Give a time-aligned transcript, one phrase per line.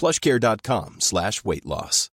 [0.00, 2.08] plushcare.com slash weight loss.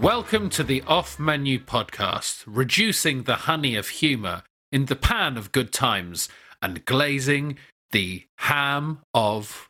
[0.00, 5.52] Welcome to the Off Menu Podcast, reducing the honey of humour in the pan of
[5.52, 6.30] good times
[6.62, 7.58] and glazing
[7.90, 9.67] the ham of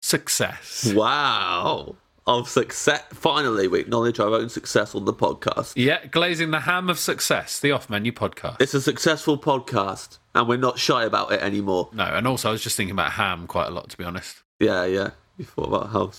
[0.00, 0.92] success.
[0.94, 1.96] Wow.
[2.26, 3.02] Of success.
[3.12, 5.72] Finally, we acknowledge our own success on the podcast.
[5.74, 8.60] Yeah, glazing the ham of success, the Off Menu Podcast.
[8.60, 11.88] It's a successful podcast, and we're not shy about it anymore.
[11.92, 14.42] No, and also I was just thinking about ham quite a lot, to be honest.
[14.60, 15.10] Yeah, yeah.
[15.38, 16.12] You thought about how,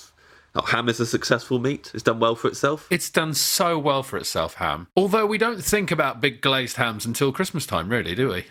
[0.55, 1.91] how ham is a successful meat.
[1.94, 2.88] It's done well for itself.
[2.89, 4.88] It's done so well for itself, ham.
[4.97, 8.45] Although we don't think about big glazed hams until Christmas time, really, do we?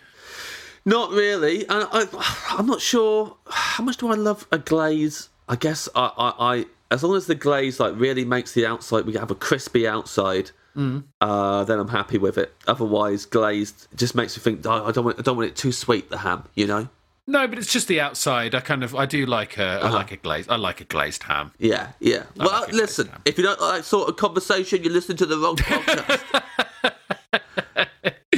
[0.85, 1.61] Not really.
[1.69, 2.07] And I,
[2.51, 5.29] I'm not sure how much do I love a glaze.
[5.49, 9.05] I guess I, I, I as long as the glaze like really makes the outside,
[9.07, 10.51] we have a crispy outside.
[11.21, 12.55] Uh, then I'm happy with it.
[12.67, 14.65] Otherwise, glazed just makes me think.
[14.65, 15.19] "Oh, I don't want.
[15.19, 16.09] I don't want it too sweet.
[16.09, 16.89] The ham, you know.
[17.27, 18.55] No, but it's just the outside.
[18.55, 19.89] I kind of, I do like a, Uh-huh.
[19.89, 21.53] I like a glazed, I like a glazed ham.
[21.59, 22.23] Yeah, yeah.
[22.37, 23.11] well, like listen.
[23.27, 26.43] If you don't like that sort of conversation, you listen to the wrong podcast.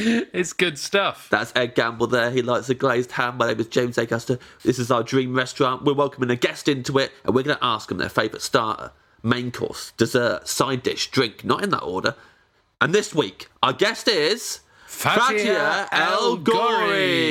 [0.32, 1.28] It's good stuff.
[1.30, 2.30] That's Ed Gamble there.
[2.30, 3.36] He likes a glazed ham.
[3.36, 4.40] My name is James Acaster.
[4.64, 5.84] This is our dream restaurant.
[5.84, 8.90] We're welcoming a guest into it, and we're going to ask them their favourite starter,
[9.22, 12.16] main course, dessert, side dish, drink, not in that order.
[12.80, 14.60] And this week, our guest is
[14.92, 16.36] Fatiha El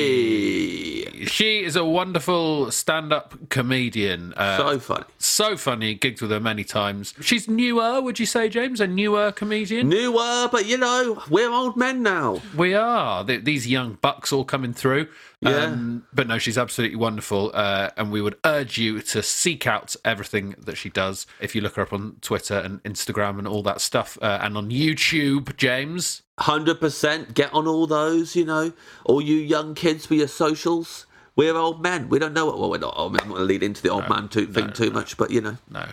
[0.02, 1.28] Ghorri.
[1.28, 4.34] She is a wonderful stand-up comedian.
[4.36, 5.06] Uh, So funny.
[5.20, 5.96] so funny.
[5.96, 7.14] Gigged with her many times.
[7.22, 8.82] She's newer, would you say, James?
[8.82, 9.88] A newer comedian.
[9.90, 12.42] Newer, but you know, we're old men now.
[12.58, 13.24] We are.
[13.24, 15.08] Th- These young bucks all coming through.
[15.42, 15.76] Yeah.
[16.14, 17.50] but no, she's absolutely wonderful.
[17.54, 21.26] Uh, and we would urge you to seek out everything that she does.
[21.40, 24.56] If you look her up on Twitter and Instagram and all that stuff, uh, and
[24.56, 26.22] on YouTube, James.
[26.40, 27.34] Hundred percent.
[27.34, 28.36] Get on all those.
[28.36, 28.74] You know,
[29.06, 31.06] all you young kids with your socials.
[31.36, 32.10] We're old men.
[32.10, 32.60] We don't know what.
[32.60, 33.22] Well, we're not old men.
[33.24, 35.40] I'm not going to lead into the old man too, thing too much, but you
[35.42, 35.88] know, No.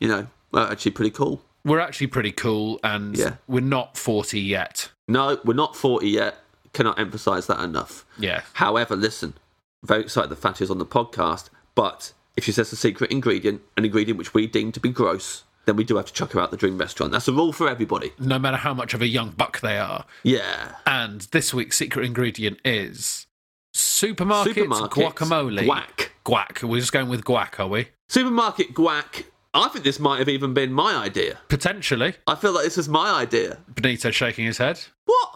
[0.00, 1.40] you know, we're actually pretty cool.
[1.64, 3.36] We're actually pretty cool, and Yeah.
[3.46, 4.90] we're not 40 yet.
[5.08, 6.38] No, we're not forty yet.
[6.72, 8.04] Cannot emphasise that enough.
[8.18, 8.42] Yeah.
[8.54, 9.34] However, listen,
[9.82, 13.62] very excited the Fatty is on the podcast, but if she says a secret ingredient,
[13.76, 16.40] an ingredient which we deem to be gross, then we do have to chuck her
[16.40, 17.12] out the dream restaurant.
[17.12, 18.12] That's a rule for everybody.
[18.18, 20.04] No matter how much of a young buck they are.
[20.22, 20.76] Yeah.
[20.86, 23.26] And this week's secret ingredient is
[23.74, 25.66] supermarket, Supermarket guacamole.
[25.66, 26.08] Guac.
[26.24, 26.68] Guac.
[26.68, 27.88] We're just going with guac, are we?
[28.08, 29.24] Supermarket guac.
[29.52, 31.40] I think this might have even been my idea.
[31.48, 32.14] Potentially.
[32.26, 33.58] I feel like this is my idea.
[33.74, 34.80] Benito shaking his head.
[35.06, 35.30] What?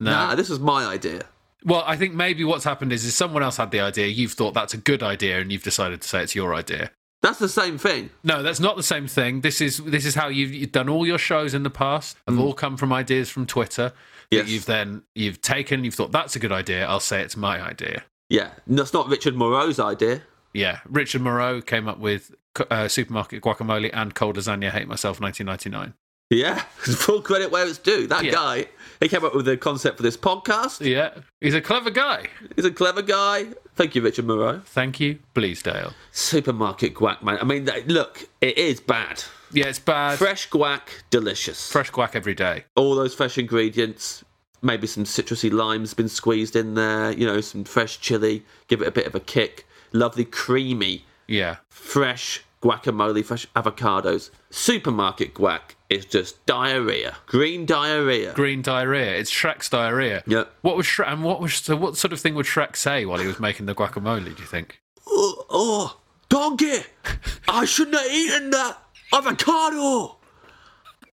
[0.00, 0.10] No.
[0.10, 1.22] Nah, this was my idea.
[1.64, 4.06] Well, I think maybe what's happened is, is someone else had the idea.
[4.06, 6.90] You've thought that's a good idea, and you've decided to say it's your idea.
[7.22, 8.08] That's the same thing.
[8.24, 9.42] No, that's not the same thing.
[9.42, 12.16] This is this is how you've, you've done all your shows in the past.
[12.26, 13.92] Have all come from ideas from Twitter.
[14.30, 14.46] Yes.
[14.46, 15.84] That you've then you've taken.
[15.84, 16.86] You've thought that's a good idea.
[16.86, 18.04] I'll say it's my idea.
[18.30, 20.22] Yeah, that's not Richard Moreau's idea.
[20.54, 22.34] Yeah, Richard Moreau came up with
[22.70, 24.70] uh, supermarket guacamole and cold lasagna.
[24.70, 25.92] Hate myself, 1999.
[26.30, 28.06] Yeah, full credit where it's due.
[28.06, 28.32] That Yeah.
[28.32, 28.66] guy,
[29.00, 30.84] he came up with the concept for this podcast.
[30.84, 31.10] Yeah,
[31.40, 32.26] he's a clever guy.
[32.56, 33.46] He's a clever guy.
[33.74, 34.60] Thank you, Richard Moreau.
[34.64, 35.94] Thank you, Bleasdale.
[36.12, 37.38] Supermarket guac, man.
[37.40, 39.24] I mean, look, it is bad.
[39.52, 40.18] Yeah, it's bad.
[40.18, 41.72] Fresh guac, delicious.
[41.72, 42.64] Fresh guac every day.
[42.76, 44.24] All those fresh ingredients.
[44.62, 47.12] Maybe some citrusy limes been squeezed in there.
[47.12, 48.44] You know, some fresh chili.
[48.68, 49.66] Give it a bit of a kick.
[49.92, 51.56] Lovely, creamy, Yeah.
[51.70, 54.30] fresh guacamole, fresh avocados.
[54.50, 57.16] Supermarket guac is just diarrhea.
[57.26, 58.32] Green diarrhea.
[58.34, 59.16] Green diarrhea.
[59.16, 60.22] It's Shrek's diarrhea.
[60.26, 60.52] Yep.
[60.62, 61.12] What was Shrek?
[61.12, 61.76] And what was so?
[61.76, 64.24] What sort of thing would Shrek say while he was making the guacamole?
[64.24, 64.80] Do you think?
[65.06, 66.80] Oh, oh, donkey!
[67.48, 68.78] I shouldn't have eaten that
[69.12, 70.16] avocado.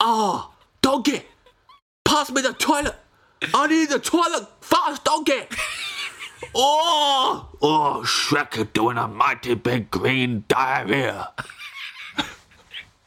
[0.00, 0.52] Ah,
[0.82, 1.22] donkey!
[2.04, 2.94] Pass me the toilet.
[3.54, 5.42] I need the toilet fast, donkey.
[6.54, 11.30] Oh, oh, Shrek is doing a mighty big green diarrhea.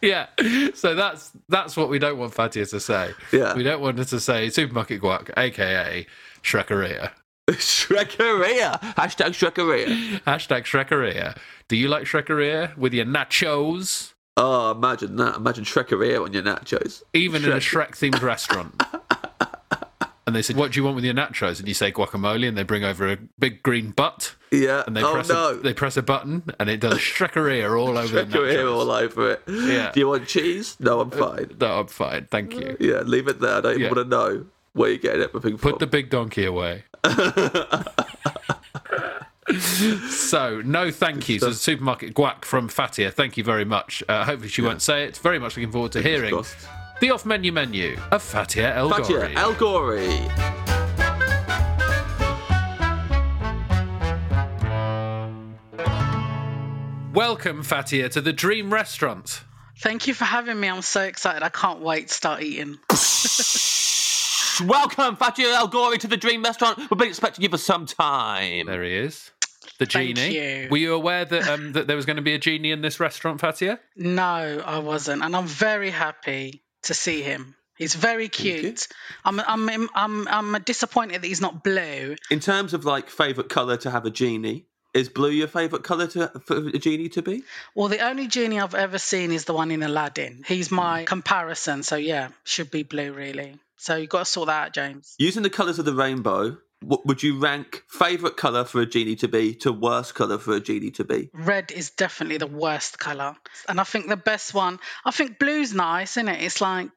[0.02, 0.28] Yeah.
[0.74, 3.12] So that's that's what we don't want Fatiha to say.
[3.32, 3.54] Yeah.
[3.56, 6.06] We don't want her to say supermarket guac, aka
[6.42, 7.12] Shrekaria.
[7.50, 8.80] Shrekaria.
[8.96, 10.22] Hashtag Shrekaria.
[10.22, 11.38] Hashtag Shrekaria.
[11.68, 14.14] Do you like Shrekaria with your nachos?
[14.38, 15.36] Oh, imagine that.
[15.36, 17.04] Imagine Shrekaria on your nachos.
[17.14, 18.82] Even in a Shrek themed restaurant.
[20.30, 21.58] And they said, What do you want with your nachos?
[21.58, 24.36] And you say guacamole, and they bring over a big green butt.
[24.52, 24.84] Yeah.
[24.86, 25.50] And they oh, press no.
[25.50, 28.72] a, they press a button and it does Shrekaria all over the nachos.
[28.72, 29.42] all over it.
[29.48, 29.92] Yeah.
[29.92, 30.78] Do you want cheese?
[30.80, 31.56] No, I'm fine.
[31.60, 32.78] No, I'm fine, thank you.
[32.80, 33.56] Yeah, leave it there.
[33.56, 33.86] I don't Yeah.
[33.88, 35.72] even want to know where you're getting everything from.
[35.72, 36.84] Put the big donkey away.
[40.10, 43.10] so, no thank yous to supermarket guac from Fatiha.
[43.10, 44.04] Thank you very much.
[44.08, 45.18] Uh, hopefully, she won't say it.
[45.18, 46.68] Very much looking forward to hearing crossed.
[47.00, 49.36] The off menu menu of Fatiha El Fatiha Ghorri.
[49.38, 50.50] El Ghorri.
[57.14, 59.46] Welcome, Fatiha, to the Dream Restaurant.
[59.78, 60.68] Thank you for having me.
[60.68, 61.42] I'm so excited.
[61.42, 62.78] I can't wait to start eating.
[64.68, 66.80] Welcome, Fatiha El Ghorri, to the Dream Restaurant.
[66.80, 68.66] We've been expecting you for some time.
[68.66, 69.32] There he is.
[69.78, 70.36] The Thank genie.
[70.64, 70.68] you.
[70.70, 73.00] Were you aware that um, that there was going to be a genie in this
[73.00, 73.78] restaurant, Fatiha?
[73.96, 77.56] No, I wasn't, and I'm very happy to see him.
[77.78, 78.88] He's very cute.
[79.24, 82.18] I'm, I'm, I'm, I'm disappointed that he's not blue.
[82.30, 86.08] In terms of like favourite colour to have a genie, is blue your favourite colour
[86.08, 87.44] to for a genie to be?
[87.76, 90.44] Well, the only genie I've ever seen is the one in Aladdin.
[90.46, 91.06] He's my mm.
[91.06, 93.56] comparison, so yeah, should be blue really.
[93.78, 95.16] So you've got to sort that out, James.
[95.18, 99.28] Using the colours of the rainbow, would you rank favourite colour for a genie to
[99.28, 101.30] be to worst colour for a genie to be?
[101.34, 103.36] Red is definitely the worst color,
[103.68, 104.80] and I think the best one.
[105.06, 106.42] I think blue's nice, isn't it?
[106.42, 106.90] It's like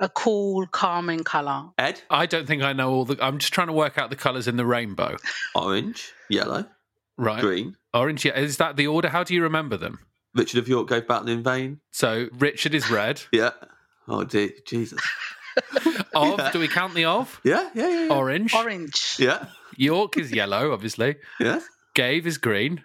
[0.00, 1.70] a cool, calming color.
[1.78, 3.16] Ed, I don't think I know all the.
[3.24, 5.16] I'm just trying to work out the colours in the rainbow.
[5.54, 6.66] orange, yellow,
[7.16, 7.40] Right.
[7.40, 7.76] green.
[7.94, 8.24] Orange.
[8.24, 8.38] Yeah.
[8.38, 9.08] Is that the order?
[9.08, 10.00] How do you remember them?
[10.34, 11.80] Richard of York gave battle in vain.
[11.90, 13.22] So Richard is red.
[13.32, 13.50] Yeah.
[14.10, 15.00] Oh dear, Jesus.
[16.14, 16.52] Of.
[16.52, 17.40] Do we count the of?
[17.44, 18.04] Yeah, yeah, yeah.
[18.06, 18.14] yeah.
[18.14, 18.54] Orange.
[18.54, 19.16] Orange.
[19.18, 19.46] Yeah,
[19.76, 21.16] York is yellow, obviously.
[21.38, 21.60] yeah,
[21.94, 22.82] Gave is green.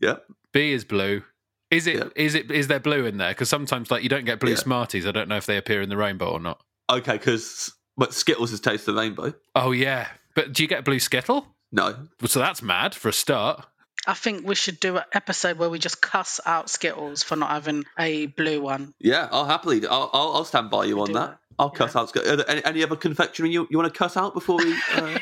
[0.00, 0.16] yeah.
[0.52, 1.22] B is blue.
[1.70, 1.96] Is it?
[1.96, 2.08] Yeah.
[2.16, 2.50] Is it?
[2.50, 3.30] Is there blue in there?
[3.30, 4.56] Because sometimes, like, you don't get blue Yeah.
[4.56, 5.06] Smarties.
[5.06, 6.60] I don't know if they appear in the rainbow or not.
[6.90, 9.34] Okay, because but Skittles is taste of the rainbow.
[9.54, 11.46] Oh yeah, but do you get blue Skittle?
[11.72, 11.96] No.
[12.24, 13.66] So that's mad for a start.
[14.06, 17.50] I think we should do an episode where we just cuss out Skittles for not
[17.50, 18.94] having a blue one.
[19.00, 19.84] Yeah, I'll happily.
[19.84, 21.38] I'll, I'll, I'll stand by you on do that.
[21.56, 21.62] That.
[21.62, 22.08] I'll cuss out.
[22.08, 22.32] Skittles.
[22.32, 25.18] Are there any, any other confectionery you, you want to cut out before we, uh,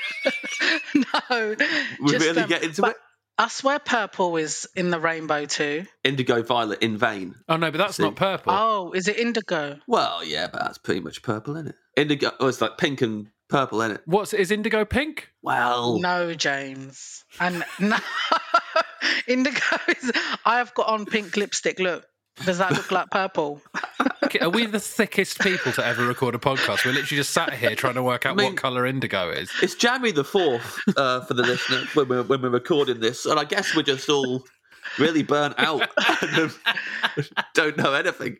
[0.95, 1.55] no,
[2.01, 2.97] we just, really um, get into it?
[3.37, 5.87] I swear purple is in the rainbow too.
[6.05, 7.35] Indigo violet in vain.
[7.49, 8.05] Oh no, but that's See.
[8.05, 8.53] not purple.
[8.53, 9.79] Oh, is it indigo?
[9.89, 11.75] Well, yeah, but that's pretty much purple, isn't it?
[11.97, 12.31] Indigo.
[12.39, 14.03] Oh, it's like pink and purple, isn't it?
[14.07, 15.31] What's is indigo pink?
[15.43, 17.25] Well, No, James.
[17.41, 17.97] And no,
[19.27, 20.13] indigo is.
[20.45, 21.81] I have got on pink lipstick.
[21.81, 22.07] Look,
[22.45, 23.61] does that look like purple?
[24.41, 26.85] Are we the thickest people to ever record a podcast?
[26.85, 29.51] We're literally just sat here trying to work out I mean- what color indigo is.
[29.63, 33.39] it's January the fourth uh, for the listener when we're when we're recording this, and
[33.39, 34.45] I guess we're just all
[34.99, 35.89] really burnt out
[37.55, 38.39] don't know anything.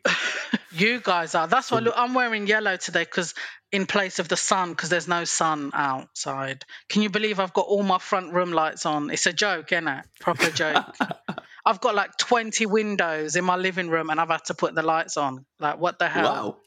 [0.71, 1.47] You guys are.
[1.47, 3.33] That's why um, look, I'm wearing yellow today because
[3.71, 6.65] in place of the sun, because there's no sun outside.
[6.89, 9.09] Can you believe I've got all my front room lights on?
[9.09, 10.05] It's a joke, isn't it?
[10.19, 10.85] Proper joke.
[11.65, 14.83] I've got like 20 windows in my living room and I've had to put the
[14.83, 15.45] lights on.
[15.59, 16.23] Like, what the hell?
[16.23, 16.57] Wow.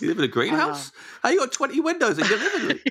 [0.00, 0.92] You live in a greenhouse?
[1.22, 2.78] How you got 20 windows in your living room?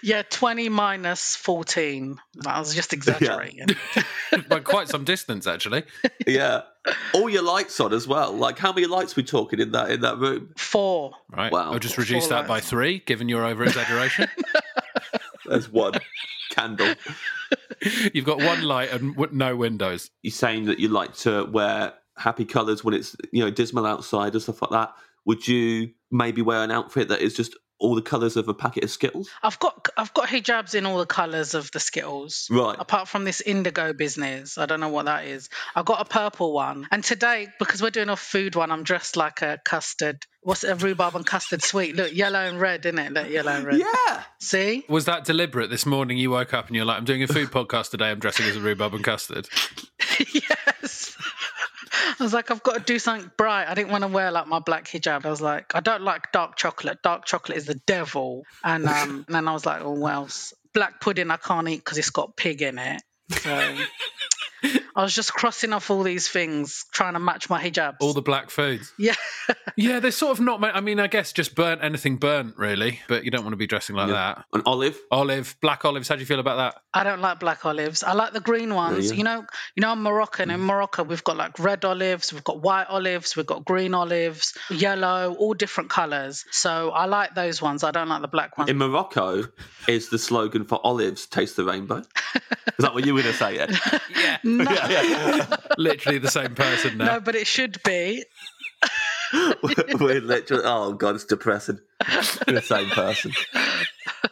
[0.00, 2.18] Yeah, 20 minus 14.
[2.46, 3.66] I was just exaggerating.
[4.48, 5.84] By quite some distance, actually.
[6.26, 6.62] yeah.
[7.12, 8.32] All your lights on as well.
[8.32, 10.50] Like how many lights we talking in that in that room?
[10.56, 11.12] Four.
[11.30, 11.50] Right.
[11.52, 11.72] Wow.
[11.72, 14.28] I'll just reduce Four that by three, given your over exaggeration.
[15.46, 15.94] There's one
[16.50, 16.94] candle.
[18.12, 20.10] You've got one light and no windows.
[20.22, 24.34] You're saying that you like to wear happy colours when it's you know dismal outside
[24.34, 24.94] and stuff like that.
[25.24, 28.84] Would you maybe wear an outfit that is just all the colours of a packet
[28.84, 29.28] of Skittles?
[29.42, 32.48] I've got I've got hijabs in all the colours of the Skittles.
[32.50, 32.76] Right.
[32.78, 35.48] Apart from this indigo business, I don't know what that is.
[35.74, 39.16] I got a purple one, and today because we're doing a food one, I'm dressed
[39.16, 40.24] like a custard.
[40.42, 41.94] What's it, a rhubarb and custard sweet?
[41.96, 43.12] Look, yellow and red, isn't it?
[43.12, 43.78] Look, yellow and red.
[43.78, 44.22] Yeah.
[44.40, 44.84] See?
[44.88, 46.16] Was that deliberate this morning?
[46.16, 48.10] You woke up and you're like, I'm doing a food podcast today.
[48.10, 49.48] I'm dressing as a rhubarb and custard.
[50.32, 51.16] yes.
[52.18, 53.66] I was like, I've got to do something bright.
[53.68, 55.24] I didn't want to wear like my black hijab.
[55.24, 57.02] I was like, I don't like dark chocolate.
[57.02, 58.44] Dark chocolate is the devil.
[58.64, 60.28] And, um, and then I was like, oh, well,
[60.74, 63.02] black pudding I can't eat because it's got pig in it.
[63.30, 63.76] So
[64.98, 67.98] I was just crossing off all these things, trying to match my hijabs.
[68.00, 68.92] All the black foods.
[68.98, 69.14] yeah.
[69.76, 70.64] Yeah, they're sort of not.
[70.64, 72.98] I mean, I guess just burnt anything burnt, really.
[73.06, 74.44] But you don't want to be dressing like that.
[74.52, 74.98] An olive.
[75.12, 76.08] Olive, black olives.
[76.08, 76.82] How do you feel about that?
[76.92, 78.02] I don't like black olives.
[78.02, 79.12] I like the green ones.
[79.12, 79.16] yeah.
[79.16, 80.50] You know, you know, I'm Moroccan.
[80.50, 80.64] In mm.
[80.64, 85.36] Morocco, we've got like red olives, we've got white olives, we've got green olives, yellow,
[85.38, 86.44] all different colours.
[86.50, 87.84] So I like those ones.
[87.84, 88.68] I don't like the black ones.
[88.70, 89.44] In Morocco,
[89.86, 92.02] is the slogan for olives "Taste the rainbow"?
[92.78, 93.54] Is that what you were going to say?
[93.56, 93.98] Yeah.
[94.44, 97.04] Yeah, No, literally the same person now.
[97.14, 98.24] no, but it should be.
[99.62, 100.62] We're literally.
[100.64, 101.80] Oh god, it's depressing.
[102.46, 103.32] We're the same person.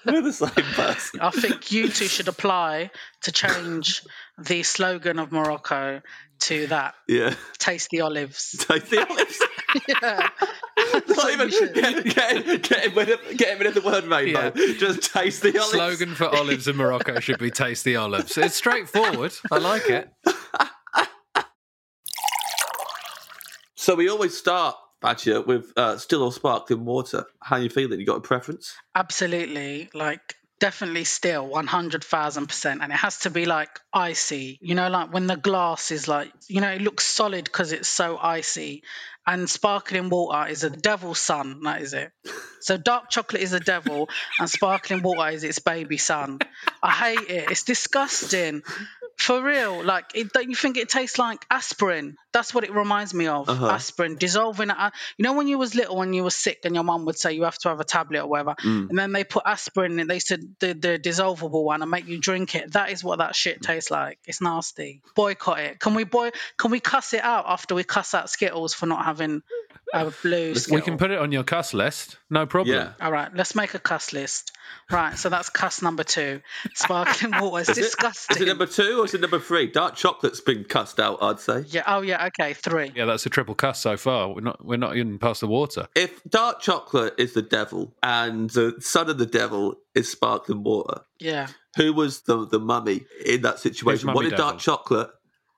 [0.06, 1.20] We're the same person.
[1.20, 2.90] I think you two should apply
[3.22, 4.02] to change
[4.38, 6.00] the slogan of Morocco
[6.40, 6.94] to that.
[7.08, 7.34] Yeah.
[7.58, 8.52] Taste the olives.
[8.68, 9.42] Taste the olives.
[9.88, 10.28] yeah.
[11.08, 14.50] Not even get, get, getting, rid of, getting rid of the word rainbow.
[14.50, 15.70] Just taste the olives.
[15.70, 19.32] Slogan for olives in Morocco should be "Taste the olives." It's straightforward.
[19.50, 20.10] I like it.
[23.86, 27.24] So we always start, Badger, with uh, still or sparkling water.
[27.40, 28.00] How you feeling?
[28.00, 28.74] You got a preference?
[28.96, 29.88] Absolutely.
[29.94, 32.78] Like, definitely still 100,000%.
[32.82, 36.32] And it has to be like icy, you know, like when the glass is like,
[36.48, 38.82] you know, it looks solid because it's so icy.
[39.26, 42.12] And sparkling water is a devil's son, that is it.
[42.60, 44.08] So dark chocolate is a devil,
[44.38, 46.38] and sparkling water is its baby son.
[46.80, 47.50] I hate it.
[47.50, 48.62] It's disgusting.
[49.18, 52.16] For real, like, it, don't you think it tastes like aspirin?
[52.32, 53.48] That's what it reminds me of.
[53.48, 53.66] Uh-huh.
[53.70, 54.68] Aspirin, dissolving.
[54.70, 54.76] it.
[55.16, 57.32] You know, when you was little, when you were sick, and your mum would say
[57.32, 58.90] you have to have a tablet or whatever, Mm.
[58.90, 60.06] and then they put aspirin in.
[60.06, 62.72] They said the the dissolvable one and make you drink it.
[62.74, 64.18] That is what that shit tastes like.
[64.26, 65.00] It's nasty.
[65.14, 65.80] Boycott it.
[65.80, 66.30] Can we boy?
[66.58, 69.42] Can we cuss it out after we cuss out Skittles for not having
[69.94, 70.54] a blue?
[70.70, 72.18] We can put it on your cuss list.
[72.28, 72.76] No problem.
[72.76, 72.92] Yeah.
[73.00, 74.52] All right, let's make a cuss list.
[74.90, 76.40] Right, so that's cuss number two.
[76.74, 77.60] Sparkling water.
[77.60, 78.36] It's Is disgusting.
[78.36, 79.66] Is it number two or is it number three?
[79.66, 81.64] Dark chocolate's been cussed out, I'd say.
[81.68, 81.82] yeah.
[81.86, 82.26] Oh yeah.
[82.26, 82.52] Okay.
[82.54, 82.92] Three.
[82.94, 84.32] Yeah, that's a triple cuss so far.
[84.32, 84.64] We're not.
[84.64, 85.88] We're not even past the water.
[85.94, 91.00] If dark chocolate is the devil and the son of the devil is sparkling water,
[91.18, 91.48] Yeah.
[91.76, 94.12] who was the the mummy in that situation?
[94.12, 94.46] What did devil?
[94.50, 95.10] dark chocolate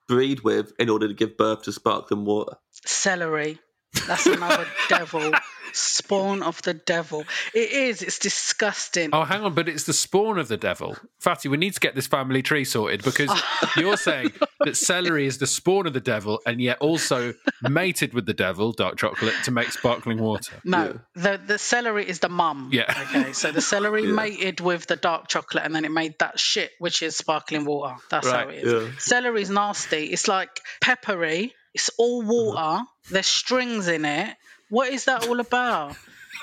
[0.08, 2.54] breed with in order to give birth to sparkling water?
[2.86, 3.58] Celery.
[4.07, 5.33] That's another devil.
[5.73, 7.25] Spawn of the devil.
[7.52, 8.00] It is.
[8.02, 9.11] It's disgusting.
[9.12, 10.97] Oh, hang on, but it's the spawn of the devil.
[11.18, 13.30] Fatty, we need to get this family tree sorted because
[13.76, 18.25] you're saying that celery is the spawn of the devil and yet also mated with
[18.25, 20.57] the devil, dark chocolate, to make sparkling water.
[20.64, 22.71] No, the the celery is the mum.
[22.73, 22.85] Yeah.
[23.14, 26.71] Okay, so the celery mated with the dark chocolate, and then it made that shit,
[26.78, 27.95] which is sparkling water.
[28.11, 28.73] That's how it is.
[28.73, 28.90] yeah.
[28.99, 30.04] Celery's nasty.
[30.07, 31.52] It's like peppery.
[31.78, 32.82] It's all water.
[33.08, 34.37] There's strings in it.
[34.68, 35.94] What is that all about?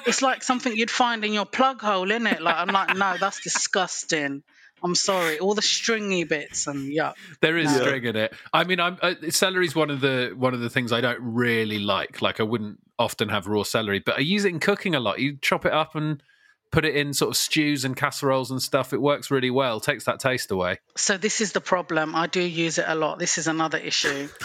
[0.05, 2.41] It's like something you'd find in your plug hole, in it.
[2.41, 4.43] Like I'm like, no, that's disgusting.
[4.81, 5.39] I'm sorry.
[5.39, 7.13] All the stringy bits and yeah.
[7.41, 7.81] There is No.
[7.81, 8.33] string in it.
[8.53, 11.79] I mean, I'm uh, celery's one of the one of the things I don't really
[11.79, 12.21] like.
[12.21, 15.19] Like I wouldn't often have raw celery, but I use it in cooking a lot.
[15.19, 16.23] You chop it up and
[16.71, 18.93] put it in sort of stews and casseroles and stuff.
[18.93, 19.79] It works really well.
[19.79, 20.79] Takes that taste away.
[20.97, 22.15] So this is the problem.
[22.15, 23.19] I do use it a lot.
[23.19, 24.27] This is another issue.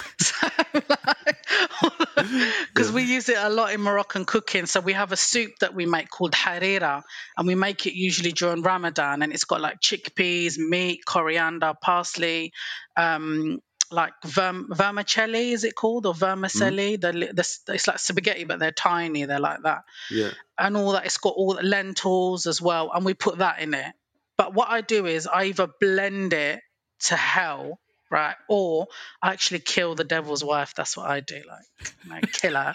[2.68, 4.66] Because we use it a lot in Moroccan cooking.
[4.66, 7.02] So we have a soup that we make called harira,
[7.36, 12.52] and we make it usually during Ramadan, and it's got like chickpeas, meat, coriander, parsley.
[12.96, 13.60] Um,
[13.90, 16.25] like verm- vermicelli, is it called, or mm-hmm.
[16.25, 16.97] vermicelli?
[16.97, 19.25] The, li- the, it's like spaghetti, but they're tiny.
[19.25, 20.30] They're like that Yeah.
[20.59, 21.06] and all that.
[21.06, 23.92] It's got all the lentils as well, and we put that in it.
[24.37, 26.61] But what I do is I either blend it
[27.06, 27.78] to hell,
[28.11, 28.87] right, or
[29.23, 30.75] I actually kill the devil's wife.
[30.75, 32.75] That's what I do, like, like kill her,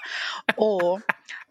[0.58, 1.04] or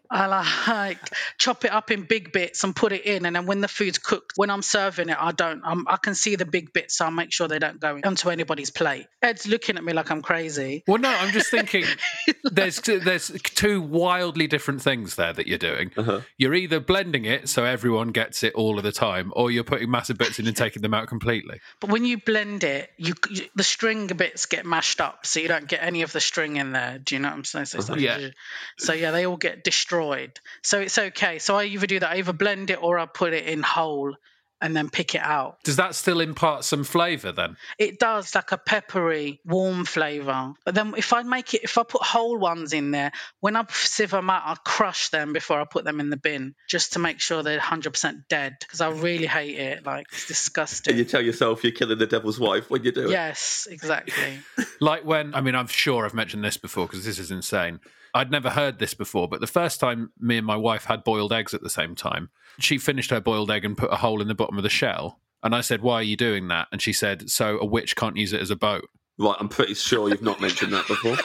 [0.09, 0.97] I like
[1.37, 3.97] chop it up in big bits and put it in, and then when the food's
[3.97, 5.61] cooked, when I'm serving it, I don't.
[5.63, 8.29] I'm, I can see the big bits, so I make sure they don't go onto
[8.29, 9.07] anybody's plate.
[9.21, 10.83] Ed's looking at me like I'm crazy.
[10.87, 11.85] Well, no, I'm just thinking
[12.43, 15.91] there's there's two wildly different things there that you're doing.
[15.97, 16.21] Uh-huh.
[16.37, 19.89] You're either blending it so everyone gets it all of the time, or you're putting
[19.89, 21.59] massive bits in and taking them out completely.
[21.81, 25.47] But when you blend it, you, you the string bits get mashed up, so you
[25.47, 26.99] don't get any of the string in there.
[26.99, 27.65] Do you know what I'm saying?
[27.65, 27.99] So, it's uh-huh.
[27.99, 28.29] like- Yeah.
[28.77, 30.39] so yeah, they all get destroyed destroyed.
[30.63, 31.39] So it's okay.
[31.39, 34.15] So I either do that, I either blend it or I put it in whole
[34.61, 35.57] and then pick it out.
[35.63, 37.57] Does that still impart some flavour then?
[37.77, 40.53] It does like a peppery, warm flavour.
[40.63, 43.11] But then if I make it, if I put whole ones in there,
[43.41, 46.55] when I sieve them out, I crush them before I put them in the bin
[46.69, 49.85] just to make sure they're 100% dead because I really hate it.
[49.85, 50.93] Like it's disgusting.
[50.93, 50.97] And disgusting.
[50.97, 53.11] you tell yourself you're killing the devil's wife when you do it.
[53.11, 54.39] Yes, exactly.
[54.81, 57.79] Like when, I mean, I'm sure I've mentioned this before because this is insane.
[58.15, 61.33] I'd never heard this before, but the first time me and my wife had boiled
[61.33, 64.29] eggs at the same time, she finished her boiled egg and put a hole in
[64.29, 65.19] the bottom of the shell.
[65.43, 66.69] And I said, Why are you doing that?
[66.71, 68.89] And she said, So a witch can't use it as a boat.
[69.19, 71.17] Right, I'm pretty sure you've not mentioned that before.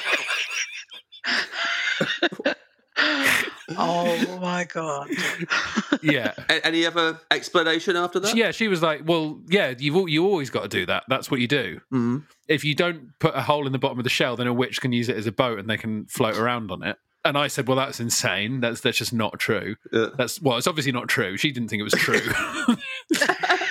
[3.76, 5.08] oh my god.
[6.02, 6.32] Yeah.
[6.48, 8.34] A- any other explanation after that?
[8.36, 11.04] yeah, she was like, "Well, yeah, you've al- you always got to do that.
[11.08, 11.80] That's what you do.
[11.92, 12.24] Mhm.
[12.48, 14.80] If you don't put a hole in the bottom of the shell, then a witch
[14.80, 17.48] can use it as a boat and they can float around on it." And I
[17.48, 18.60] said, "Well, that's insane.
[18.60, 19.76] That's that's just not true.
[19.92, 20.06] Yeah.
[20.16, 21.36] That's well, it's obviously not true.
[21.36, 22.20] She didn't think it was true,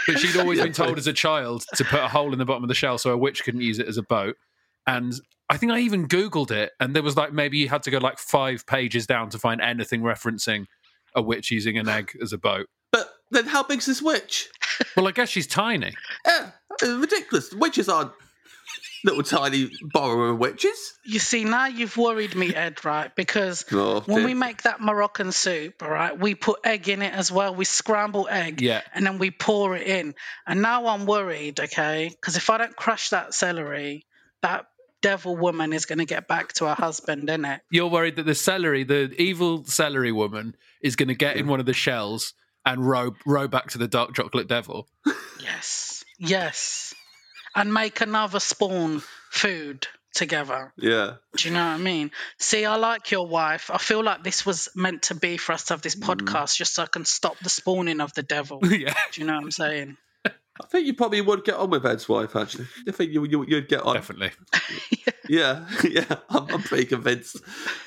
[0.08, 2.46] but she'd always Yeah, been told as a child to put a hole in the
[2.46, 4.36] bottom of the shell so a witch couldn't use it as a boat.
[4.90, 5.14] And
[5.50, 7.98] I think I even googled it, and there was like maybe you had to go
[8.00, 10.66] like five pages down to find anything referencing
[11.16, 12.68] a witch using an egg as a boat.
[12.92, 14.50] But then how big's this witch?
[14.96, 15.94] Well, I guess she's tiny.
[16.26, 16.52] Yeah,
[16.84, 17.54] uh, ridiculous.
[17.54, 18.12] Witches aren't
[19.04, 20.94] little tiny borrower witches.
[21.06, 23.14] You see, now you've worried me, Ed, right?
[23.16, 27.14] Because Oh, when we make that Moroccan soup, all right, we put egg in it
[27.14, 27.54] as well.
[27.56, 28.82] We scramble egg Yeah.
[28.94, 30.16] and then we pour it in.
[30.48, 32.10] And now I'm worried, okay?
[32.10, 34.06] Because if I don't crush that celery,
[34.42, 34.66] that
[35.02, 37.62] devil woman is going to get back to her husband, isn't it?
[37.70, 41.60] You're worried that the celery, the evil celery woman, is going to get in one
[41.60, 42.34] of the shells
[42.66, 44.88] and row row back to the dark chocolate devil.
[45.42, 46.04] Yes.
[46.20, 46.94] Yes.
[47.56, 49.02] And make another spawn
[49.32, 50.74] food together.
[50.78, 51.16] Yeah.
[51.38, 52.12] Do you know what I mean?
[52.38, 53.72] See, I like your wife.
[53.74, 56.04] I feel like this was meant to be for us to have this mm.
[56.04, 58.60] podcast just so I can stop the spawning of the devil.
[58.64, 58.70] yeah.
[58.70, 59.98] Do yeah, you know what I'm saying?
[60.62, 62.68] I think you probably would get on with Ed's wife, actually.
[62.88, 63.96] I think you, you, you'd get on.
[63.96, 64.32] definitely.
[65.30, 67.38] Yeah, yeah, I'm, I'm pretty convinced.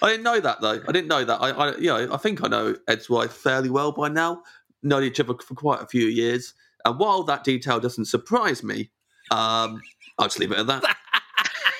[0.00, 0.81] I didn't know that though.
[0.87, 1.43] I didn't know that.
[1.43, 4.43] I, I, you know, I think I know Ed's wife fairly well by now.
[4.85, 8.91] Known each other for quite a few years, and while that detail doesn't surprise me,
[9.33, 9.82] um,
[10.19, 10.97] I'll just leave it at that.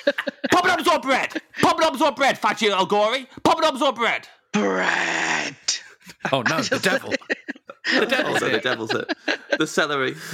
[0.51, 1.41] Poppadoms or bread?
[1.59, 3.27] Poppadoms or bread, Fatty Al Ghorri?
[3.43, 4.27] Poppadoms or bread?
[4.51, 5.55] Bread.
[6.31, 7.13] Oh no, the devil.
[7.85, 9.13] The devil's no, the devil's it.
[9.57, 10.15] The celery.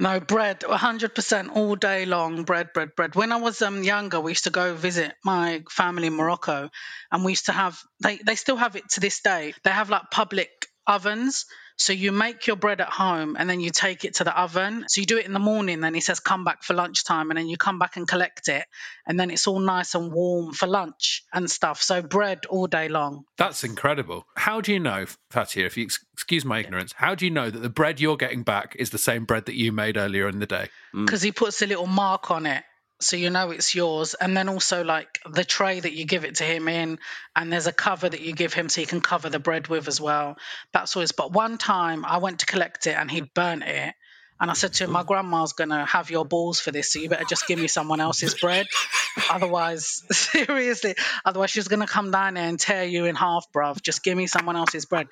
[0.00, 3.16] No, bread, 100% all day long, bread, bread, bread.
[3.16, 6.70] When I was um, younger, we used to go visit my family in Morocco,
[7.10, 9.54] and we used to have, they, they still have it to this day.
[9.64, 10.50] They have like public
[10.86, 11.46] ovens.
[11.78, 14.84] So you make your bread at home and then you take it to the oven.
[14.88, 17.38] So you do it in the morning, then he says, come back for lunchtime, and
[17.38, 18.64] then you come back and collect it.
[19.06, 21.80] And then it's all nice and warm for lunch and stuff.
[21.80, 23.24] So bread all day long.
[23.36, 24.26] That's incredible.
[24.36, 27.48] How do you know, Fatiha, if you ex- excuse my ignorance, how do you know
[27.48, 30.40] that the bread you're getting back is the same bread that you made earlier in
[30.40, 30.68] the day?
[30.94, 31.04] Mm.
[31.04, 32.64] because he puts a little mark on it
[33.00, 36.36] so you know it's yours and then also like the tray that you give it
[36.36, 36.98] to him in
[37.36, 39.86] and there's a cover that you give him so he can cover the bread with
[39.88, 40.36] as well
[40.72, 43.94] that's always but one time i went to collect it and he'd burnt it
[44.40, 47.08] and i said to him my grandma's gonna have your balls for this so you
[47.08, 48.66] better just give me someone else's bread
[49.30, 54.02] otherwise seriously otherwise she's gonna come down there and tear you in half bruv just
[54.02, 55.06] give me someone else's bread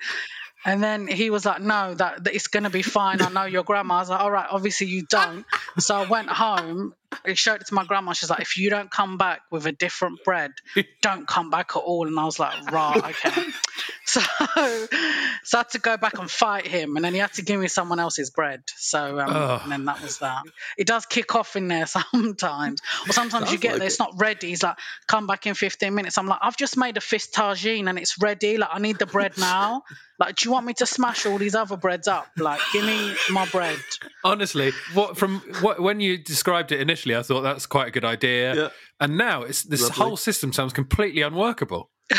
[0.65, 3.21] and then he was like, no, that, that it's going to be fine.
[3.21, 3.95] I know your grandma.
[3.95, 5.45] I was like, all right, obviously you don't.
[5.77, 6.93] So I went home,
[7.25, 8.13] I showed it to my grandma.
[8.13, 10.51] She's like, if you don't come back with a different bread,
[11.01, 12.07] don't come back at all.
[12.07, 13.43] And I was like, right, okay.
[14.07, 14.21] So,
[15.43, 16.95] so I had to go back and fight him.
[16.95, 18.63] And then he had to give me someone else's bread.
[18.77, 20.43] So, um, and then that was that.
[20.77, 22.81] It does kick off in there sometimes.
[23.05, 24.47] Or sometimes you get like there, it's not ready.
[24.47, 26.17] He's like, come back in 15 minutes.
[26.17, 28.57] I'm like, I've just made a fish tagine and it's ready.
[28.57, 29.83] Like, I need the bread now.
[30.19, 32.27] Like, do you want me to smash all these other breads up?
[32.37, 33.77] Like, give me my bread.
[34.23, 38.05] Honestly, what from what when you described it initially, I thought that's quite a good
[38.05, 38.55] idea.
[38.55, 38.69] Yeah.
[38.99, 39.95] And now it's this Lovely.
[39.95, 41.89] whole system sounds completely unworkable.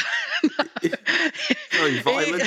[1.72, 2.42] Very violent.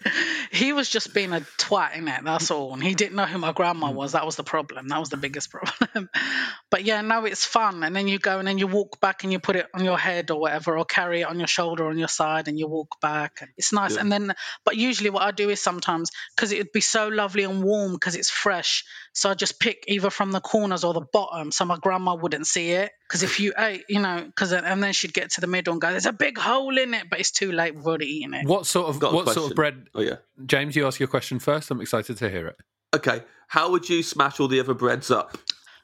[0.56, 2.24] he was just being a twat in it.
[2.24, 2.72] That's all.
[2.72, 3.96] And he didn't know who my grandma hmm.
[3.96, 4.12] was.
[4.12, 4.88] That was the problem.
[4.88, 6.08] That was the biggest problem.
[6.70, 7.82] but yeah, no, it's fun.
[7.82, 9.98] And then you go and then you walk back and you put it on your
[9.98, 12.66] head or whatever, or carry it on your shoulder or on your side, and you
[12.68, 13.38] walk back.
[13.40, 13.94] And it's nice.
[13.94, 14.02] Yeah.
[14.02, 14.34] And then,
[14.64, 17.92] but usually what I do is sometimes because it would be so lovely and warm
[17.92, 18.84] because it's fresh.
[19.16, 22.46] So I just pick either from the corners or the bottom, so my grandma wouldn't
[22.46, 22.90] see it.
[23.08, 25.80] Because if you ate, you know, because and then she'd get to the middle and
[25.80, 27.74] go, "There's a big hole in it," but it's too late.
[27.74, 28.46] We've already eaten it.
[28.46, 29.52] What sort of Got a what sort question.
[29.52, 29.86] of bread?
[29.94, 30.16] Oh yeah.
[30.44, 31.70] James, you ask your question first.
[31.70, 32.56] I'm excited to hear it.
[32.94, 33.22] Okay.
[33.48, 35.38] How would you smash all the other breads up?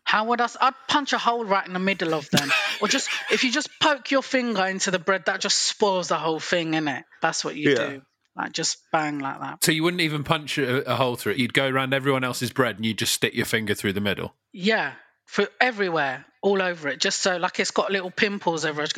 [0.04, 0.44] How would I?
[0.44, 3.50] s- I'd punch a hole right in the middle of them, or just if you
[3.52, 7.04] just poke your finger into the bread, that just spoils the whole thing, innit?
[7.22, 7.76] That's what you Yeah.
[7.88, 8.02] do.
[8.36, 9.62] Like just bang like that.
[9.62, 11.38] So you wouldn't even punch a, a hole through it.
[11.38, 14.34] You'd go around everyone else's bread and you'd just stick your finger through the middle.
[14.52, 14.92] Yeah,
[15.26, 18.96] for everywhere, all over it, just so like it's got little pimples everywhere, just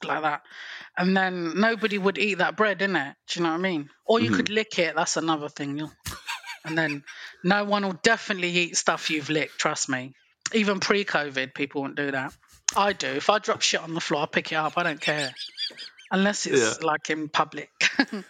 [0.00, 0.42] go like that,
[0.96, 3.14] and then nobody would eat that bread, innit?
[3.28, 3.88] Do you know what I mean?
[4.04, 4.54] Or you could hmm.
[4.54, 4.94] lick it.
[4.96, 5.88] That's another thing.
[6.62, 7.04] And then
[7.42, 9.58] no one will definitely eat stuff you've licked.
[9.58, 10.12] Trust me.
[10.52, 12.34] Even pre-COVID, people won't do that.
[12.76, 13.08] I do.
[13.08, 14.74] If I drop shit on the floor, I pick it up.
[14.76, 15.32] I don't care.
[16.10, 17.70] Unless it's like in public.
[17.98, 18.24] and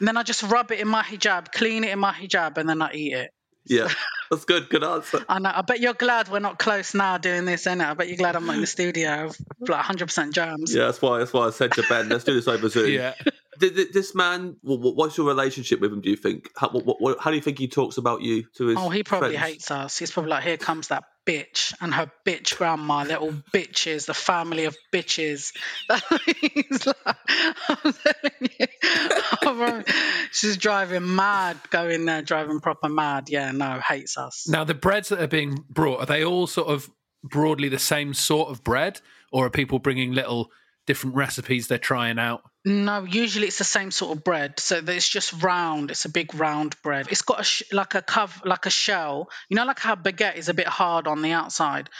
[0.00, 2.82] then I just rub it in my hijab, clean it in my hijab, and then
[2.82, 3.30] I eat it.
[3.68, 3.88] Yeah,
[4.30, 4.68] that's good.
[4.68, 5.24] Good answer.
[5.28, 5.50] I know.
[5.52, 7.84] I bet you're glad we're not close now doing this, innit?
[7.84, 10.74] I bet you're glad I'm not in the studio of like 100% germs.
[10.74, 11.18] Yeah, that's why.
[11.18, 12.86] That's why I said to Ben, let's do this over Zoom.
[12.86, 13.14] Did,
[13.58, 14.56] did this man?
[14.62, 16.00] wh- wh- What's your relationship with him?
[16.00, 16.50] Do you think?
[16.56, 18.76] How, what, what, how do you think he talks about you to his?
[18.78, 19.52] Oh, he probably friends?
[19.52, 19.98] hates us.
[19.98, 23.04] He's probably like, here comes that bitch and her bitch grandma.
[23.04, 25.52] They're all bitches, the family of bitches.
[26.40, 26.96] He's like,
[27.68, 29.84] I'm telling you.
[30.32, 33.28] She's driving mad, going there, driving proper mad.
[33.28, 34.48] Yeah, no, hates us.
[34.48, 36.90] Now, the breads that are being brought, are they all sort of
[37.24, 39.00] broadly the same sort of bread?
[39.32, 40.50] Or are people bringing little
[40.86, 42.42] different recipes they're trying out?
[42.64, 44.58] No, usually it's the same sort of bread.
[44.58, 45.90] So it's just round.
[45.90, 47.06] It's a big round bread.
[47.10, 49.28] It's got a sh- like a cov like a shell.
[49.48, 51.90] You know, like how baguette is a bit hard on the outside,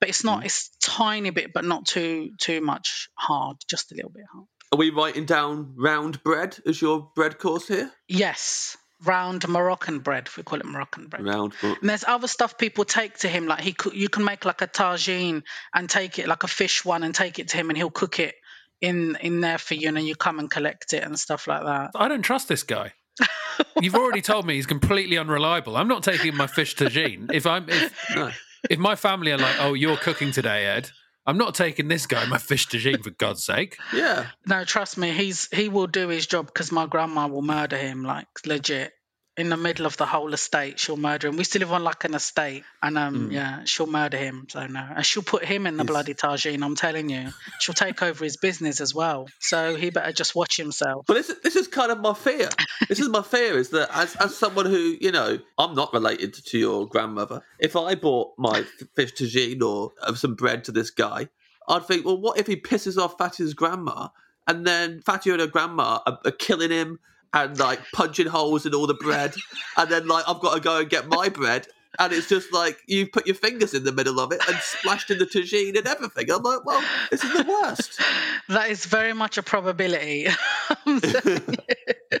[0.00, 0.42] but it's not.
[0.42, 0.46] Mm.
[0.46, 3.58] It's tiny bit, but not too too much hard.
[3.68, 4.46] Just a little bit hard.
[4.72, 7.90] Are we writing down round bread as your bread course here?
[8.08, 10.28] Yes, round Moroccan bread.
[10.36, 11.24] We call it Moroccan bread.
[11.24, 11.52] Round.
[11.62, 14.62] And there's other stuff people take to him, like he could, you can make like
[14.62, 15.42] a tagine
[15.74, 18.18] and take it like a fish one and take it to him, and he'll cook
[18.18, 18.34] it
[18.80, 21.62] in in there for you, and then you come and collect it and stuff like
[21.64, 21.90] that.
[21.94, 22.92] I don't trust this guy.
[23.80, 25.76] You've already told me he's completely unreliable.
[25.76, 27.32] I'm not taking my fish tagine.
[27.32, 28.30] If I'm if, No.
[28.68, 30.90] if my family are like, "Oh, you're cooking today, Ed,"
[31.26, 33.78] I'm not taking this guy my fish tagine for God's sake.
[33.92, 34.26] Yeah.
[34.46, 38.04] No, trust me, he's he will do his job because my grandma will murder him,
[38.04, 38.92] like legit.
[39.36, 41.36] In the middle of the whole estate, she'll murder him.
[41.36, 44.46] We still live on like an estate, and um, yeah, she'll murder him.
[44.48, 45.88] So no, and she'll put him in the Yes.
[45.88, 46.64] bloody tagine.
[46.64, 47.28] I'm telling you,
[47.60, 49.28] she'll take over his business as well.
[49.40, 51.04] So he better just watch himself.
[51.06, 52.48] But this, this is kind of my fear.
[52.88, 56.32] This is my fear is that as, as someone who, you know, I'm not related
[56.32, 57.42] to your grandmother.
[57.58, 61.28] If I bought my fish tagine or uh, some bread to this guy,
[61.68, 64.08] I'd think, well, what if he pisses off Fatty's grandma
[64.46, 67.00] and then Fatty and her grandma are, are killing him
[67.32, 69.34] and like punching holes in all the bread
[69.76, 71.66] and then like I've got to go and get my bread
[71.98, 75.10] and it's just like you put your fingers in the middle of it and splashed
[75.10, 76.30] in the tagine and everything.
[76.30, 78.00] I'm like, well, this is the worst.
[78.48, 80.28] That is very much a probability.
[80.86, 82.18] I'm telling you.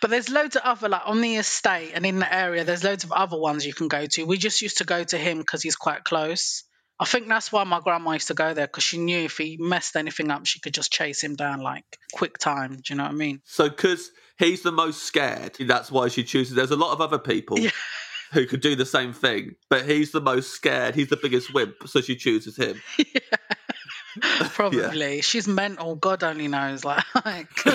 [0.00, 3.04] but there's loads of other, like on the estate and in the area, there's loads
[3.04, 4.24] of other ones you can go to.
[4.24, 6.64] We just used to go to him because he's quite close.
[6.98, 9.58] I think that's why my grandma used to go there because she knew if he
[9.60, 11.84] messed anything up, she could just chase him down like
[12.14, 12.76] quick time.
[12.76, 13.42] Do you know what I mean?
[13.44, 16.54] So, because he's the most scared, that's why she chooses.
[16.54, 17.70] There's a lot of other people Yeah.
[18.32, 20.94] who could do the same thing, but he's the most scared.
[20.94, 22.80] He's the biggest wimp, so she chooses him.
[24.52, 25.20] Probably.
[25.22, 25.94] She's mental.
[25.96, 26.84] God only knows.
[26.84, 27.06] Like,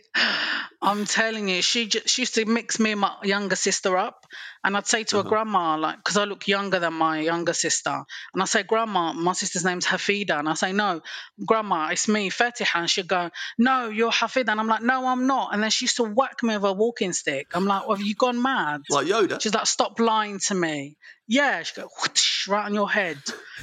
[0.82, 4.26] I'm telling you, she just, she used to mix me and my younger sister up,
[4.62, 5.28] and I'd say to her uh-huh.
[5.28, 9.32] grandma, like, because I look younger than my younger sister, and I say, Grandma, my
[9.32, 11.00] sister's name's Hafida, and I say, No,
[11.44, 15.26] Grandma, it's me, Fetiha, and she'd go, No, you're Hafida, and I'm like, No, I'm
[15.26, 17.48] not, and then she used to whack me with a walking stick.
[17.54, 18.82] I'm like, well, Have you gone mad?
[18.90, 19.40] Like Yoda.
[19.40, 20.96] She's like, stop lying to me.
[21.26, 23.18] Yeah, she go whoosh, right on your head.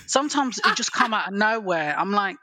[0.07, 1.95] Sometimes it just come out of nowhere.
[1.97, 2.37] I'm like,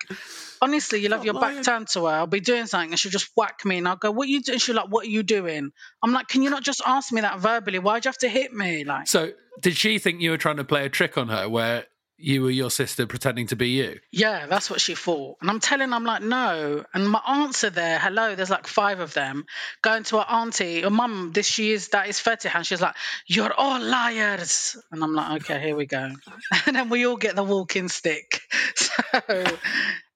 [0.62, 1.62] honestly, you love your back lying.
[1.64, 2.12] turned to her.
[2.12, 4.58] I'll be doing something and she'll just whack me and I'll go, what you doing?
[4.58, 5.70] She's like, what are you doing?
[6.02, 7.78] I'm like, can you not just ask me that verbally?
[7.78, 8.84] Why'd you have to hit me?
[8.84, 11.86] Like, So, did she think you were trying to play a trick on her where
[12.18, 14.00] you were your sister pretending to be you?
[14.10, 15.38] yeah, that's what she thought.
[15.40, 16.84] And I'm telling, I'm like, no.
[16.92, 19.46] And my answer there, hello, there's like five of them,
[19.82, 22.54] going to her auntie, or mum, this she is, that is Fetih.
[22.54, 24.76] And she's like, you're all liars.
[24.90, 26.10] And I'm like, okay, here we go.
[26.66, 28.42] And then we all get the walking stick.
[28.74, 29.44] So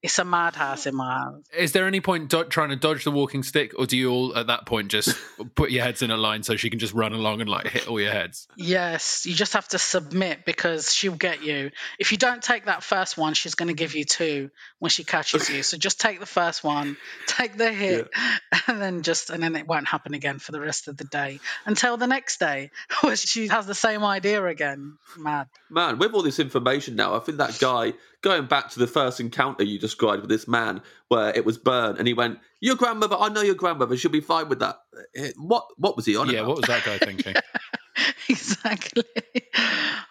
[0.02, 1.44] it's a madhouse in my house.
[1.56, 4.36] Is there any point do- trying to dodge the walking stick, or do you all
[4.36, 5.16] at that point just
[5.54, 7.88] put your heads in a line so she can just run along and like hit
[7.88, 8.48] all your heads?
[8.56, 11.70] Yes, you just have to submit because she'll get you.
[12.00, 15.04] If you don't take that first one, she's going to give you two when she
[15.04, 15.62] catches you.
[15.62, 18.10] So just take the first one, take the hit,
[18.66, 21.38] and then just and then it won't happen again for the rest of the day
[21.64, 22.70] until the next day,
[23.02, 24.98] where she has the same idea again.
[25.16, 25.46] Mad.
[25.70, 29.20] Man, with all this information now, I think that guy, going back to the first
[29.20, 33.16] encounter you described with this man, where it was burnt, and he went, Your grandmother,
[33.18, 34.78] I know your grandmother, she'll be fine with that.
[35.16, 36.48] Eh, What What was he on Yeah, about?
[36.48, 37.34] what was that guy thinking?
[38.28, 39.04] exactly.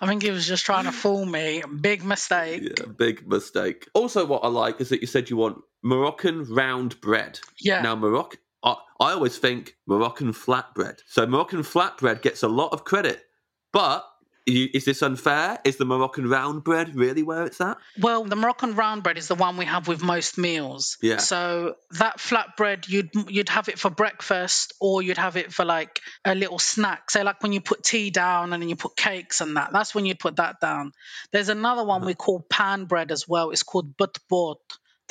[0.02, 1.64] I think he was just trying to fool me.
[1.82, 2.62] Big mistake.
[2.64, 3.88] Yeah, big mistake.
[3.94, 7.40] Also, what I like is that you said you want Moroccan round bread.
[7.60, 7.82] Yeah.
[7.82, 11.00] Now, Moroccan, I, I always think Moroccan flatbread.
[11.08, 13.24] So Moroccan flatbread gets a lot of credit,
[13.74, 14.10] but you,
[14.46, 15.60] is this unfair?
[15.64, 17.78] Is the Moroccan round bread really where it's at?
[18.00, 20.98] Well, the Moroccan round bread is the one we have with most meals.
[21.02, 21.18] Yeah.
[21.18, 26.00] So that flatbread, you'd you'd have it for breakfast, or you'd have it for like
[26.26, 27.12] a little snack.
[27.12, 29.72] Say like when you put tea down and then you put cakes and that.
[29.72, 30.92] That's when you'd put that down.
[31.32, 32.08] There's another one uh-huh.
[32.08, 33.52] we call pan bread as well.
[33.52, 34.58] It's called batbout.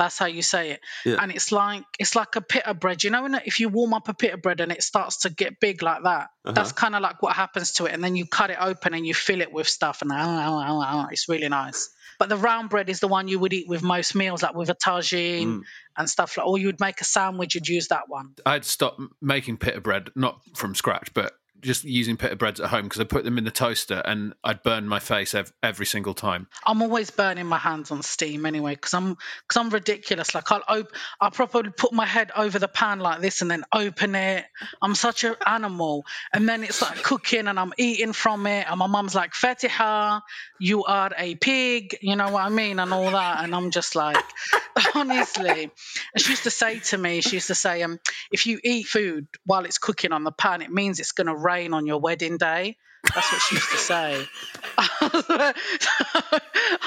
[0.01, 0.81] That's how you say it.
[1.05, 1.17] Yeah.
[1.21, 3.05] And it's like it's like a pita bread.
[3.05, 5.61] You know, when if you warm up a pita bread and it starts to get
[5.61, 6.53] big like that, uh-huh.
[6.53, 7.93] that's kind of like what happens to it.
[7.93, 10.11] And then you cut it open and you fill it with stuff, and
[11.13, 11.91] it's really nice.
[12.19, 14.71] But the round bread is the one you would eat with most meals, like with
[14.71, 15.63] a tagine mm.
[15.99, 16.47] and stuff like.
[16.47, 18.31] Or you'd make a sandwich, you'd use that one.
[18.47, 22.85] I'd stop making pita bread, not from scratch, but just using pita breads at home
[22.85, 26.15] because I put them in the toaster and I'd burn my face ev- every single
[26.15, 26.47] time.
[26.67, 30.35] I'm always burning my hands on steam anyway because I'm because I'm ridiculous.
[30.35, 33.65] Like I'll op- I'll probably put my head over the pan like this and then
[33.73, 34.45] open it.
[34.83, 38.79] I'm such an animal, and then it's like cooking and I'm eating from it, and
[38.79, 40.21] my mum's like Fatiha,
[40.59, 43.97] you are a pig, you know what I mean, and all that, and I'm just
[43.97, 44.23] like,
[44.95, 45.71] honestly.
[46.15, 47.99] And she used to say to me, she used to say, um,
[48.31, 51.37] if you eat food while it's cooking on the pan, it means it's going to
[51.51, 52.77] rain on your wedding day.
[53.15, 54.27] That's what she used to say.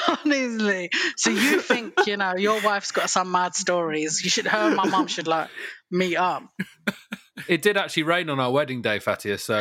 [0.26, 0.90] Honestly.
[1.18, 4.24] So you think, you know, your wife's got some mad stories.
[4.24, 5.50] You should her and my mum should like
[5.90, 6.44] meet up.
[7.48, 9.38] It did actually rain on our wedding day, Fatiha.
[9.38, 9.60] So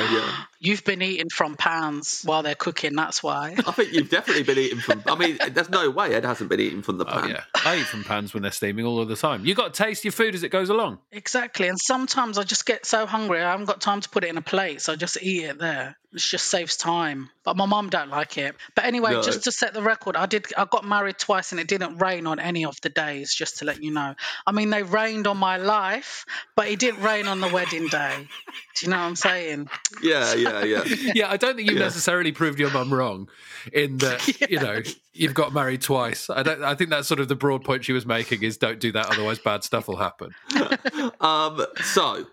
[0.64, 3.57] You've been eating from pans while they're cooking, that's why.
[3.66, 5.03] I think you've definitely been eating from.
[5.07, 7.31] I mean, there's no way Ed hasn't been eating from the oh pan.
[7.31, 9.44] yeah, I eat from pans when they're steaming all of the time.
[9.44, 10.98] You got to taste your food as it goes along.
[11.11, 11.66] Exactly.
[11.66, 14.38] And sometimes I just get so hungry I haven't got time to put it in
[14.38, 15.96] a plate, so I just eat it there.
[16.12, 17.31] It just saves time.
[17.42, 18.55] But my mum don't like it.
[18.77, 19.22] But anyway, No.
[19.22, 22.27] just to set the record, I did I got married twice and it didn't rain
[22.29, 24.14] on any of the days, just to let you know.
[24.46, 28.29] I mean they rained on my life, but it didn't rain on the wedding day.
[28.77, 29.68] Do you know what I'm saying?
[30.03, 30.85] Yeah, yeah, yeah.
[31.15, 31.85] Yeah, I don't think you've Yeah.
[31.85, 33.29] necessarily proved your mum wrong
[33.73, 36.29] in that you know you've got married twice.
[36.31, 36.62] I don't.
[36.62, 39.07] I think that's sort of the broad point she was making is don't do that,
[39.07, 40.35] otherwise bad stuff will happen.
[41.21, 42.27] Um, so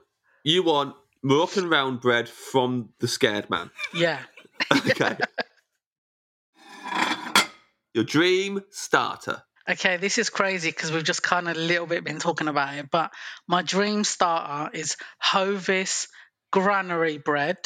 [0.43, 3.69] you want Moroccan round bread from the scared man?
[3.93, 4.19] Yeah.
[4.71, 5.17] Okay.
[7.93, 9.41] Your dream starter.
[9.69, 12.75] Okay, this is crazy because we've just kind of a little bit been talking about
[12.75, 13.11] it, but
[13.47, 16.07] my dream starter is Hovis
[16.51, 17.57] granary bread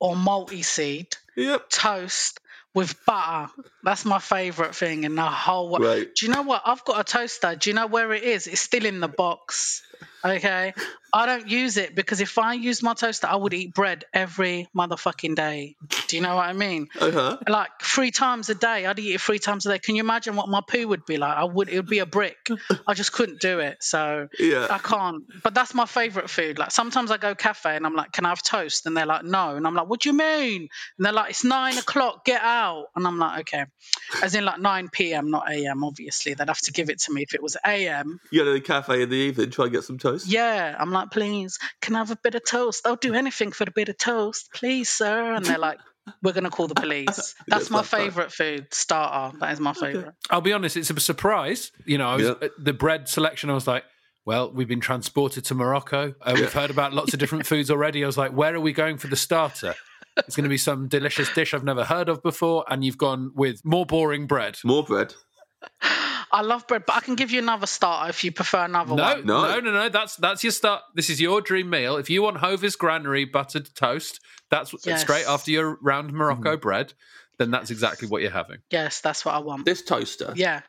[0.00, 1.68] or multi-seed Yep.
[1.70, 2.40] toast
[2.74, 3.50] with butter.
[3.82, 5.84] That's my favourite thing in the whole world.
[5.84, 6.08] Right.
[6.14, 6.62] Do you know what?
[6.64, 7.54] I've got a toaster.
[7.56, 8.46] Do you know where it is?
[8.46, 9.82] It's still in the box.
[10.24, 10.74] Okay.
[11.10, 14.68] I don't use it because if I used my toaster, I would eat bread every
[14.76, 15.76] motherfucking day.
[16.08, 16.88] Do you know what I mean?
[16.98, 17.38] Uh huh.
[17.48, 19.78] Like three times a day, I'd eat it three times a day.
[19.78, 21.36] Can you imagine what my poo would be like?
[21.36, 21.70] I would.
[21.70, 22.36] It would be a brick.
[22.86, 23.78] I just couldn't do it.
[23.80, 24.66] So Yeah.
[24.68, 25.24] I can't.
[25.42, 26.58] But that's my favorite food.
[26.58, 29.24] Like sometimes I go cafe and I'm like, "Can I have toast?" And they're like,
[29.24, 32.24] "No." And I'm like, "What do you mean?" And they're like, "It's nine o'clock.
[32.26, 33.64] Get out." And I'm like, "Okay."
[34.22, 35.84] As in like nine p.m., not a.m.
[35.84, 38.20] Obviously, they'd have to give it to me if it was a.m.
[38.30, 40.28] You go to the cafe in the evening, try and get some toast.
[40.28, 42.86] Yeah, I'm like, please, can I have a bit of toast?
[42.86, 45.32] I'll do anything for a bit of toast, please, sir.
[45.34, 45.78] And they're like,
[46.22, 47.34] we're gonna call the police.
[47.48, 48.00] That's my that fine.
[48.04, 49.36] favorite food starter.
[49.38, 50.14] That is my favorite.
[50.30, 51.72] I'll be honest, it's a surprise.
[51.84, 52.48] You know, I was, Yeah.
[52.58, 53.50] the bread selection.
[53.50, 53.84] I was like,
[54.24, 56.14] well, we've been transported to Morocco.
[56.22, 58.04] Uh, We've heard about lots of different foods already.
[58.04, 59.74] I was like, where are we going for the starter?
[60.18, 63.30] It's going to be some delicious dish I've never heard of before, and you've gone
[63.34, 64.58] with more boring bread.
[64.64, 65.14] More bread.
[66.30, 69.02] I love bread, but I can give you another starter if you prefer another No,
[69.02, 69.26] one.
[69.26, 69.60] no, No.
[69.60, 70.82] no, no, That's that's your start.
[70.94, 71.96] This is your dream meal.
[71.96, 75.00] If you want Hovis Granary buttered toast, that's Yes.
[75.00, 76.60] straight after your round Morocco mm-hmm.
[76.60, 76.94] bread.
[77.38, 78.58] Then that's exactly what you're having.
[78.70, 79.64] Yes, that's what I want.
[79.64, 80.32] This toaster.
[80.36, 80.62] Yeah.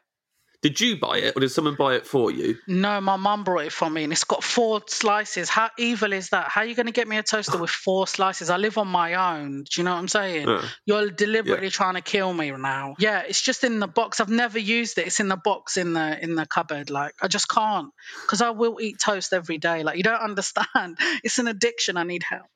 [0.61, 2.57] Did you buy it or did someone buy it for you?
[2.67, 5.47] No, my mum brought it for me and it's got four slices.
[5.47, 6.49] How evil is that?
[6.49, 8.49] How are you going to get me a toaster with four slices?
[8.49, 9.63] I live on my own.
[9.63, 10.47] Do you know what I'm saying?
[10.47, 10.65] Yeah.
[10.85, 12.95] You're deliberately trying to kill me now.
[12.99, 14.19] Yeah, it's just in the box.
[14.19, 15.07] I've never used it.
[15.07, 16.89] It's in the box in the in the cupboard.
[16.89, 17.91] Like I just can't
[18.23, 19.83] because I will eat toast every day.
[19.83, 20.97] Like you don't understand.
[21.23, 21.95] It's an addiction.
[21.97, 22.47] I need help.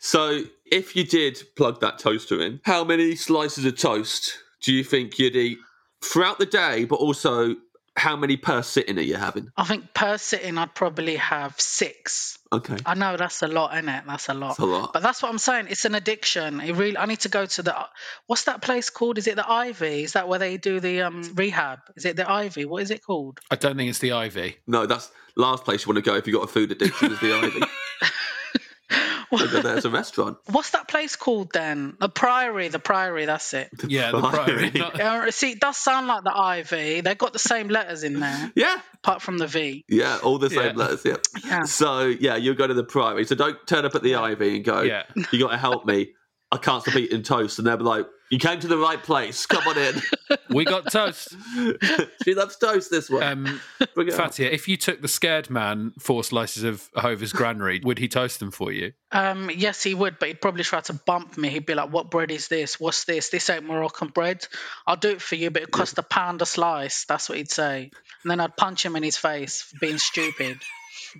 [0.00, 4.84] So, if you did plug that toaster in, how many slices of toast do you
[4.84, 5.58] think you'd eat
[6.02, 7.56] throughout the day, but also
[7.98, 9.50] how many per sitting are you having?
[9.56, 12.38] I think per sitting, I'd probably have six.
[12.52, 12.76] Okay.
[12.86, 14.04] I know that's a lot, isn't it?
[14.06, 14.48] That's a lot.
[14.48, 14.92] That's a lot.
[14.92, 15.66] But that's what I'm saying.
[15.68, 16.60] It's an addiction.
[16.60, 16.96] It really.
[16.96, 17.74] I need to go to the.
[18.26, 19.18] What's that place called?
[19.18, 20.04] Is it the Ivy?
[20.04, 21.80] Is that where they do the um, rehab?
[21.96, 22.64] Is it the Ivy?
[22.64, 23.40] What is it called?
[23.50, 24.56] I don't think it's the Ivy.
[24.66, 27.20] No, that's last place you want to go if you've got a food addiction is
[27.20, 27.60] the Ivy.
[29.32, 30.38] I go there a restaurant.
[30.50, 31.96] What's that place called then?
[32.00, 32.68] The Priory.
[32.68, 33.26] The Priory.
[33.26, 33.68] That's it.
[33.86, 34.70] Yeah, the priory.
[34.70, 34.98] Priory.
[34.98, 37.04] Not- see, it does sound like the IV.
[37.04, 39.84] They've got the same letters in there, Yeah, apart from the V.
[39.88, 40.84] yeah, all the same Yeah.
[40.84, 41.02] letters.
[41.04, 41.16] Yeah.
[41.44, 41.62] Yeah.
[41.64, 43.24] So yeah, you go to the priory.
[43.24, 44.82] So don't turn up at the Ivy and go.
[44.82, 45.02] Yeah.
[45.32, 46.12] You got to help me.
[46.50, 49.46] I can't stop eating toast, and they'll be like, "You came to the right place.
[49.46, 50.02] Come on in."
[50.50, 51.34] we got toast.
[52.24, 52.90] she loves toast.
[52.90, 53.22] This one.
[53.22, 53.60] Um,
[53.94, 54.18] Bring it on.
[54.18, 58.40] Fatiha, if you took the scared man four slices of Hovis granary, would he toast
[58.40, 58.92] them for you?
[59.12, 61.48] Um, yes, he would, but he'd probably try to bump me.
[61.48, 62.78] He'd be like, "What bread is this?
[62.78, 63.28] What's this?
[63.30, 64.46] This ain't Moroccan bread.
[64.86, 67.50] I'll do it for you, but it costs a pound a slice." That's what he'd
[67.50, 67.90] say,
[68.22, 70.58] and then I'd punch him in his face for being stupid.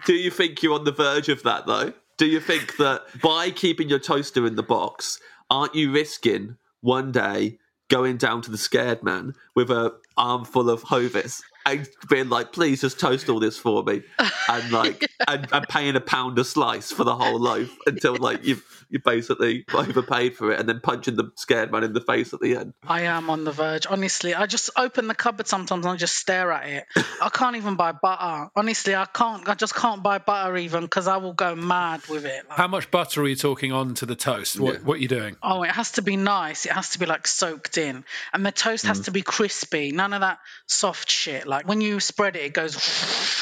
[0.05, 1.93] Do you think you're on the verge of that though?
[2.19, 7.13] Do you think that by keeping your toaster in the box, aren't you risking one
[7.13, 12.53] day going down to the scared man with a armful of hovis and being like,
[12.53, 14.03] please just toast all this for me
[14.49, 18.45] and like and, and paying a pound a slice for the whole loaf until like
[18.45, 22.33] you've you basically overpaid for it and then punching the scared man in the face
[22.33, 22.73] at the end.
[22.87, 23.87] I am on the verge.
[23.87, 26.85] Honestly, I just open the cupboard sometimes and I just stare at it.
[27.23, 28.51] I can't even buy butter.
[28.57, 29.47] Honestly, I can't.
[29.49, 32.49] I just can't buy butter even because I will go mad with it.
[32.49, 34.59] Like, How much butter are you talking on to the toast?
[34.59, 35.37] What, what are you doing?
[35.43, 36.65] Oh, it has to be nice.
[36.67, 38.05] It has to be like soaked in.
[38.33, 39.05] And the toast has mm.
[39.07, 39.93] to be crispy.
[39.93, 41.47] None of that soft shit.
[41.47, 42.75] Like when you spread it, it goes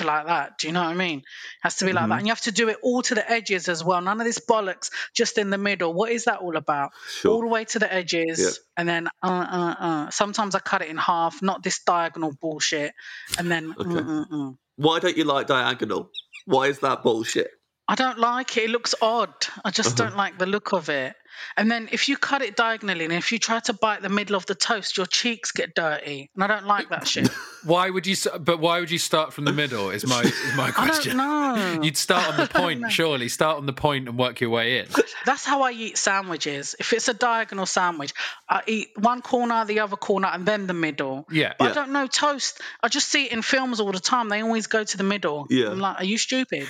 [0.05, 0.59] like that.
[0.59, 1.19] Do you know what I mean?
[1.19, 1.25] It
[1.63, 2.19] has to be like that.
[2.19, 4.01] And you have to do it all to the edges as well.
[4.01, 5.93] None of this bollocks just in the middle.
[5.95, 6.91] What is that all about?
[7.09, 7.33] Sure.
[7.33, 8.61] All the way to the edges.
[8.77, 10.11] And then, uh, uh, uh.
[10.11, 12.93] Sometimes I cut it in half, not this diagonal bullshit.
[13.39, 14.59] And then, mm, mm, mm.
[14.77, 16.11] Why don't you like diagonal?
[16.45, 17.51] Why is that bullshit?
[17.89, 18.65] I don't like it.
[18.65, 19.33] It looks odd.
[19.65, 20.09] I just Uh-huh.
[20.11, 21.15] don't like the look of it.
[21.59, 24.37] And then if you cut it diagonally and if you try to bite the middle
[24.37, 26.31] of the toast, your cheeks get dirty.
[26.35, 27.29] And I don't like that shit.
[27.65, 28.17] Why would you?
[28.41, 29.91] But why would you start from the middle?
[29.91, 31.19] Is my is my question.
[31.21, 31.83] I don't know.
[31.85, 33.29] You'd start on the point, surely.
[33.29, 34.87] Start on the point and work your way in.
[35.27, 36.75] That's how I eat sandwiches.
[36.79, 38.15] If it's a diagonal sandwich,
[38.49, 41.27] I eat one corner, the other corner, and then the middle.
[41.31, 41.55] Yeah.
[41.59, 41.71] But Yeah.
[41.73, 42.61] I don't know toast.
[42.83, 44.29] I just see it in films all the time.
[44.29, 45.47] They always go to the middle.
[45.51, 45.71] Yeah.
[45.71, 46.69] I'm like, are you stupid?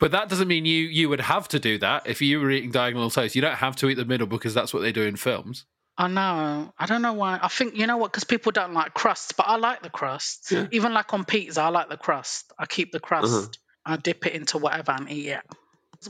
[0.00, 2.70] But that doesn't mean you you would have to do that if you were eating
[2.70, 3.34] diagonal toast.
[3.34, 5.64] You don't have to eat the middle because that's what they do in films.
[5.96, 6.72] I know.
[6.78, 7.40] I don't know why.
[7.42, 8.12] I think you know what?
[8.12, 10.52] Because people don't like crusts, but I like the crust.
[10.70, 12.52] Even like on pizza, I like the crust.
[12.56, 13.58] I keep the crust.
[13.84, 15.42] I dip it into whatever and eat it.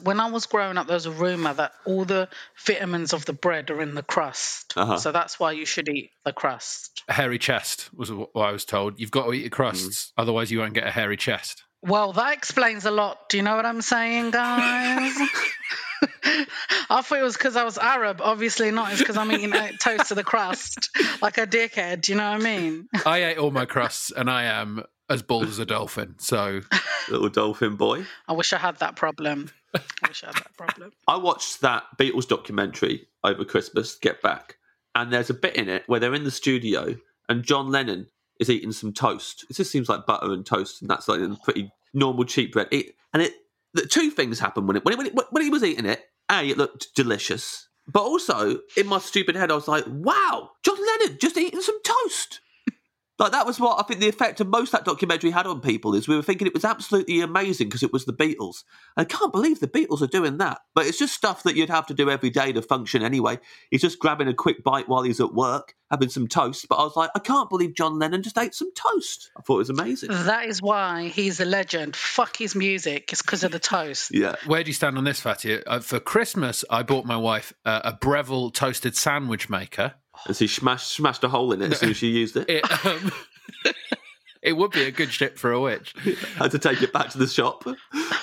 [0.03, 2.29] When I was growing up, there was a rumor that all the
[2.66, 4.74] vitamins of the bread are in the crust.
[4.77, 4.98] Uh-huh.
[4.98, 7.03] So that's why you should eat the crust.
[7.09, 9.01] A hairy chest was what I was told.
[9.01, 11.62] You've got to eat your crusts, otherwise you won't get a hairy chest.
[11.83, 13.29] Well, that explains a lot.
[13.29, 15.17] Do you know what I'm saying, guys?
[16.91, 18.21] I thought it was because I was Arab.
[18.21, 18.93] Obviously not.
[18.93, 22.03] It's because I'm eating uh, toast to the crust like a dickhead.
[22.03, 22.88] Do you know what I mean?
[23.05, 26.14] I ate all my crusts, and I am as bald as a dolphin.
[26.19, 26.61] So
[27.11, 28.05] Little dolphin boy.
[28.27, 29.51] I wish I had that problem.
[29.75, 30.93] I wish I had that problem.
[31.09, 34.57] I watched that Beatles documentary over Christmas, Get Back,
[34.95, 36.97] and there's a bit in it where they're in the studio
[37.29, 39.44] and John Lennon is eating some toast.
[39.51, 42.68] It just seems like butter and toast, and that's like a pretty normal cheap bread.
[42.70, 43.33] It, and it,
[43.74, 46.05] the two things happened when it when, it, when, it, when he was eating it.
[46.31, 50.77] A, it looked delicious, but also in my stupid head, I was like, "Wow, John
[50.77, 52.40] Lennon just eating some toast."
[53.19, 55.95] Like that was what I think the effect of most that documentary had on people
[55.95, 58.63] is we were thinking it was absolutely amazing because it was the Beatles.
[58.97, 61.87] I can't believe the Beatles are doing that, but it's just stuff that you'd have
[61.89, 63.39] to do every day to function anyway.
[63.71, 66.67] He's just grabbing a quick bite while he's at work, having some toast.
[66.69, 69.33] But I was like, I can't believe John Lennon just ate some toast.
[69.37, 70.11] I thought it was amazing.
[70.11, 71.97] That is why he's a legend.
[71.97, 73.13] Fuck his music.
[73.13, 74.15] It's because of the toast.
[74.15, 75.65] Yeah, where do you stand on this, Fatty?
[75.65, 79.95] Uh, for Christmas, I bought my wife uh, a Breville toasted sandwich maker.
[80.27, 82.49] As she smashed smashed a hole in it as soon as she used it.
[82.49, 83.13] It, um,
[84.43, 85.95] it would be a good ship for a witch.
[86.37, 87.65] had to take it back to the shop.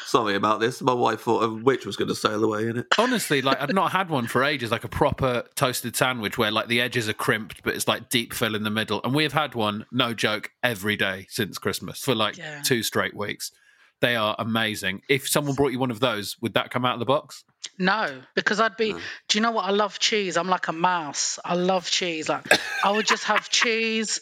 [0.05, 0.81] Sorry about this.
[0.81, 2.87] My wife thought a witch was going to sail away in it.
[2.97, 6.67] Honestly, like I've not had one for ages, like a proper toasted sandwich where like
[6.67, 9.01] the edges are crimped, but it's like deep fill in the middle.
[9.03, 12.61] And we have had one, no joke, every day since Christmas for like Yeah.
[12.61, 13.51] two straight weeks.
[14.05, 15.01] They are amazing.
[15.09, 17.43] If someone brought you one of those, would that come out of the box?
[17.79, 18.91] No, because I'd be.
[18.93, 19.65] Do you know what?
[19.65, 20.37] I love cheese.
[20.37, 21.39] I'm like a mouse.
[21.43, 22.29] I love cheese.
[22.29, 22.45] Like
[22.83, 24.21] I would just have cheese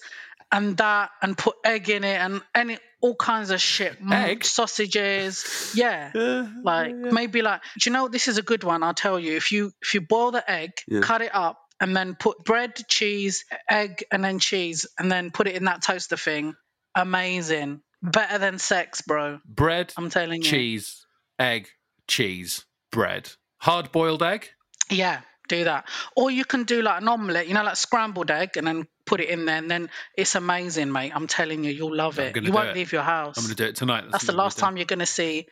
[0.54, 4.02] and that, and put egg in it, and any all kinds of shit.
[4.02, 4.46] Mm, Egg?
[4.46, 5.74] sausages.
[5.76, 7.60] Yeah, like maybe like.
[7.78, 8.08] Do you know?
[8.08, 8.84] This is a good one.
[8.84, 9.36] I'll tell you.
[9.36, 11.02] If you if you boil the egg, Yeah.
[11.02, 15.48] cut it up, and then put bread, cheese, egg, and then cheese, and then put
[15.48, 16.54] it in that toaster thing.
[16.96, 17.81] Amazing.
[18.04, 19.39] Better than sex, bro.
[19.45, 20.49] Bread, I'm telling you.
[20.49, 21.06] cheese,
[21.39, 21.69] egg,
[22.08, 23.31] cheese, bread.
[23.60, 24.49] Hard boiled egg?
[24.89, 25.87] Yeah, do that.
[26.17, 29.21] Or you can do like an omelette, you know, like scrambled egg, and then put
[29.21, 31.13] it in there, and then it's amazing, mate.
[31.15, 32.43] I'm telling you, you'll love I'm it.
[32.43, 32.75] You won't it.
[32.75, 33.37] leave your house.
[33.37, 34.04] I'm going to do it tonight.
[34.12, 35.47] That's the last time you're going to see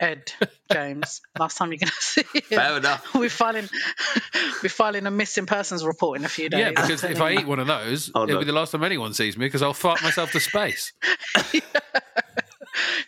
[0.00, 0.32] Ed
[0.72, 1.20] James.
[1.38, 2.42] Last time you're going to see him.
[2.42, 3.14] Fair enough.
[3.14, 3.68] We're filing,
[4.62, 6.60] we're filing a missing persons report in a few days.
[6.60, 8.38] Yeah, because if I eat one of those, Oh, it'll no.
[8.40, 10.92] be the last time anyone sees me because I'll fart myself to space.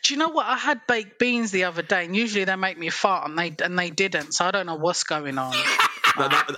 [0.03, 0.47] Do you know what?
[0.47, 3.55] I had baked beans the other day, and usually they make me fart, and they
[3.65, 4.33] and they didn't.
[4.33, 5.53] So I don't know what's going on.
[6.19, 6.57] No, that-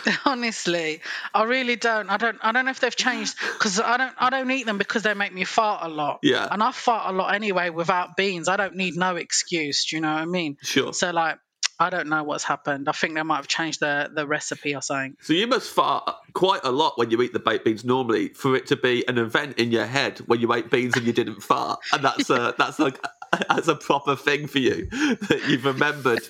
[0.24, 1.00] Honestly,
[1.34, 2.08] I really don't.
[2.08, 2.38] I don't.
[2.42, 4.14] I don't know if they've changed because I don't.
[4.18, 6.20] I don't eat them because they make me fart a lot.
[6.22, 6.48] Yeah.
[6.50, 8.48] And I fart a lot anyway without beans.
[8.48, 9.86] I don't need no excuse.
[9.86, 10.56] Do you know what I mean?
[10.62, 10.92] Sure.
[10.92, 11.38] So like,
[11.78, 12.88] I don't know what's happened.
[12.88, 15.16] I think they might have changed the the recipe or something.
[15.20, 18.54] So you must fart quite a lot when you eat the baked beans normally for
[18.54, 21.42] it to be an event in your head when you ate beans and you didn't
[21.42, 23.04] fart, and that's a that's like
[23.48, 26.22] that's a proper thing for you that you've remembered.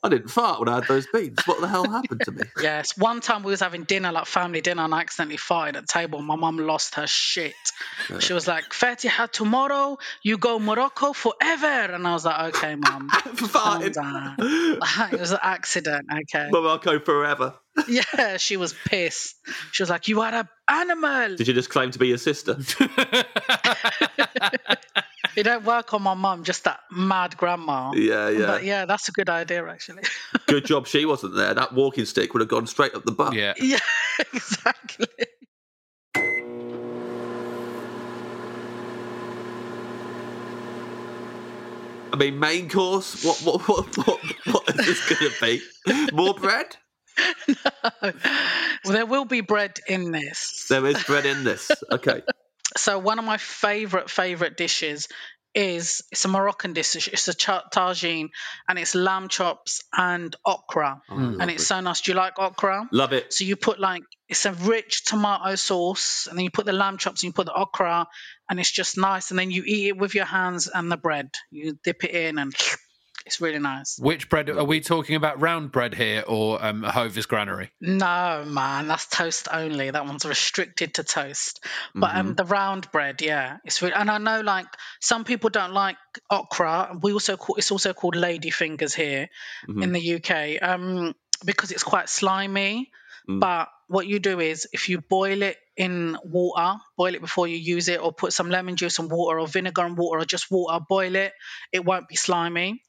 [0.00, 1.38] I didn't fart when I had those beans.
[1.44, 2.42] What the hell happened to me?
[2.62, 2.96] Yes.
[2.96, 5.92] One time we was having dinner, like family dinner, and I accidentally farted at the
[5.92, 6.22] table.
[6.22, 7.54] My mum lost her shit.
[8.20, 11.66] She was like, Fatiha, tomorrow you go Morocco forever.
[11.66, 13.08] And I was like, okay, mum.
[13.92, 14.36] down.
[14.38, 16.48] it was an accident, okay.
[16.50, 17.54] Morocco forever.
[17.86, 19.36] Yeah, she was pissed.
[19.72, 21.36] She was like, you are an animal.
[21.36, 22.58] Did you just claim to be your sister?
[25.38, 27.92] It don't work on my mum, just that mad grandma.
[27.94, 28.46] Yeah, yeah.
[28.46, 30.02] But yeah, that's a good idea, actually.
[30.48, 31.54] Good job she wasn't there.
[31.54, 33.34] That walking stick would have gone straight up the butt.
[33.34, 33.54] Yeah.
[33.60, 33.78] yeah,
[34.34, 35.06] exactly.
[42.12, 43.24] I mean, main course.
[43.24, 46.12] What what what what, what is this going to be?
[46.12, 46.76] More bread?
[47.48, 47.90] No.
[48.02, 50.66] well, there will be bread in this.
[50.68, 51.70] There is bread in this.
[51.90, 52.22] Okay.
[52.76, 55.08] So one of my favorite favorite dishes
[55.54, 57.08] is it's a Moroccan dish.
[57.08, 58.28] It's a cha- tagine,
[58.68, 61.36] and it's lamb chops and okra, oh, mm.
[61.40, 62.02] and it's so nice.
[62.02, 62.88] Do you like okra?
[62.92, 63.32] Love it.
[63.32, 66.98] So you put like it's a rich tomato sauce, and then you put the lamb
[66.98, 68.06] chops, and you put the okra,
[68.48, 69.30] and it's just nice.
[69.30, 71.30] And then you eat it with your hands and the bread.
[71.50, 72.54] You dip it in, and
[73.28, 73.98] it's really nice.
[73.98, 75.40] Which bread are we talking about?
[75.40, 77.70] Round bread here or um, Hovis Granary?
[77.80, 79.90] No, man, that's toast only.
[79.90, 81.62] That one's restricted to toast.
[81.94, 83.94] But um, the round bread, yeah, it's really.
[83.94, 84.66] And I know, like
[85.00, 85.96] some people don't like
[86.30, 86.98] okra.
[87.02, 89.28] We also call it's also called lady fingers here
[89.68, 91.14] in the UK, um,
[91.44, 92.90] because it's quite slimy.
[93.40, 97.56] But what you do is, if you boil it in water, boil it before you
[97.56, 100.50] use it, or put some lemon juice and water, or vinegar and water, or just
[100.50, 101.32] water, boil it.
[101.72, 102.82] It won't be slimy.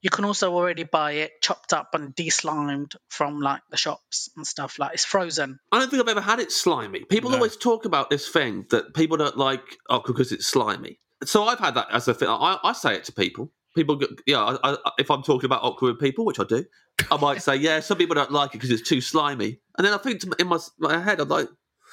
[0.00, 4.46] You can also already buy it chopped up and de-slimed from like the shops and
[4.46, 4.78] stuff.
[4.78, 5.58] Like it's frozen.
[5.72, 7.04] I don't think I've ever had it slimy.
[7.04, 7.36] People No.
[7.36, 11.00] always talk about this thing that people don't like okra because it's slimy.
[11.24, 12.28] So I've had that as a thing.
[12.28, 13.50] I, I say it to people.
[13.74, 14.56] People, go, yeah.
[14.62, 16.64] I, I, if I'm talking about okra with people, which I do,
[17.10, 19.58] I might say, yeah, some people don't like it because it's too slimy.
[19.76, 21.48] And then I think to, in my, my head, I'm like,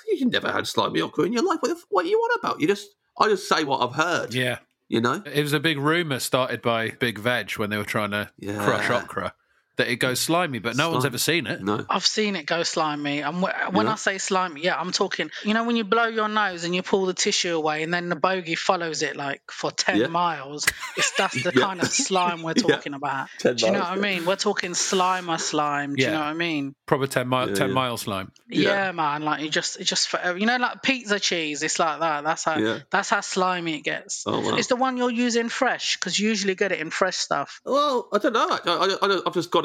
[0.08, 1.58] you've never had slimy okra in your life.
[1.62, 2.62] What, the what are you on about?
[2.62, 2.88] You just,
[3.20, 4.34] I just say what I've heard.
[4.34, 4.60] Yeah.
[4.88, 5.24] You know.
[5.26, 8.64] It was a big rumor started by Big Veg when they were trying to Yeah.
[8.64, 9.34] crush okra
[9.78, 11.62] that it goes slimy, but no one's ever seen it.
[11.64, 11.86] No.
[11.90, 13.20] I've seen it go slimy.
[13.22, 13.92] And when Yeah.
[13.92, 15.32] I say slimy, yeah, I'm talking.
[15.44, 18.10] You know, when you blow your nose and you pull the tissue away, and then
[18.10, 20.08] the bogey follows it like for ten Yeah.
[20.08, 20.66] miles.
[20.98, 21.62] It's that's the Yeah.
[21.66, 22.76] kind of slime we're Yeah.
[22.76, 23.28] talking about.
[23.40, 24.26] 10 Do you know miles, what I mean?
[24.26, 25.96] We're talking slimer slime.
[25.96, 26.08] Do Yeah.
[26.10, 26.76] you know what I mean?
[26.86, 27.74] Proper 10 mile, Yeah, 10 yeah.
[27.74, 28.32] mile slime.
[28.48, 28.70] Yeah.
[28.70, 28.92] Yeah.
[28.92, 29.24] man.
[29.24, 30.38] Like you just, it just forever.
[30.38, 31.64] You know, like pizza cheese.
[31.64, 32.24] It's like that.
[32.24, 32.58] That's how.
[32.58, 32.80] Yeah.
[32.92, 34.24] That's how slimy it gets.
[34.26, 34.56] Oh, wow.
[34.58, 37.60] It's the one you're using fresh because you usually get it in fresh stuff.
[37.66, 38.48] Well, I don't know.
[38.50, 39.65] I, I, I, I've just got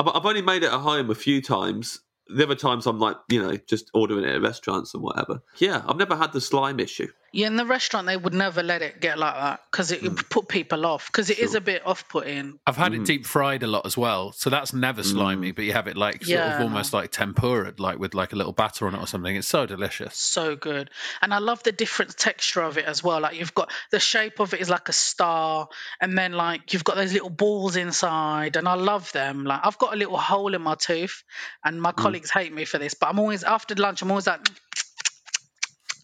[0.00, 2.00] I've, I've only made it at home a few times.
[2.28, 5.42] The other times I'm like, you know, just ordering it at restaurants and whatever.
[5.58, 7.08] Yeah, I've never had the slime issue.
[7.32, 10.12] Yeah, in the restaurant they would never let it get like that because it would
[10.12, 10.26] hmm.
[10.30, 11.58] put people off because it is Sure.
[11.58, 12.58] a bit off-putting.
[12.66, 12.94] I've had Mm.
[12.94, 13.04] it hmm.
[13.04, 15.50] deep fried a lot as well, so that's never slimy.
[15.50, 15.54] Hmm.
[15.54, 16.56] But you have it like sort Yeah.
[16.56, 19.34] of almost like tempura, like with like a little batter on it or something.
[19.36, 20.16] It's so delicious.
[20.16, 20.90] So good,
[21.22, 23.20] and I love the different texture of it as well.
[23.20, 25.68] Like you've got the shape of it is like a star,
[26.00, 29.44] and then like you've got those little balls inside, and I love them.
[29.44, 31.22] Like I've got a little hole in my tooth,
[31.64, 34.02] and my colleagues hate me for this, but I'm always after lunch.
[34.02, 34.48] I'm always like.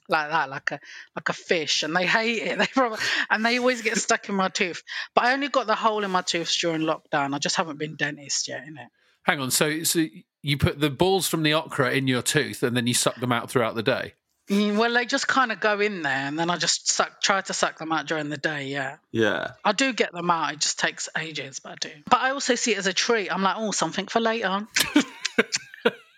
[0.08, 0.80] Like that, like a
[1.14, 2.58] like a fish, and they hate it.
[2.58, 2.98] They probably,
[3.30, 4.82] and they always get stuck in my tooth.
[5.14, 7.34] But I only got the hole in my tooth during lockdown.
[7.34, 8.88] I just haven't been dentist yet, innit?
[9.22, 10.04] Hang on, so so
[10.42, 13.32] you put the balls from the okra in your tooth and then you suck them
[13.32, 14.14] out throughout the day.
[14.48, 17.40] Mm, Well, they just kind of go in there, and then I just suck, try
[17.40, 18.68] to suck them out during the day.
[18.68, 19.54] Yeah, Yeah.
[19.64, 20.52] I do get them out.
[20.52, 21.90] It just takes ages, but I do.
[22.08, 23.28] But I also see it as a treat.
[23.34, 24.64] I'm like, oh, something for later.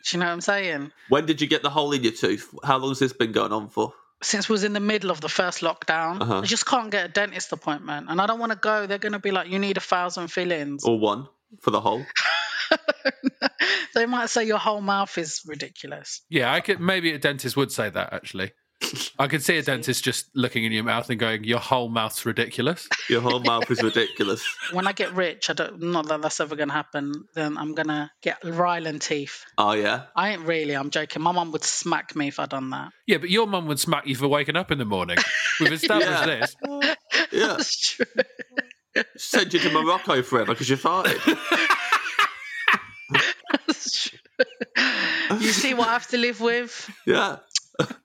[0.09, 0.93] do you know what I'm saying?
[1.09, 2.55] When did you get the hole in your tooth?
[2.65, 3.93] How long has this been going on for?
[4.23, 6.41] Since we was in the middle of the first lockdown, Uh-huh.
[6.41, 8.87] I just can't get a dentist appointment, and I don't want to go.
[8.87, 10.85] They're going to be like, you need a thousand fillings.
[10.85, 11.29] Or one
[11.61, 12.05] for the hole?
[13.95, 16.23] they might say your whole mouth is ridiculous.
[16.29, 18.53] Yeah, I could maybe a dentist would say that actually.
[19.19, 22.25] I could see a dentist just looking in your mouth and going, "Your whole mouth's
[22.25, 24.43] ridiculous." Your whole mouth is ridiculous.
[24.73, 25.81] When I get rich, I don't.
[25.83, 27.25] Not that that's ever gonna happen.
[27.35, 29.45] Then I'm gonna get Rylan teeth.
[29.59, 30.05] Oh yeah.
[30.15, 30.75] I ain't really.
[30.75, 31.23] I'm joking.
[31.23, 32.93] My mum would smack me if I'd done that.
[33.07, 35.19] Yeah, but your mum would smack you for waking up in the morning.
[35.59, 36.27] We've established Yeah.
[36.27, 36.57] this.
[37.33, 37.47] Yeah.
[37.49, 38.07] That's true.
[39.17, 41.19] Send you to Morocco forever because you farted.
[43.67, 44.19] That's true.
[45.41, 46.91] you see what I have to live with?
[47.07, 47.37] Yeah.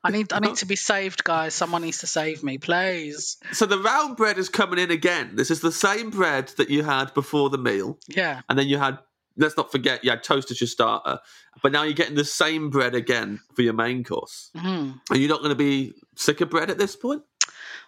[0.03, 0.34] I need.
[0.34, 1.53] I need to be saved, guys.
[1.53, 3.38] Someone needs to save me, please.
[3.51, 5.36] So the round bread is coming in again.
[5.36, 8.41] This is the same bread that you had before the meal, Yeah.
[8.49, 8.99] and then you had.
[9.36, 11.17] Let's not forget you had toast as your starter,
[11.63, 14.51] but now you're getting the same bread again for your main course.
[14.55, 14.99] Mhm.
[15.09, 17.24] Are you not going to be sick of bread at this point?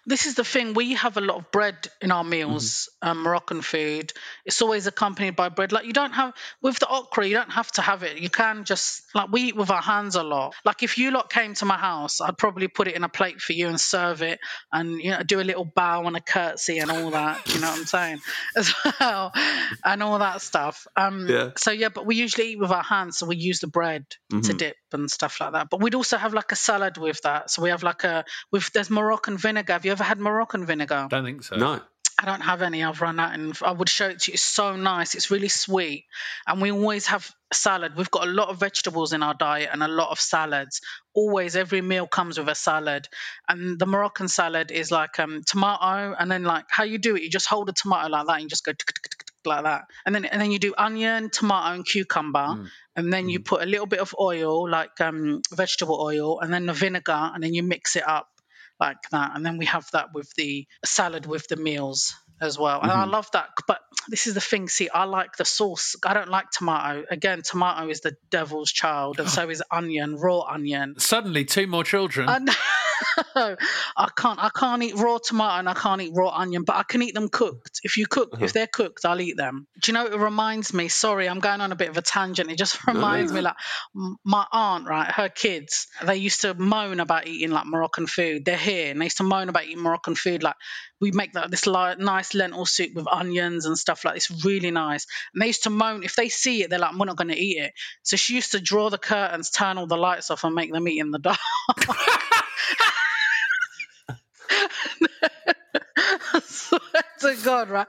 [0.08, 0.74] This is the thing.
[0.74, 3.08] We have a lot of bread in our meals, Mm-hmm.
[3.10, 4.12] um, Moroccan food.
[4.44, 5.72] It's always accompanied by bread.
[5.72, 6.32] Like you don't have
[6.62, 8.18] with the okra, you don't have to have it.
[8.18, 10.54] You can just like we eat with our hands a lot.
[10.64, 13.40] Like if you lot came to my house, I'd probably put it in a plate
[13.40, 14.38] for you and serve it,
[14.72, 17.52] and you know do a little bow and a curtsy and all that.
[17.52, 18.20] you know what I'm saying?
[18.56, 19.32] As well,
[19.84, 20.86] and all that stuff.
[20.96, 21.50] Um, Yeah.
[21.56, 24.36] So yeah, but we usually eat with our hands, so we use the bread to
[24.36, 24.56] Mhm.
[24.58, 25.70] dip and stuff like that.
[25.70, 27.50] But we'd also have like a salad with that.
[27.50, 29.72] So we have like a with there's Moroccan vinegar.
[29.74, 31.06] Have you ever had Moroccan vinegar?
[31.10, 31.56] Don't think so.
[31.56, 31.80] No.
[32.18, 32.82] I don't have any.
[32.82, 34.34] I've run out, and I would show it to you.
[34.34, 35.14] It's so nice.
[35.14, 36.06] It's really sweet,
[36.46, 37.94] and we always have salad.
[37.94, 40.80] We've got a lot of vegetables in our diet and a lot of salads.
[41.14, 43.06] Always, every meal comes with a salad,
[43.50, 47.22] and the Moroccan salad is like um, tomato, and then like how you do it,
[47.22, 48.72] you just hold a tomato like that, and you just go
[49.46, 52.68] like that, and then and then you do onion, tomato, and cucumber, Mm.
[52.96, 56.66] and then you put a little bit of oil, like um, vegetable oil, and then
[56.66, 58.28] the vinegar, and then you mix it up
[58.78, 59.30] like that.
[59.34, 62.82] And then we have that with the salad with the meals as well.
[62.82, 63.10] And I Mhm.
[63.12, 63.48] love that.
[63.66, 64.68] But this is the thing.
[64.68, 65.96] See, I like the sauce.
[66.04, 67.04] I don't like tomato.
[67.10, 70.94] Again, tomato is the devil's child, and so is onion, raw onion.
[70.98, 72.28] Suddenly, two more children.
[73.36, 74.42] I can't.
[74.42, 77.14] I can't eat raw tomato and I can't eat raw onion, but I can eat
[77.14, 77.80] them cooked.
[77.82, 78.50] If you cook, if uh-huh.
[78.52, 79.66] they're cooked, I'll eat them.
[79.80, 80.06] Do you know?
[80.06, 80.88] It reminds me.
[80.88, 82.50] Sorry, I'm going on a bit of a tangent.
[82.50, 83.56] It just reminds me, like
[84.24, 85.10] my aunt, right?
[85.10, 88.44] Her kids, they used to moan about eating like Moroccan food.
[88.44, 90.42] They're here, and they used to moan about eating Moroccan food.
[90.42, 90.56] Like
[91.00, 94.16] we make like this li- nice lentil soup with onions and stuff like.
[94.16, 95.06] It's really nice.
[95.34, 97.38] And they used to moan if they see it, they're like, "We're not going to
[97.38, 97.72] eat it."
[98.02, 100.88] So she used to draw the curtains, turn all the lights off, and make them
[100.88, 101.38] eat in the dark.
[102.58, 104.16] I
[105.20, 105.30] swear
[107.20, 107.86] to God, right?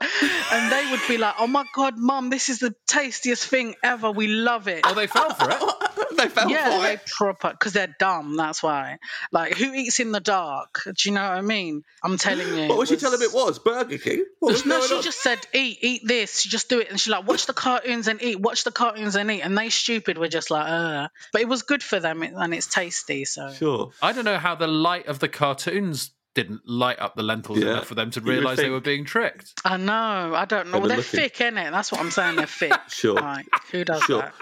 [0.52, 4.10] And they would be like, "Oh my God, Mum, this is the tastiest thing ever.
[4.10, 5.62] We love it." oh, they fell for it.
[6.16, 7.06] they fell yeah, for they it.
[7.06, 8.36] proper because they're dumb.
[8.36, 8.98] That's why.
[9.32, 10.82] Like, who eats in the dark?
[10.84, 11.82] Do you know what I mean?
[12.02, 12.68] I'm telling you.
[12.68, 13.58] What was she was- telling him it was?
[13.58, 14.24] Burger King?
[14.40, 15.02] What was no, going she on?
[15.02, 18.08] just said, "Eat, eat this." She just do it, and she's like, "Watch the cartoons
[18.08, 18.40] and eat.
[18.40, 21.62] Watch the cartoons and eat." And they stupid were just like, "Uh," but it was
[21.62, 23.24] good for them, and it's tasty.
[23.24, 23.90] So Sure.
[24.02, 26.10] I don't know how the light of the cartoons
[26.42, 27.70] didn't light up the lentils Yeah.
[27.72, 29.54] enough for them to You would realise they were being tricked.
[29.64, 30.32] I know.
[30.34, 30.72] I don't know.
[30.72, 31.20] They Well, were they're looking.
[31.20, 31.70] thick, innit?
[31.72, 32.36] That's what I'm saying.
[32.36, 32.72] They're thick.
[32.88, 33.14] Sure.
[33.14, 34.20] Like, who does Sure.
[34.22, 34.34] that?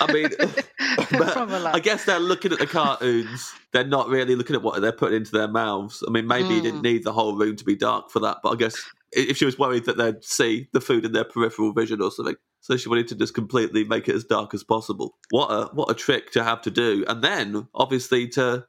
[0.00, 0.28] I mean,
[1.12, 1.36] but
[1.76, 3.52] I guess they're looking at the cartoons.
[3.72, 6.02] They're not really looking at what they're putting into their mouths.
[6.06, 6.84] I mean, maybe you didn't Mm.
[6.90, 8.74] need the whole room to be dark for that, but I guess
[9.12, 12.34] if she was worried that they'd see the food in their peripheral vision or something,
[12.60, 15.16] so she wanted to just completely make it as dark as possible.
[15.30, 18.64] What a what a trick to have to do, and then obviously to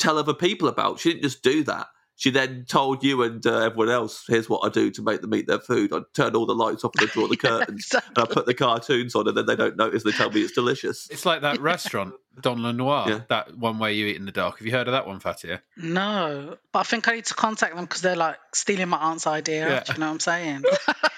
[0.00, 0.98] tell other people about.
[0.98, 1.86] She didn't just do that.
[2.16, 5.34] She then told you and uh, everyone else, "Here's what I do to make them
[5.34, 5.92] eat their food.
[5.92, 8.54] I turn all the lights off and I draw the curtains, and I put the
[8.54, 10.04] cartoons on, and then they don't notice.
[10.04, 13.20] They tell me it's delicious." It's like that restaurant, Dans le Noir, Yeah.
[13.30, 14.58] that one where you eat in the dark.
[14.58, 15.56] Have you heard of that one, Fatiha?
[15.76, 19.26] No, but I think I need to contact them because they're like stealing my aunt's
[19.26, 19.68] idea.
[19.68, 19.82] Yeah.
[19.82, 20.62] Do you know what I'm saying?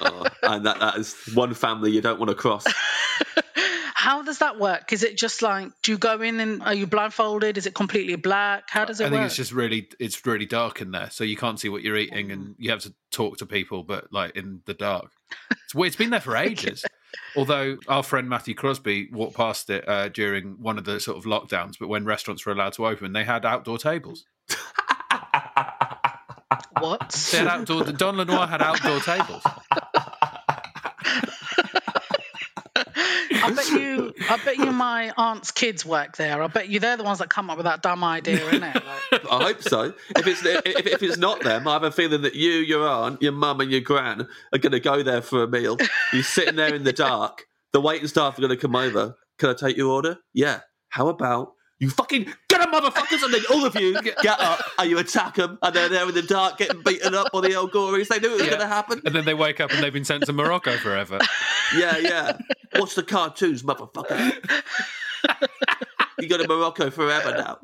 [0.01, 2.65] Oh, and that, that is one family you don't want to cross.
[4.07, 4.93] How does that work?
[4.93, 7.59] Is it just like, do you go in and are you blindfolded?
[7.59, 8.63] Is it completely black?
[8.69, 9.09] How does it work?
[9.09, 9.27] I think work?
[9.27, 12.31] it's just really, it's really dark in there, so you can't see what you're eating,
[12.31, 15.11] and you have to talk to people, but like in the dark.
[15.51, 15.89] It's weird.
[15.89, 16.85] It's been there for ages.
[17.37, 21.25] Although our friend Matthew Crosby walked past it uh, during one of the sort of
[21.25, 24.25] lockdowns, but when restaurants were allowed to open, they had outdoor tables.
[26.79, 27.11] what?
[27.33, 27.83] They had outdoor.
[27.87, 29.43] Dans le Noir had outdoor tables.
[33.47, 36.43] I bet you, I bet you, my aunt's kids work there.
[36.43, 38.75] I bet you they're the ones that come up with that dumb idea, innit?
[38.75, 39.95] Like, I hope so.
[40.17, 43.23] If it's if, if it's not them, I have a feeling that you, your aunt,
[43.23, 45.77] your mum, and your gran are going to go there for a meal.
[46.13, 47.45] You're sitting there in the dark.
[47.73, 49.17] The waiting staff are going to come over.
[49.39, 50.19] Can I take your order?
[50.33, 50.61] Yeah.
[50.89, 54.89] How about you fucking get up, motherfuckers, and then all of you get up and
[54.89, 57.69] you attack them, and they're there in the dark getting beaten up by the El
[57.69, 58.09] Ghorris.
[58.09, 58.49] They knew it was Yeah.
[58.49, 59.03] going to happen.
[59.05, 61.19] And then they wake up and they've been sent to Morocco forever.
[61.77, 62.39] Yeah, yeah.
[62.79, 64.33] Watch the cartoons, motherfucker.
[66.21, 67.59] you go to Morocco forever now.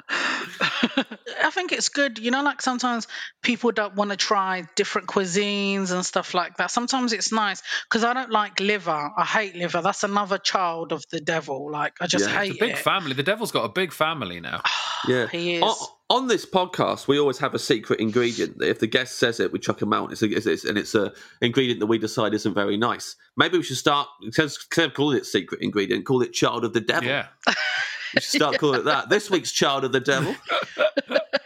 [1.44, 2.18] I think it's good.
[2.18, 3.06] You know, like sometimes
[3.42, 6.70] people don't want to try different cuisines and stuff like that.
[6.70, 9.10] Sometimes it's nice because I don't like liver.
[9.16, 9.80] I hate liver.
[9.82, 11.70] That's another child of the devil.
[11.70, 12.38] Like I just Yeah.
[12.40, 12.78] hate It's a big it.
[12.78, 13.14] family.
[13.14, 14.62] The devil's got a big family now.
[15.08, 15.26] Yeah.
[15.26, 15.88] He is.
[16.12, 18.60] On, this podcast, we always have a secret ingredient.
[18.60, 20.12] If the guest says it, we chuck them out.
[20.12, 21.10] It's a, it's, and it's a
[21.40, 23.16] ingredient that we decide isn't very nice.
[23.38, 26.82] Maybe we should start instead of calling it secret ingredient, call it child of the
[26.82, 27.08] devil.
[27.08, 27.28] Yeah.
[27.46, 29.08] We should start calling it that.
[29.08, 30.36] This week's child of the devil.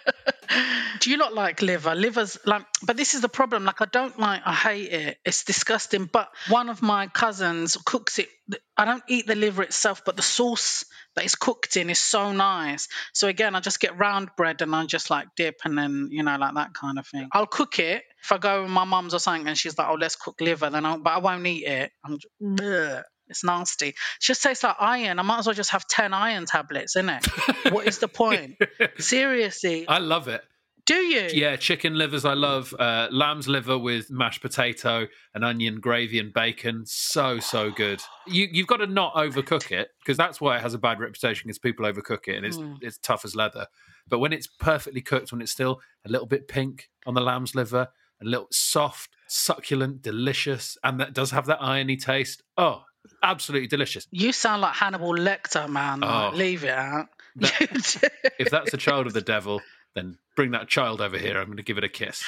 [1.01, 1.95] Do you not like liver?
[1.95, 3.65] Liver's like, but this is the problem.
[3.65, 5.19] Like, I don't like, I hate it.
[5.25, 6.07] It's disgusting.
[6.07, 8.29] But one of my cousins cooks it.
[8.77, 10.85] I don't eat the liver itself, but the sauce
[11.15, 12.89] that it's cooked in is so nice.
[13.13, 16.23] So again, I just get round bread and I just like dip and then, you
[16.23, 17.29] know, like that kind of thing.
[17.33, 18.03] I'll cook it.
[18.23, 20.71] If I go with my mum's or something and she's like, oh, let's cook liver,
[20.71, 21.93] then I'll, but I won't eat it.
[22.05, 22.57] I'm just, mm.
[22.57, 23.03] Bleh.
[23.29, 23.89] It's nasty.
[23.89, 25.19] It just tastes like iron.
[25.19, 27.27] I might as well just have 10 iron tablets, innit?
[27.73, 28.57] what is the point?
[28.99, 29.87] Seriously.
[29.89, 30.43] I love it.
[30.85, 31.29] Do you?
[31.33, 32.73] Yeah, chicken livers I love.
[32.79, 36.85] Uh, lamb's liver with mashed potato and onion gravy and bacon.
[36.87, 38.01] So so good.
[38.29, 41.49] You you've got to not overcook it because that's why it has a bad reputation
[41.49, 42.77] because people overcook it and it's Mm.
[42.83, 43.67] it's tough as leather.
[44.09, 47.57] But when it's perfectly cooked, when it's still a little bit pink on the lamb's
[47.57, 47.89] liver,
[48.23, 52.45] a little soft, succulent, delicious, and that does have that irony taste.
[52.57, 52.85] Oh,
[53.23, 54.07] absolutely delicious.
[54.11, 56.01] You sound like Hannibal Lecter, man.
[56.01, 56.37] Like, Oh.
[56.37, 57.07] leave it out.
[57.37, 59.61] That- If that's a child of the devil,
[59.95, 61.39] then bring that child over here.
[61.39, 62.25] I'm going to give it a kiss.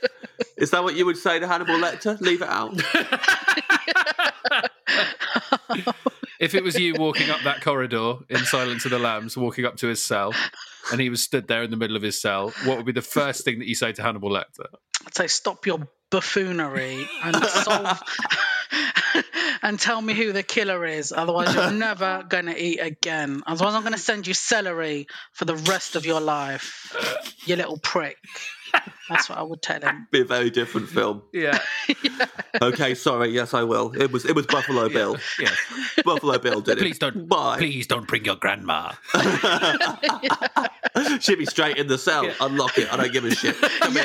[0.56, 2.20] Is that what you would say to Hannibal Lecter?
[2.20, 2.74] Leave it out.
[6.40, 9.76] If it was you walking up that corridor in Silence of the Lambs, walking up
[9.78, 10.32] to his cell,
[10.92, 13.02] and he was stood there in the middle of his cell, what would be the
[13.02, 14.66] first thing that you say to Hannibal Lecter?
[15.04, 18.00] I'd say stop your buffoonery and solve
[19.62, 21.12] and tell me who the killer is.
[21.12, 23.42] Otherwise, you're never going to eat again.
[23.46, 26.94] Otherwise, I'm going to send you celery for the rest of your life.
[27.46, 28.16] You little prick.
[29.08, 30.06] That's what I would tell him.
[30.10, 31.22] Be a very different film.
[31.32, 31.58] Yeah,
[32.60, 33.30] Okay, sorry.
[33.30, 33.92] Yes, I will.
[33.94, 35.16] It was it was Buffalo Bill.
[35.38, 35.50] yeah.
[36.04, 36.80] Buffalo Bill did it.
[36.80, 37.56] Please don't, Bye.
[37.58, 38.92] please don't bring your grandma.
[41.20, 42.28] She'd be straight in the cell.
[42.40, 42.92] Unlock it.
[42.92, 43.56] I don't give a shit.
[43.56, 44.04] Come here.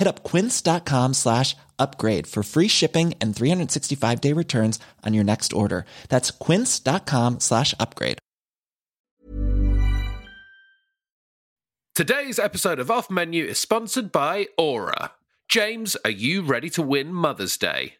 [0.00, 5.52] Hit up quince.com slash upgrade for free shipping and 365 day returns on your next
[5.52, 5.84] order.
[6.08, 8.18] That's quince.com slash upgrade.
[11.94, 15.12] Today's episode of Off Menu is sponsored by Aura.
[15.50, 17.99] James, are you ready to win Mother's Day?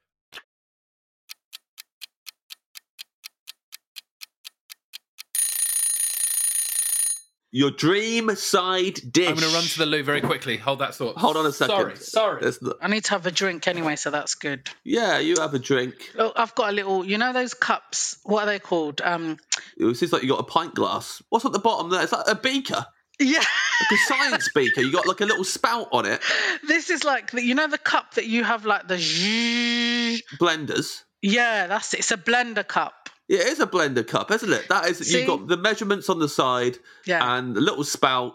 [7.53, 9.27] Your dream side dish.
[9.27, 10.55] I'm going to run to the loo very quickly.
[10.55, 11.17] Hold that thought.
[11.17, 11.75] Hold on a second.
[11.75, 12.41] Sorry, sorry.
[12.41, 14.69] There's no- I need to have a drink anyway, so that's good.
[14.85, 16.11] yeah, you have a drink.
[16.15, 18.17] Look, I've got a little, you know, those cups.
[18.23, 19.01] What are they called?
[19.01, 19.37] Um,
[19.75, 21.21] It seems like you got a pint glass.
[21.29, 22.01] What's at the bottom there?
[22.03, 22.85] Is that a beaker?
[23.19, 23.37] yeah.
[23.39, 24.79] Like a science beaker.
[24.81, 26.21] You got like a little spout on it.
[26.67, 28.95] this is like the, you know the cup that you have like the.
[28.95, 31.03] zzzz- Blenders.
[31.21, 31.99] Yeah, that's it.
[31.99, 33.09] It's a blender cup.
[33.31, 34.67] Yeah, it is a blender cup, isn't it?
[34.69, 34.97] That is.
[34.99, 35.19] See?
[35.19, 37.37] You've got the measurements on the side Yeah.
[37.37, 38.33] and a little spout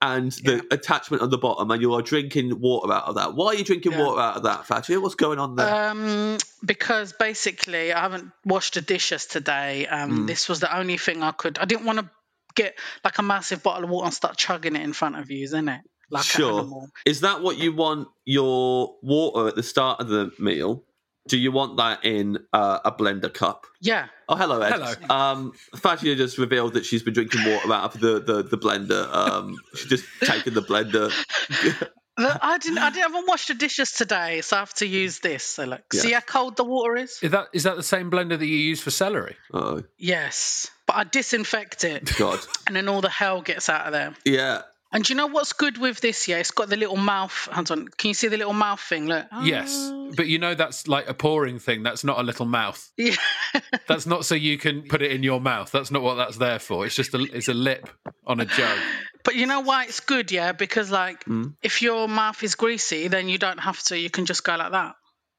[0.00, 0.60] and the Yeah.
[0.70, 3.34] attachment on the bottom, and you are drinking water out of that.
[3.34, 4.04] Why are you drinking Yeah.
[4.04, 5.00] water out of that, Fatiha?
[5.00, 5.90] What's going on there?
[5.90, 9.86] Um, because basically I haven't washed the dishes today.
[9.86, 10.26] Um, Mm.
[10.28, 11.58] this was the only thing I could.
[11.58, 12.08] I didn't want to
[12.54, 15.42] get like a massive bottle of water and start chugging it in front of you,
[15.44, 15.80] isn't it?
[16.08, 16.86] Like sure.
[17.04, 20.84] Is that what you want your water at the start of the meal?
[21.28, 23.66] Do you want that in uh, a blender cup?
[23.80, 24.06] Yeah.
[24.28, 24.72] Oh, hello, Ed.
[24.72, 24.92] Hello.
[25.14, 29.12] Um, Fatiha just revealed that she's been drinking water out of the, the, the blender.
[29.12, 31.12] Um, she's just taken the blender.
[32.18, 32.78] I didn't.
[32.78, 35.44] I didn't haven't washed the dishes today, so I have to use this.
[35.44, 36.00] So look, Yeah.
[36.00, 37.18] see how cold the water is.
[37.22, 39.36] Is that is that the same blender that you use for celery?
[39.52, 42.38] Oh, Yes, but I disinfect it, God.
[42.66, 44.14] and then all the hell gets out of there.
[44.24, 44.62] Yeah.
[44.92, 46.28] And you know what's good with this?
[46.28, 47.48] Yeah, it's got the little mouth.
[47.52, 49.06] Hold on, can you see the little mouth thing?
[49.06, 49.26] Look.
[49.42, 51.82] Yes, but you know that's like a pouring thing.
[51.82, 52.90] That's not a little mouth.
[52.96, 53.16] Yeah.
[53.88, 55.70] That's not so you can put it in your mouth.
[55.72, 56.84] That's not what that's there for.
[56.86, 57.88] It's just a it's a lip
[58.26, 58.78] on a jug.
[59.24, 60.52] But you know why it's good, yeah?
[60.52, 61.54] Because like Mm.
[61.62, 63.98] if your mouth is greasy, then you don't have to.
[63.98, 64.94] You can just go like that,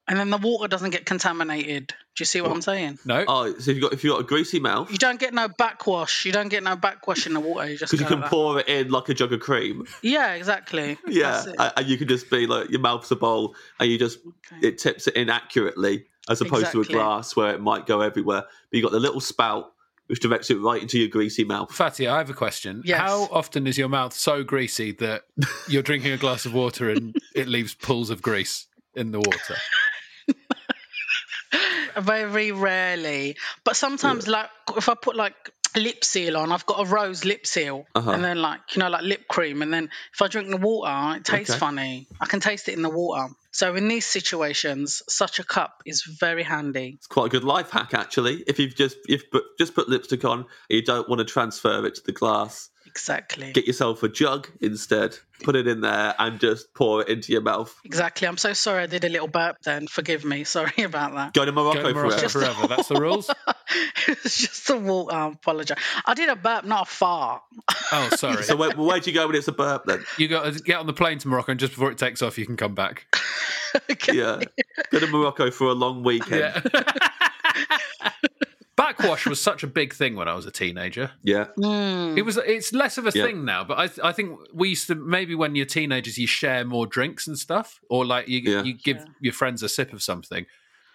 [0.07, 1.87] and then the water doesn't get contaminated.
[1.87, 2.97] Do you see what I'm saying?
[3.05, 5.33] No, Oh, so if you've got if you've got a greasy mouth, You don't get
[5.33, 6.25] no backwash.
[6.25, 7.69] You don't get no backwash in the water.
[7.69, 9.85] You just because you can like pour it in like a jug of cream.
[10.01, 10.97] Yeah, exactly.
[11.07, 11.55] Yeah, That's it.
[11.59, 14.19] and- and you can just be like your mouth's a bowl, and you just
[14.53, 14.67] Okay.
[14.69, 18.41] it tips it in accurately, as opposed to a glass where it might go everywhere.
[18.71, 19.73] But you got the little spout
[20.07, 21.69] which directs it right into your greasy mouth.
[21.69, 22.81] Fatty, I have a question.
[22.85, 23.01] Yes.
[23.01, 25.23] How often is your mouth so greasy that
[25.67, 29.55] you're drinking a glass of water and it leaves pools of grease in the water?
[31.99, 35.35] Very rarely, but sometimes, like if I put like
[35.75, 38.11] lip seal on, I've got a rose lip seal, Uh-huh.
[38.11, 41.17] and then like you know like lip cream, and then if I drink the water,
[41.17, 41.59] it tastes Okay.
[41.59, 42.07] funny.
[42.19, 43.27] I can taste it in the water.
[43.51, 46.93] So in these situations, such a cup is very handy.
[46.97, 48.43] It's quite a good life hack, actually.
[48.47, 51.95] If you've just you've put, just put lipstick on, you don't want to transfer it
[51.95, 53.51] to the glass, Exactly.
[53.53, 55.15] get yourself a jug instead.
[55.43, 57.79] Put it in there and just pour it into your mouth.
[57.85, 58.27] Exactly.
[58.27, 59.85] I'm so sorry I did a little burp then.
[59.85, 60.43] Forgive me.
[60.57, 61.33] Sorry about that.
[61.35, 62.53] Go to Morocco, Go to Morocco forever.
[62.55, 62.67] forever.
[62.67, 63.29] That's the rules.
[64.07, 65.15] it was just a water.
[65.15, 65.77] I apologize.
[66.07, 67.43] I did a burp, not a fart.
[67.91, 68.41] Oh, sorry.
[68.43, 70.03] So where, where'd you go when it's a burp then?
[70.17, 72.23] You got to uh, get on the plane to Morocco, and just before it takes
[72.23, 73.05] off, you can come back.
[73.91, 74.17] okay.
[74.17, 74.41] Yeah,
[74.91, 76.41] go to Morocco for a long weekend.
[76.73, 78.11] Yeah.
[78.97, 81.11] Backwash was such a big thing when I was a teenager.
[81.23, 82.17] Yeah, Mm.
[82.17, 82.37] It was.
[82.37, 83.25] It's less of a Yeah.
[83.25, 86.65] thing now, but I, I think we used to maybe when you're teenagers you share
[86.65, 88.63] more drinks and stuff, or like you Yeah.
[88.63, 90.45] you give your friends a sip of something.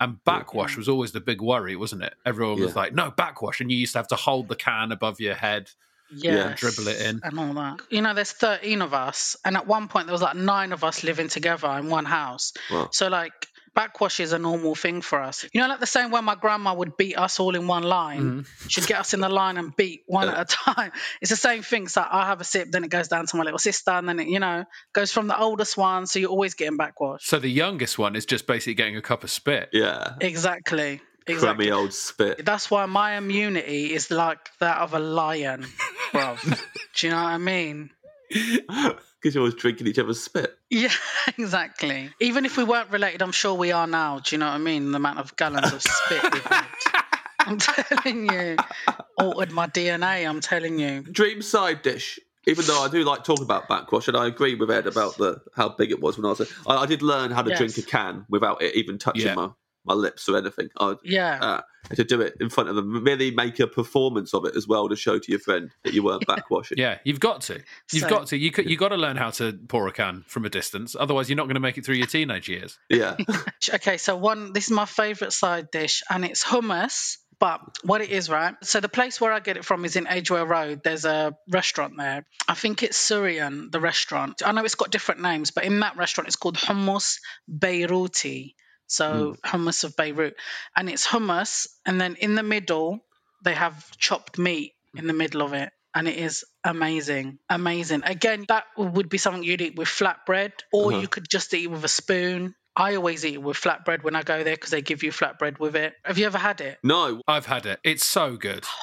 [0.01, 2.15] And backwash was always the big worry, wasn't it?
[2.27, 5.21] Everyone was like, "No backwash," and you used to have to hold the can above
[5.21, 5.71] your head.
[6.15, 6.61] Yes.
[6.61, 7.21] dribble it in.
[7.25, 7.81] and all that.
[7.89, 10.85] You know, there's 13 of us, and at one point there was like nine of
[10.85, 12.53] us living together in one house.
[12.71, 12.89] Wow.
[12.93, 13.33] So like
[13.75, 15.45] backwash is a normal thing for us.
[15.53, 18.23] You know, like the same way my grandma would beat us all in one line.
[18.23, 18.69] Mm-hmm.
[18.69, 20.93] She'd get us in the line and beat one at a time.
[21.21, 21.89] It's the same thing.
[21.89, 24.21] So I have a sip, then it goes down to my little sister, and then
[24.21, 26.07] it, you know, goes from the oldest one.
[26.07, 27.25] So you're always getting backwash.
[27.25, 29.71] So the youngest one is just basically getting a cup of spit.
[29.73, 30.15] yeah.
[30.21, 31.01] Exactly.
[31.27, 31.67] Exactly.
[31.67, 32.45] Crummy old spit.
[32.45, 35.65] That's why my immunity is like that of a lion,
[36.13, 36.43] bruv.
[36.97, 37.91] Do you know what I mean?
[39.23, 40.57] Because you're always drinking each other's spit.
[40.69, 40.89] Yeah,
[41.39, 42.11] exactly.
[42.21, 44.19] Even if we weren't related, I'm sure we are now.
[44.19, 44.91] Do you know what I mean?
[44.91, 46.67] The amount of gallons of spit we've had.
[47.39, 48.57] I'm telling you.
[49.17, 51.03] Altered my DNA, I'm telling you.
[51.03, 52.19] Dream side dish.
[52.49, 55.41] Even though I do like talking about backwash, and I agree with Ed about the
[55.55, 56.41] how big it was when I was.
[56.41, 57.59] A, I, I did learn how to Yes.
[57.59, 59.35] drink a can without it even touching Yeah.
[59.35, 59.51] my,
[59.85, 60.69] my lips or anything.
[60.79, 61.39] I'd, Yeah.
[61.41, 61.61] uh,
[61.97, 64.89] to do it in front of them, really make a performance of it as well
[64.89, 66.75] to show to your friend that you weren't backwashing.
[66.79, 67.55] Yeah, you've got to.
[67.93, 68.37] You've So- got to.
[68.39, 70.95] You could, you got to learn how to pour a can from a distance.
[70.99, 72.79] Otherwise, you're not going to make it through your teenage years.
[72.89, 73.17] yeah.
[73.75, 78.11] Okay, so one, this is my favourite side dish, and it's hummus, But what it
[78.11, 78.55] is, right?
[78.63, 80.83] So the place where I get it from is in Edgware Road.
[80.85, 82.25] There's a restaurant there.
[82.47, 84.43] I think it's Syrian, the restaurant.
[84.47, 87.19] I know it's got different names, but in that restaurant, it's called Hummus
[87.51, 88.55] Beiruti.
[88.93, 89.57] So hmm.
[89.57, 90.37] hummus of Beirut,
[90.77, 93.05] and it's hummus, and then in the middle
[93.43, 95.73] they have chopped meat in the middle of it.
[95.95, 98.03] And it is amazing, amazing.
[98.05, 101.01] Again, that would be something you'd eat with flatbread, or uh-huh.
[101.01, 102.55] you could just eat with a spoon.
[102.75, 105.77] I always eat with flatbread when I go there because they give you flatbread with
[105.77, 105.95] it.
[106.05, 106.79] Have you ever had it?
[106.83, 107.81] No, I've had it.
[107.85, 108.65] It's so good.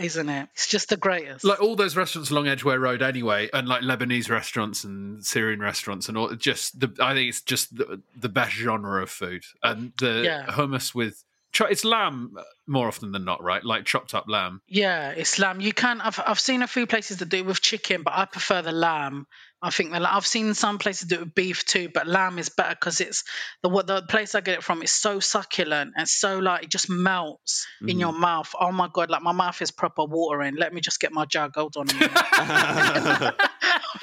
[0.00, 0.48] Isn't it?
[0.54, 1.44] It's just the greatest.
[1.44, 6.08] Like all those restaurants along Edgware Road, anyway, and like Lebanese restaurants and Syrian restaurants,
[6.08, 6.34] and all.
[6.34, 10.46] Just the, I think it's just the, the best genre of food, and the Yeah.
[10.48, 11.22] hummus with
[11.70, 12.36] it's lamb
[12.66, 13.64] more often than not, right?
[13.64, 14.60] Like chopped up lamb.
[14.66, 15.60] Yeah, it's lamb.
[15.60, 16.00] You can.
[16.00, 18.72] I've I've seen a few places that do it with chicken, but I prefer the
[18.72, 19.28] lamb.
[19.64, 22.38] I think the, la- I've seen some places do it with beef too, but lamb
[22.38, 23.24] is better because it's
[23.62, 26.70] the what the place I get it from is so succulent and so like it
[26.70, 28.00] just melts in mm.
[28.00, 28.54] your mouth.
[28.60, 30.56] Oh my god, like my mouth is proper watering.
[30.56, 31.52] Let me just get my jug.
[31.54, 31.86] Hold on.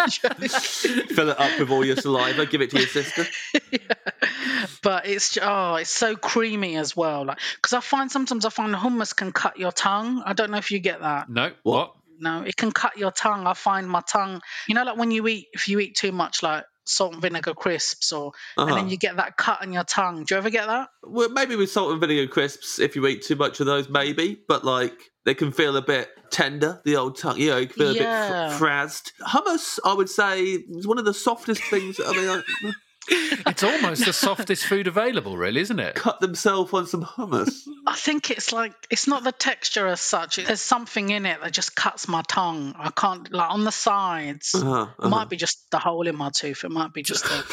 [0.09, 2.47] fill it up with all your saliva.
[2.47, 3.25] Give it to your sister.
[4.81, 7.25] but it's oh, it's so creamy as well.
[7.25, 10.23] Like because I find sometimes I find hummus can cut your tongue.
[10.25, 11.29] I don't know if you get that.
[11.29, 11.95] No, What?
[12.21, 13.47] No, it can cut your tongue.
[13.47, 16.43] I find my tongue, you know, like when you eat, if you eat too much,
[16.43, 18.75] like salt and vinegar crisps, or and Uh-huh.
[18.75, 20.23] then you get that cut on your tongue.
[20.23, 20.89] Do you ever get that?
[21.03, 24.37] Well, maybe with salt and vinegar crisps, if you eat too much of those, maybe.
[24.47, 24.93] But like,
[25.25, 26.81] they can feel a bit tender.
[26.85, 29.11] The old tongue, you know, you can feel a bit fr- frazzed.
[29.21, 31.99] Hummus, I would say, is one of the softest things.
[31.99, 32.71] I mean, I,
[33.09, 35.95] It's almost the softest food available, really, isn't it?
[35.95, 37.67] cut themselves on some hummus.
[37.87, 40.35] I think it's like it's not the texture as such.
[40.37, 42.75] There's something in it that just cuts my tongue.
[42.77, 44.53] I can't like on the sides.
[44.55, 46.63] Uh-huh, It might be just the hole in my tooth.
[46.63, 47.43] It might be just a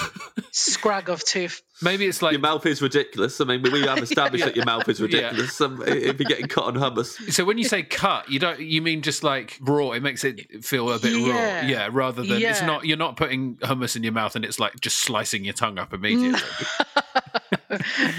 [0.78, 1.62] scrag of tooth.
[1.82, 3.40] Maybe it's like Your mouth is ridiculous.
[3.40, 5.04] I mean, we have established that your mouth is Yeah.
[5.06, 5.60] ridiculous.
[5.60, 8.82] Um, if you're getting cut on hummus, So when you say cut, you don't you
[8.82, 9.92] mean just like raw?
[9.92, 11.60] It makes it feel a bit Yeah.
[11.60, 11.88] raw, yeah.
[11.92, 14.96] Rather than it's not you're not putting hummus in your mouth and it's like just
[14.98, 16.40] slicing your tongue up immediately.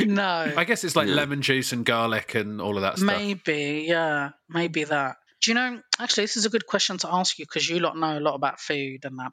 [0.05, 0.53] No.
[0.55, 3.07] I guess it's like lemon juice and garlic and all of that stuff.
[3.07, 5.15] Maybe, yeah, maybe that.
[5.41, 5.81] Do you know?
[5.99, 8.35] Actually, this is a good question to ask you because you lot know a lot
[8.35, 9.31] about food and that.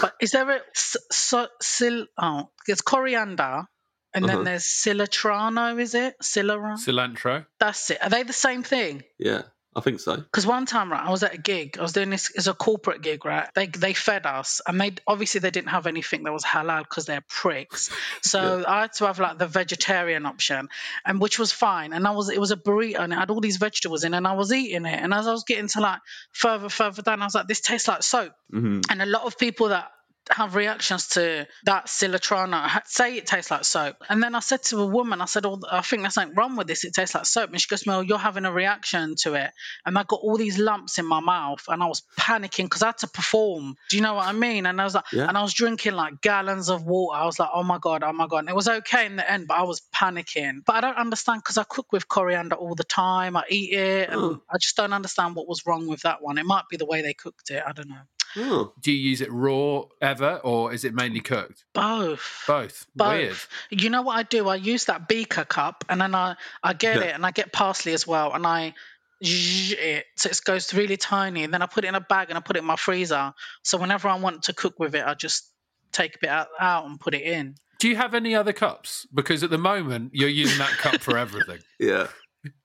[0.00, 2.06] But is there a so, sil?
[2.18, 3.64] Oh, there's coriander,
[4.14, 4.36] and Uh-huh.
[4.36, 5.80] then there's cilatrano.
[5.80, 6.76] Is it cilantro?
[6.78, 7.46] Cilantro.
[7.58, 8.02] That's it.
[8.02, 9.02] Are they the same thing?
[9.18, 9.42] yeah,
[9.74, 10.16] I think so.
[10.16, 11.78] Because one time, right, I was at a gig.
[11.78, 13.48] I was doing this as a corporate gig, right?
[13.54, 17.06] They they fed us, and they obviously they didn't have anything that was halal because
[17.06, 17.90] they're pricks.
[18.20, 20.68] So I had to have like the vegetarian option,
[21.06, 21.94] and which was fine.
[21.94, 24.26] And I was it was a burrito, and it had all these vegetables in, and
[24.26, 25.00] I was eating it.
[25.02, 26.00] And as I was getting to like
[26.32, 28.32] further further down, I was like, this tastes like soap.
[28.50, 29.90] hmm And a lot of people that
[30.30, 33.96] have reactions to that cilatrano ha- say it tastes like soap.
[34.08, 36.56] And then I said to a woman, I said, oh, I think there's something wrong
[36.56, 36.84] with this.
[36.84, 37.50] It tastes like soap.
[37.50, 39.50] And she goes, Mel, you're having a reaction to it.
[39.86, 42.86] And I got all these lumps in my mouth and I was panicking because I
[42.88, 43.76] had to perform.
[43.90, 44.66] Do you know what I mean?
[44.66, 45.28] And I was like, Yeah.
[45.28, 47.18] and I was drinking like gallons of water.
[47.18, 48.38] I was like, oh my God, oh my God.
[48.38, 50.60] And it was okay in the end, but I was panicking.
[50.64, 53.36] But I don't understand because I cook with coriander all the time.
[53.36, 54.10] I eat it.
[54.10, 54.20] And.
[54.52, 56.38] I just don't understand what was wrong with that one.
[56.38, 57.62] It might be the way they cooked it.
[57.66, 57.96] I don't know.
[58.36, 61.64] Oh, Do you use it raw ever, or is it mainly cooked?
[61.74, 62.44] Both.
[62.46, 62.86] Both.
[62.96, 63.48] Both.
[63.70, 63.82] Weird.
[63.82, 64.48] You know what I do?
[64.48, 67.02] I use that beaker cup and then I, I get Yeah.
[67.02, 68.74] it and I get parsley as well and I
[69.24, 72.36] it so it goes really tiny and then I put it in a bag and
[72.36, 73.32] I put it in my freezer.
[73.62, 75.48] So whenever I want to cook with it, I just
[75.92, 77.54] take a bit out, out and put it in.
[77.78, 79.06] Do you have any other cups?
[79.14, 81.58] Because at the moment you're using that cup for everything.
[81.78, 82.08] yeah.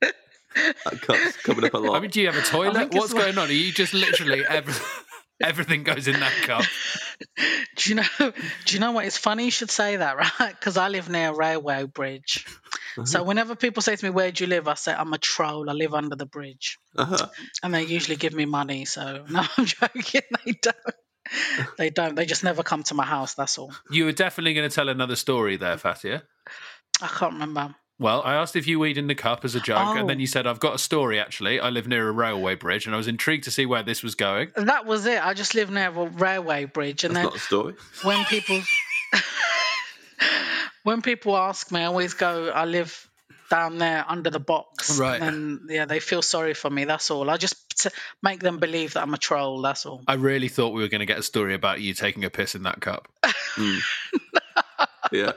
[0.01, 1.97] that cup's coming up a lot.
[1.97, 2.93] I mean, do you have a toilet?
[2.93, 3.49] What's going on?
[3.49, 4.73] Are you just literally every,
[5.41, 6.63] everything goes in that cup?
[7.75, 8.03] Do you know?
[8.19, 9.05] Do you know what?
[9.05, 10.49] It's funny you should say that, right?
[10.49, 12.45] Because I live near a railway bridge.
[13.05, 15.69] So whenever people say to me, "Where do you live?" I say, "I'm a troll.
[15.69, 17.27] I live under the bridge," uh-huh.
[17.61, 18.85] and they usually give me money.
[18.85, 20.21] So no, I'm joking.
[20.45, 20.75] They don't.
[21.77, 22.15] They don't.
[22.15, 23.35] They just never come to my house.
[23.35, 23.71] That's all.
[23.91, 26.19] You were definitely going to tell another story there, Fatiha.
[27.01, 27.75] I can't remember.
[27.99, 30.19] Well, I asked if you weed in the cup as a joke, and then Oh.
[30.19, 31.59] you said, I've got a story actually.
[31.59, 34.13] I live near a railway bridge, and I was intrigued to see where this was
[34.13, 34.51] going.
[34.55, 35.19] That was it.
[35.25, 37.73] I just live near a railway bridge, and That's then not a story.
[38.03, 38.61] when people
[40.83, 43.09] when people ask me, I always go, "I live
[43.49, 45.21] down there under the box." Right.
[45.21, 46.85] And yeah, they feel sorry for me.
[46.85, 47.29] That's all.
[47.29, 47.89] I just t-
[48.21, 49.61] make them believe that I'm a troll.
[49.61, 50.01] That's all.
[50.07, 52.55] I really thought we were going to get a story about you taking a piss
[52.55, 53.07] in that cup.
[53.25, 53.77] Hmm.
[55.11, 55.31] Yeah.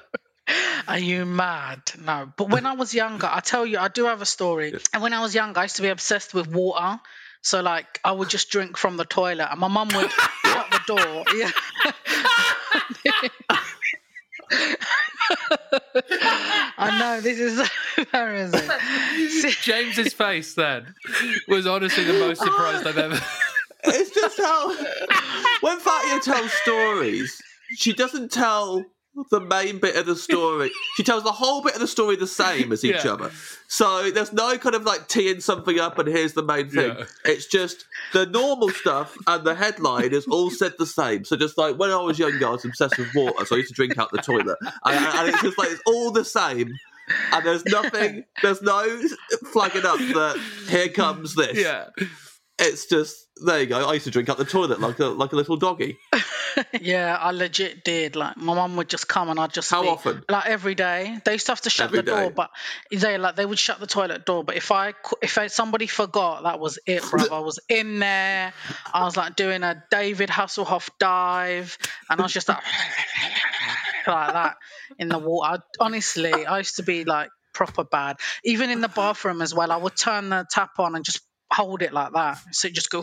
[0.90, 1.82] Are you mad?
[2.04, 2.32] No.
[2.36, 4.74] But when I was younger, I tell you, I do have a story.
[4.92, 6.98] And when I was younger, I used to be obsessed with water.
[7.42, 10.10] So like, I would just drink from the toilet, and my mum would
[10.44, 11.24] shut the door.
[11.36, 11.50] Yeah.
[16.76, 18.68] I know this is embarrassing.
[19.28, 20.92] See- James's face then
[21.46, 23.20] was honestly the most surprised I've ever.
[23.84, 24.74] It's just how
[25.60, 27.40] when Fatiha tells stories,
[27.76, 28.84] she doesn't tell
[29.30, 30.70] the main bit of the story.
[30.96, 33.12] She tells the whole bit of the story the same as each Yeah.
[33.12, 33.30] other.
[33.68, 36.96] So there's no kind of like teeing something up and here's the main thing.
[36.96, 37.04] Yeah.
[37.24, 41.24] It's just the normal stuff and the headline is all said the same.
[41.24, 43.70] So just like when I was younger, I was obsessed with water, so I used
[43.70, 46.72] to drink out the toilet, and, and it's just like it's all the same.
[47.32, 49.00] And there's nothing, there's no
[49.52, 51.58] flagging up that here comes this.
[51.58, 51.88] Yeah.
[52.58, 53.88] It's just there you go.
[53.88, 55.98] I used to drink up the toilet like a like a little doggy.
[56.80, 58.16] yeah, I legit did.
[58.16, 60.24] Like my mum would just come and I'd just How be- often?
[60.28, 61.18] Like every day.
[61.24, 62.50] They used to have to shut Every the door, but
[62.90, 64.44] they like they would shut the toilet door.
[64.44, 67.24] But if I if I, somebody forgot, that was it, bro.
[67.30, 68.52] I was in there.
[68.92, 71.78] I was like doing a David Hasselhoff dive,
[72.08, 72.58] and I was just like
[74.06, 74.56] like that
[74.98, 75.62] in the water.
[75.62, 78.16] I, honestly, I used to be like proper bad.
[78.44, 81.20] Even in the bathroom as well, I would turn the tap on and just
[81.52, 83.02] hold it like that, so it just go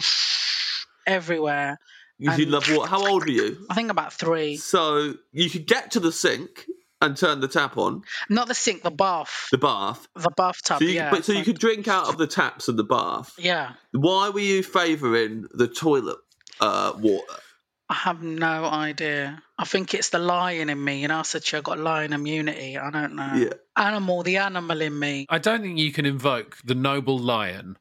[1.08, 1.78] everywhere.
[2.20, 2.90] You And- love water.
[2.90, 3.66] How old were you?
[3.70, 4.58] I think about three.
[4.58, 6.66] So you could get to the sink
[7.00, 10.08] and turn the tap on, Not the sink, the bath, the bath.
[10.16, 10.80] the bathtub.
[10.80, 13.34] So you, yeah, but so you could drink out of the taps in the bath.
[13.38, 16.18] Yeah, Why were you favouring the toilet
[16.60, 17.34] uh, water?
[17.90, 19.44] I have no idea.
[19.60, 21.02] I think it's the lion in me.
[21.02, 22.78] You know, I said to you, I got lion immunity.
[22.78, 23.34] I don't know.
[23.36, 23.54] Yeah.
[23.76, 25.26] Animal, the animal in me.
[25.30, 27.78] I don't think you can invoke the noble lion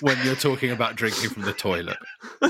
[0.00, 1.98] when you're talking about drinking from the toilet.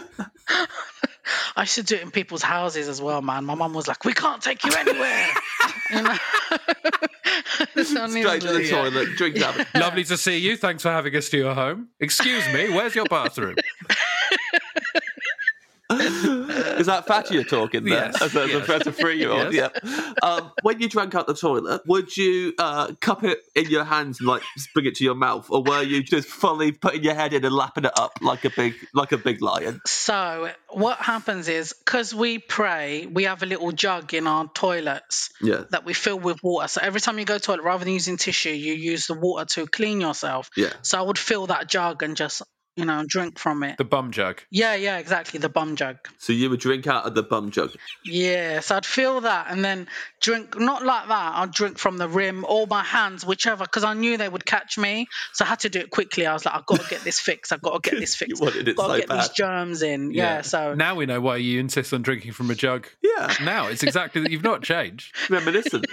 [1.57, 3.45] I should do it in people's houses as well, man.
[3.45, 5.27] My mum was like, "We can't take you anywhere."
[5.91, 6.17] you know?
[7.85, 8.71] Straight to the Yeah.
[8.83, 9.61] toilet, drink out.
[9.61, 10.57] of- Lovely to see you.
[10.57, 11.89] Thanks for having us to your home.
[12.01, 13.57] Excuse me, where's your bathroom?
[15.91, 18.11] Is that Fatiha talking there?
[18.13, 18.69] Yes, As a, a- yes.
[18.69, 19.71] as a three-year-old, Yes.
[19.85, 20.13] yeah.
[20.23, 24.21] Um, when you drank out the toilet, would you uh, cup it in your hands
[24.21, 24.43] and like
[24.75, 27.55] bring it to your mouth, or were you just fully putting your head in and
[27.55, 29.81] lapping it up like a big, like a big lion?
[29.87, 35.31] So what happens is because we pray, we have a little jug in our toilets
[35.41, 35.65] Yeah.
[35.71, 36.69] that we fill with water.
[36.69, 39.15] So every time you go to the toilet, rather than using tissue, you use the
[39.15, 40.51] water to clean yourself.
[40.57, 40.71] Yeah.
[40.83, 42.43] So I would fill that jug and just
[42.77, 43.77] you know drink from it.
[43.79, 44.41] The bum jug.
[44.51, 45.39] Yeah, yeah, exactly.
[45.41, 45.97] The bum jug.
[46.19, 47.73] So you would drink out of the bum jug.
[48.05, 49.89] Yeah, so I'd feel that and then
[50.21, 53.95] drink, not like that, I'd drink from the rim or my hands, whichever, because I
[53.95, 55.09] knew they would catch me.
[55.33, 56.27] So I had to do it quickly.
[56.27, 57.53] I was like, I've got to get this fixed.
[57.53, 58.43] I've got to get this You fixed.
[58.43, 60.13] wanted it got to so get these germs in.
[60.13, 62.87] Yeah, so now we know why you insist on drinking from a jug.
[63.03, 63.33] Yeah.
[63.43, 65.15] Now it's exactly that you've not changed.
[65.31, 65.87] Reminiscent.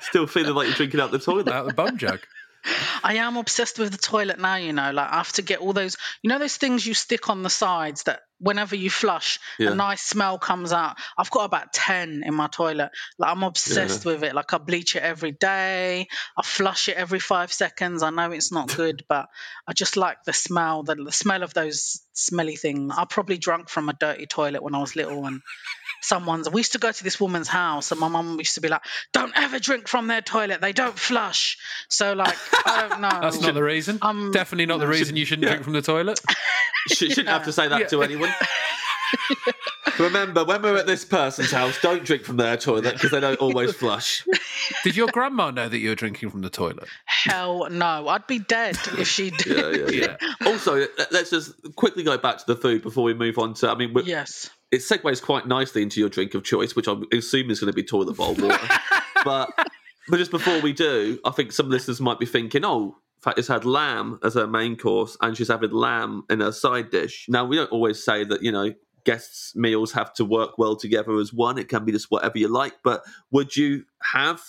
[0.00, 1.48] Still feeling like you're drinking out the toilet.
[1.48, 2.20] Out the bum jug.
[3.04, 4.90] I am obsessed with the toilet now, you know.
[4.92, 7.50] Like I have to get all those, you know, those things you stick on the
[7.50, 9.70] sides that whenever you flush, Yeah.
[9.70, 10.96] a nice smell comes out.
[11.16, 12.90] I've got about 10 in my toilet.
[13.18, 14.34] Like I'm obsessed with it.
[14.34, 16.08] Like I bleach it every day.
[16.36, 18.02] I flush it every five seconds.
[18.02, 19.26] I know it's not good, but
[19.66, 22.92] I just like the smell, the, the smell of those smelly things.
[22.96, 25.40] I probably drunk from a dirty toilet when I was little and
[26.04, 28.68] someone's we used to go to this woman's house and my mum used to be
[28.68, 28.82] like
[29.12, 31.56] don't ever drink from their toilet they don't flush
[31.88, 32.36] so like
[32.66, 33.98] i don't know That's not the reason.
[34.02, 35.50] Um, Definitely not the reason you shouldn't yeah.
[35.50, 36.20] drink from the toilet.
[36.88, 37.86] she shouldn't have to say that Yeah.
[37.88, 38.30] to anyone.
[39.98, 43.38] Remember, when we're at this person's house, don't drink from their toilet because they don't
[43.38, 44.26] always flush.
[44.82, 46.88] Did your grandma know that you were drinking from the toilet?
[47.06, 50.46] hell no i'd be dead if she did Yeah, yeah, yeah.
[50.46, 53.70] Also, let- let's just quickly go back to the food before we move on to.
[53.70, 57.48] I mean, yes it segues quite nicely into your drink of choice, which I assume
[57.50, 58.68] is going to be toilet bowl water.
[59.24, 59.50] but
[60.08, 63.64] but just before we do, I think some listeners might be thinking, oh, Fatty's had
[63.64, 67.26] lamb as her main course, and she's having lamb in her side dish.
[67.28, 68.72] Now we don't always say that, you know.
[69.04, 71.58] Guests' meals have to work well together as one.
[71.58, 72.72] It can be just whatever you like.
[72.82, 74.40] But would you have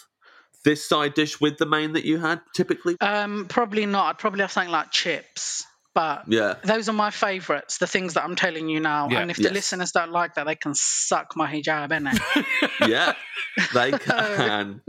[0.63, 2.95] this side dish with the main that you had typically?
[3.01, 5.65] um probably not i'd probably have something like chips
[5.95, 6.55] but Yeah.
[6.63, 9.21] those are my favourites the things that i'm telling you now Yeah.
[9.21, 9.47] and if Yes.
[9.47, 12.19] the listeners don't like that they can suck my hijab innit?
[12.95, 13.13] Yeah,
[13.73, 14.81] they can.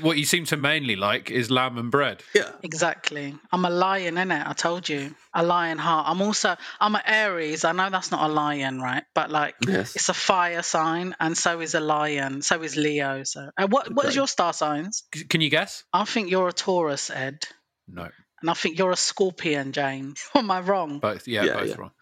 [0.00, 2.22] What you seem to mainly like is lamb and bread.
[2.34, 2.50] Yeah.
[2.62, 3.34] Exactly.
[3.52, 4.46] I'm a lion, innit?
[4.46, 5.14] I told you.
[5.34, 6.06] A lion heart.
[6.08, 7.64] I'm also I'm an Aries.
[7.64, 9.04] I know that's not a lion, right?
[9.14, 9.94] But like Yes.
[9.96, 12.40] it's a fire sign and so is a lion.
[12.42, 13.22] So is Leo.
[13.24, 14.16] So uh, what what is Okay.
[14.20, 15.04] your star signs?
[15.14, 15.84] C- Can you guess?
[15.92, 17.46] I think you're a Taurus, Ed.
[17.86, 18.08] No.
[18.40, 20.26] And I think you're a Scorpion, James.
[20.34, 20.98] Am I wrong?
[20.98, 21.28] Both.
[21.28, 21.74] Yeah, Yeah, both yeah.
[21.76, 21.90] wrong.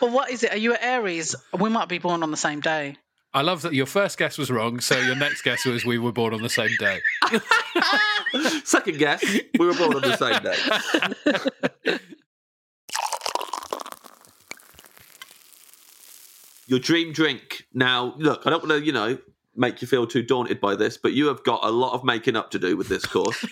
[0.00, 0.52] Well, what is it?
[0.52, 1.36] Are you an Aries?
[1.56, 2.96] We might be born on the same day.
[3.32, 6.10] I love that your first guess was wrong, so your next guess was we were
[6.10, 7.00] born on the same day.
[8.64, 9.22] Second guess,
[9.58, 11.98] we were born on the same day.
[16.66, 17.66] Your dream drink.
[17.72, 19.18] Now, look, I don't want to, you know,
[19.54, 22.36] make you feel too daunted by this, but you have got a lot of making
[22.36, 23.44] up to do with this course.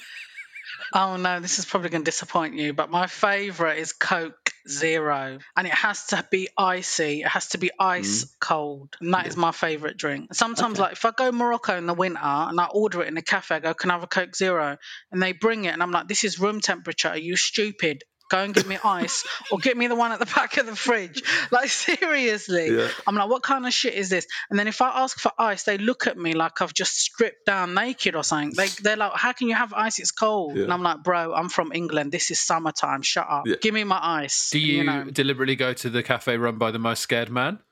[0.93, 5.39] Oh no, this is probably going to disappoint you, but my favourite is Coke Zero,
[5.57, 7.23] and it has to be icy.
[7.23, 8.31] It has to be ice mm.
[8.41, 10.35] cold, and that is my favourite drink.
[10.35, 13.23] Sometimes, like if I go Morocco in the winter and I order it in a
[13.23, 14.79] cafe, I go, "Can I have a Coke Zero?
[15.13, 17.09] And they bring it, and I'm like, "This is room temperature.
[17.09, 20.27] Are you stupid?" Go and give me ice, or get me the one at the
[20.27, 21.23] back of the fridge.
[21.51, 22.89] Like seriously, Yeah.
[23.07, 24.27] I'm like, what kind of shit is this?
[24.49, 27.45] And then if I ask for ice, they look at me like I've just stripped
[27.47, 28.53] down naked or something.
[28.57, 29.99] They they're like, how can you have ice?
[29.99, 30.57] It's cold.
[30.57, 30.65] Yeah.
[30.65, 32.13] And I'm like, bro, I'm from England.
[32.13, 33.03] This is summertime.
[33.03, 33.47] Shut up.
[33.47, 33.57] Yeah.
[33.61, 34.51] Give me my ice.
[34.51, 35.05] Do you, know?
[35.05, 37.59] deliberately go to the cafe run by the most scared man?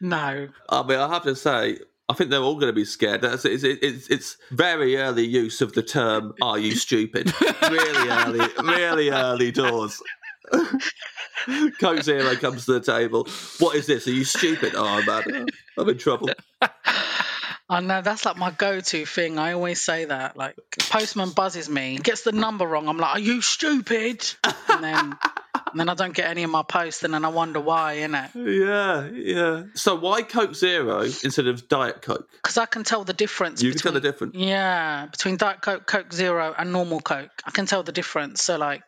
[0.00, 0.48] No.
[0.68, 1.78] I mean, I have to say,
[2.12, 3.22] I think they're all going to be scared.
[3.22, 7.32] That's, it's, it's, it's very early use of the term "Are you stupid?"
[7.62, 10.02] really early, really early doors.
[11.80, 13.26] Coke Zero comes to the table.
[13.60, 14.06] What is this?
[14.06, 14.74] Are you stupid?
[14.76, 15.46] Oh man,
[15.78, 16.28] I'm in trouble.
[17.70, 19.38] I know that's like my go-to thing.
[19.38, 20.36] I always say that.
[20.36, 20.56] Like
[20.90, 22.88] postman buzzes me, gets the number wrong.
[22.88, 24.22] I'm like, "Are you stupid?"
[24.68, 25.18] And then,
[25.72, 28.30] and then I don't get any of my posts, and then I wonder why, innit?
[28.34, 29.64] Yeah, yeah.
[29.74, 32.28] So why Coke Zero instead of Diet Coke?
[32.42, 33.62] Because I can tell the difference.
[33.62, 34.34] You can tell the difference.
[34.36, 38.42] Yeah, between Diet Coke, Coke Zero, and normal Coke, I can tell the difference.
[38.42, 38.82] So like,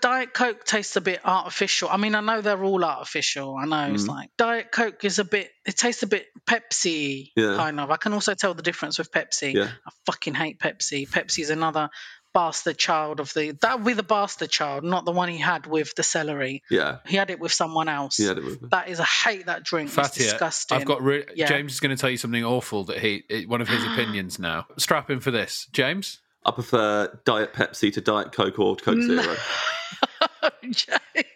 [0.00, 1.88] Diet Coke tastes a bit artificial.
[1.90, 3.56] I mean, I know they're all artificial.
[3.56, 3.94] I know Mm-hmm.
[3.96, 5.50] it's like Diet Coke is a bit.
[5.66, 7.56] It tastes a bit Pepsi Yeah.
[7.56, 7.90] kind of.
[7.90, 9.54] I can also tell the difference with Pepsi.
[9.54, 9.64] Yeah.
[9.86, 11.08] I fucking hate Pepsi.
[11.08, 11.90] Pepsi's another
[12.34, 13.52] bastard child of the.
[13.62, 16.62] That would be the bastard child, not the one he had with the celery.
[16.70, 18.16] Yeah, He had it with someone else.
[18.18, 18.34] He yeah.
[18.34, 19.88] they were- That is, I hate that drink.
[19.88, 20.76] It's uh, disgusting.
[20.78, 21.46] I've got re- Yeah.
[21.46, 24.66] James is going to tell you something awful that he one of his opinions now.
[24.76, 26.20] Strap in for this, James.
[26.44, 29.36] I prefer Diet Pepsi to Diet Coke or Coke Zero.
[30.62, 31.26] James,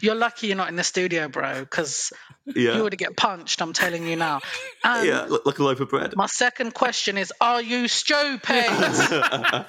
[0.00, 2.12] you're lucky you're not in the studio, bro, because
[2.46, 3.60] Yeah, you would get punched.
[3.62, 4.40] I'm telling you now.
[4.82, 5.26] And yeah.
[5.44, 6.14] Like a loaf of bread.
[6.16, 8.66] my second question is: Are you stupid?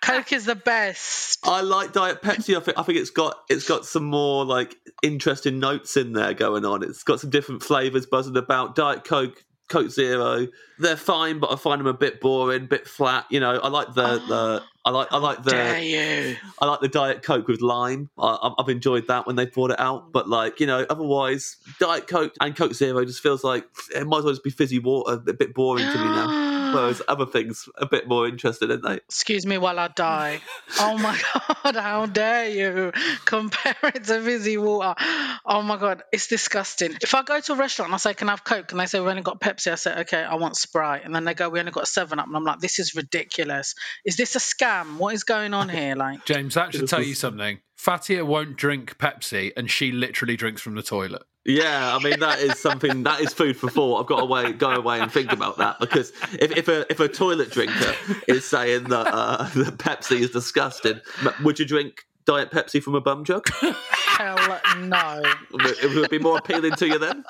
[0.00, 1.38] Coke is the best.
[1.44, 2.56] I like Diet Pepsi.
[2.56, 6.34] I think I think it's got it's got some more like interesting notes in there
[6.34, 6.82] going on.
[6.82, 8.74] It's got some different flavors buzzing about.
[8.74, 10.48] Diet Coke, Coke Zero,
[10.78, 13.26] they're fine, but I find them a bit boring, a bit flat.
[13.30, 15.50] You know, I like the the I like I like the?
[16.60, 18.10] I like the Diet Coke with lime.
[18.18, 20.12] I, I've enjoyed that when they brought it out.
[20.12, 23.64] But like you know, otherwise, Diet Coke and Coke Zero just feels like
[23.94, 25.22] it might as well just be fizzy water.
[25.26, 26.50] A bit boring to me now.
[26.74, 28.94] Whereas other things a bit more interesting, aren't they?
[28.94, 30.40] Excuse me while I die.
[30.80, 31.18] Oh my
[31.64, 32.92] god, how dare you
[33.24, 34.94] compare it to fizzy water?
[35.46, 36.96] Oh my god, it's disgusting.
[37.00, 38.70] If I go to a restaurant and I say, Can I have Coke?
[38.72, 41.04] And they say, We've only got Pepsi, I say, Okay, I want Sprite.
[41.04, 42.26] And then they go, We only got 7 Up.
[42.26, 43.74] And I'm like, This is ridiculous.
[44.04, 44.96] Is this a scam?
[44.96, 45.94] What is going on here?
[45.94, 47.60] Like, James, that should tell you something.
[47.76, 51.22] Fatiha won't drink Pepsi, and she literally drinks from the toilet.
[51.46, 54.00] Yeah, I mean that is something that is food for thought.
[54.00, 57.00] I've got to wait, go away and think about that because if, if a if
[57.00, 57.94] a toilet drinker
[58.26, 61.00] is saying that, uh, that Pepsi is disgusting,
[61.42, 63.46] would you drink Diet Pepsi from a bum jug?
[63.52, 65.22] hell no.
[65.52, 67.24] It would be more appealing to you then?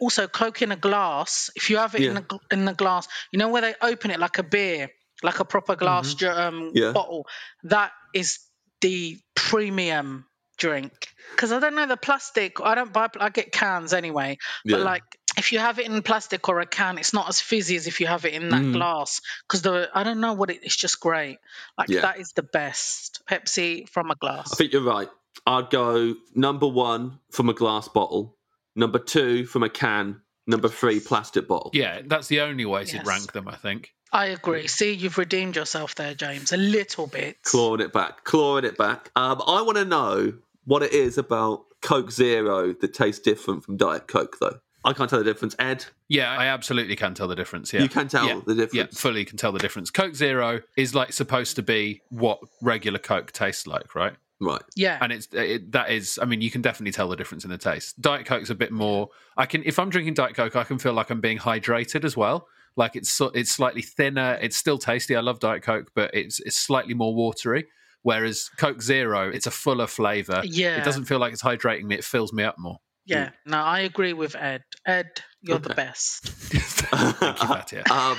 [0.00, 2.18] Also, Coke in a glass, if you have it in, Yeah.
[2.18, 4.88] a, gl- in the glass, you know where they open it like a beer,
[5.22, 6.76] like a proper glass ju- um, Mm-hmm.
[6.76, 6.92] Yeah.
[6.92, 7.26] bottle?
[7.64, 8.38] That is
[8.80, 10.24] the premium
[10.60, 10.92] drink.
[11.32, 12.60] Because I don't know the plastic.
[12.60, 13.08] I don't buy.
[13.18, 14.38] I get cans anyway.
[14.64, 15.02] But like,
[15.38, 18.00] if you have it in plastic or a can, it's not as fizzy as if
[18.00, 18.72] you have it in that Mm.
[18.74, 19.20] glass.
[19.48, 20.60] Because the I don't know what it.
[20.62, 21.38] It's just great.
[21.78, 22.02] Like Yeah.
[22.02, 24.52] that is the best Pepsi from a glass.
[24.52, 25.08] I think you're right.
[25.46, 28.36] I'd go number one from a glass bottle,
[28.76, 31.70] number two from a can, number three plastic bottle.
[31.72, 33.06] Yeah, that's the only way to Yes.
[33.06, 33.94] rank them, I think.
[34.12, 34.66] I agree.
[34.66, 37.40] See, you've redeemed yourself there, James, a little bit.
[37.44, 39.12] clawing it back, clawing it back.
[39.14, 40.32] Um, I want to know
[40.64, 44.58] what it is about Coke Zero that tastes different from Diet Coke, though.
[44.84, 45.54] I can't tell the difference.
[45.58, 47.70] Ed, Yeah, I absolutely can tell the difference.
[47.72, 48.40] Yeah, You can tell Yeah.
[48.46, 48.74] the difference.
[48.94, 49.90] Yeah, fully can tell the difference.
[49.90, 54.14] Coke Zero is like supposed to be what regular Coke tastes like, right?
[54.40, 54.62] right?
[54.74, 54.96] Yeah.
[55.02, 57.58] and it's it, that is i mean you can definitely tell the difference in the
[57.58, 60.78] taste diet coke's a bit more i can if i'm drinking diet coke i can
[60.78, 65.14] feel like i'm being hydrated as well like it's it's slightly thinner it's still tasty
[65.14, 67.66] i love diet coke but it's it's slightly more watery
[68.02, 70.76] whereas coke zero it's a fuller flavor Yeah.
[70.78, 73.80] it doesn't feel like it's hydrating me it fills me up more Yeah, no, I
[73.80, 74.62] agree with Ed.
[74.86, 75.08] Ed,
[75.42, 76.28] you're the best.
[76.28, 77.82] thank you Fatiha.
[77.90, 78.18] Um,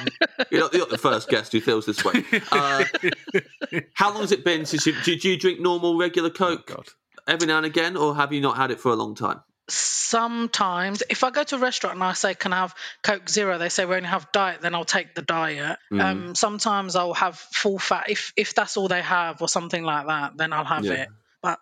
[0.52, 2.26] you're, not, you're not the first guest who feels this way.
[2.52, 2.84] Uh,
[3.94, 6.88] how long has it been since you did you drink normal regular Coke God.
[7.28, 9.40] every now and again, or have you not had it for a long time?
[9.68, 13.58] Sometimes, if I go to a restaurant and I say, "Can I have Coke Zero?
[13.58, 14.62] they say we only have diet.
[14.62, 15.78] Then I'll take the diet.
[15.92, 16.02] Mm.
[16.02, 20.08] Um, sometimes I'll have full fat if if that's all they have or something like
[20.08, 20.38] that.
[20.38, 20.94] Then I'll have Yeah.
[20.94, 21.10] it.
[21.42, 21.60] But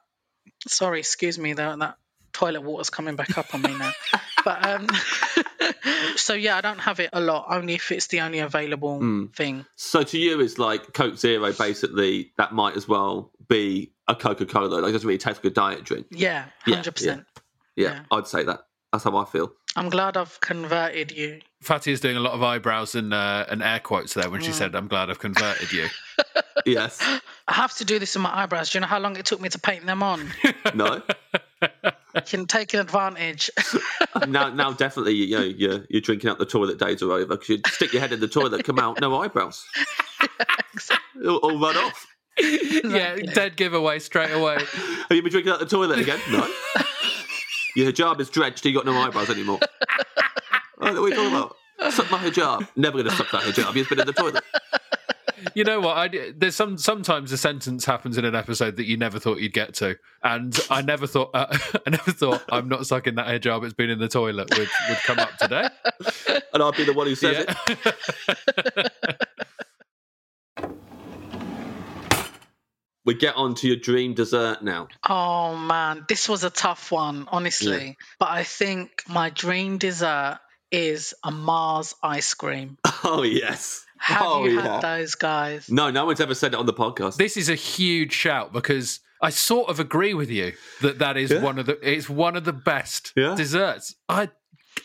[0.68, 1.98] sorry, excuse me, though that
[2.34, 3.92] toilet water's coming back up on me now.
[4.46, 4.88] but um,
[6.16, 7.48] so yeah, I don't have it a lot.
[7.50, 9.36] Only if it's the only available Mm.
[9.36, 9.66] thing.
[9.76, 11.52] So to you, it's like Coke Zero.
[11.54, 14.80] Basically, that might as well be a Coca Cola.
[14.80, 16.08] Like, it doesn't really taste like a diet drink.
[16.12, 17.26] Yeah, Yeah, hundred percent.
[17.36, 17.42] Yeah,
[17.80, 18.02] Yeah.
[18.12, 18.62] I'd say that.
[18.92, 19.52] That's how I feel.
[19.76, 21.42] I'm glad I've converted you.
[21.62, 24.50] Fatty is doing a lot of eyebrows and uh, and air quotes there when she
[24.50, 24.54] Mm.
[24.56, 25.88] said, "I'm glad I've converted you."
[26.66, 27.00] Yes.
[27.48, 28.70] I have to do this with my eyebrows.
[28.72, 30.30] Do you know how long it took me to paint them on?
[30.76, 31.02] No.
[32.14, 33.50] I can take an advantage.
[34.28, 37.50] now, now, definitely, you know, you're you're drinking out the toilet days are over because
[37.50, 39.64] you stick your head in the toilet, come out, no eyebrows,
[41.26, 42.08] all, all run off.
[42.38, 44.58] yeah, dead giveaway straight away.
[44.60, 46.20] Have you been drinking out the toilet again?
[46.30, 46.46] No.
[47.80, 48.66] Your hijab is drenched.
[48.66, 49.60] You got no eyebrows anymore.
[50.80, 51.56] what are we talking about?
[51.94, 52.68] Suck my hijab.
[52.76, 53.74] Never going to suck that hijab.
[53.74, 54.44] You've been in the toilet.
[55.56, 55.96] You know what?
[55.96, 59.54] I, there's some sometimes a sentence happens in an episode that you never thought you'd
[59.54, 61.46] get to, and I never thought uh,
[61.88, 63.64] I never thought I'm not sucking that hijab.
[63.64, 65.70] It's been in the toilet would would come up today.
[66.54, 67.76] And I'll be the one who says Yeah.
[68.76, 68.92] it.
[73.10, 74.88] We get on to your dream dessert now.
[75.10, 77.98] Oh man, this was a tough one, honestly.
[78.19, 80.38] But I think my dream dessert
[80.72, 82.77] is a Mars ice cream.
[83.03, 83.84] Oh, yes.
[83.98, 84.73] Have oh, you yeah.
[84.73, 85.72] had those guys?
[85.72, 87.15] No, no one's ever said it on the podcast.
[87.15, 91.31] This is a huge shout because I sort of agree with you that that is
[91.31, 91.41] Yeah.
[91.41, 93.34] one of the it's one of the best Yeah.
[93.36, 93.95] desserts.
[94.07, 94.30] I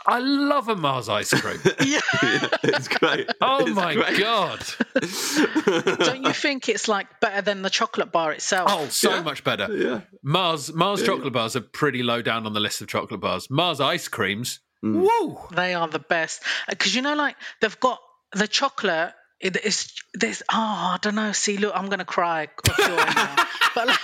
[0.07, 1.61] I love a Mars ice cream.
[1.85, 2.01] Yeah.
[2.23, 3.29] Yeah, it's great.
[3.41, 4.19] Oh It's my great.
[4.19, 4.61] god!
[5.99, 8.69] Don't you think it's like better than the chocolate bar itself?
[8.73, 9.23] Oh, so Yeah.
[9.23, 9.69] much better.
[9.77, 10.01] Yeah.
[10.23, 13.49] Mars Mars chocolate bars are pretty low down on the list of chocolate bars.
[13.51, 15.01] Mars ice creams, Mm.
[15.09, 15.39] woo!
[15.55, 17.99] They are the best because you know, like they've got
[18.33, 19.13] the chocolate.
[19.45, 20.57] It, it's there's oh
[20.95, 21.33] I don't know.
[21.33, 22.45] See, look, I'm gonna cry.
[22.45, 23.37] of joy now.
[23.75, 23.99] but like,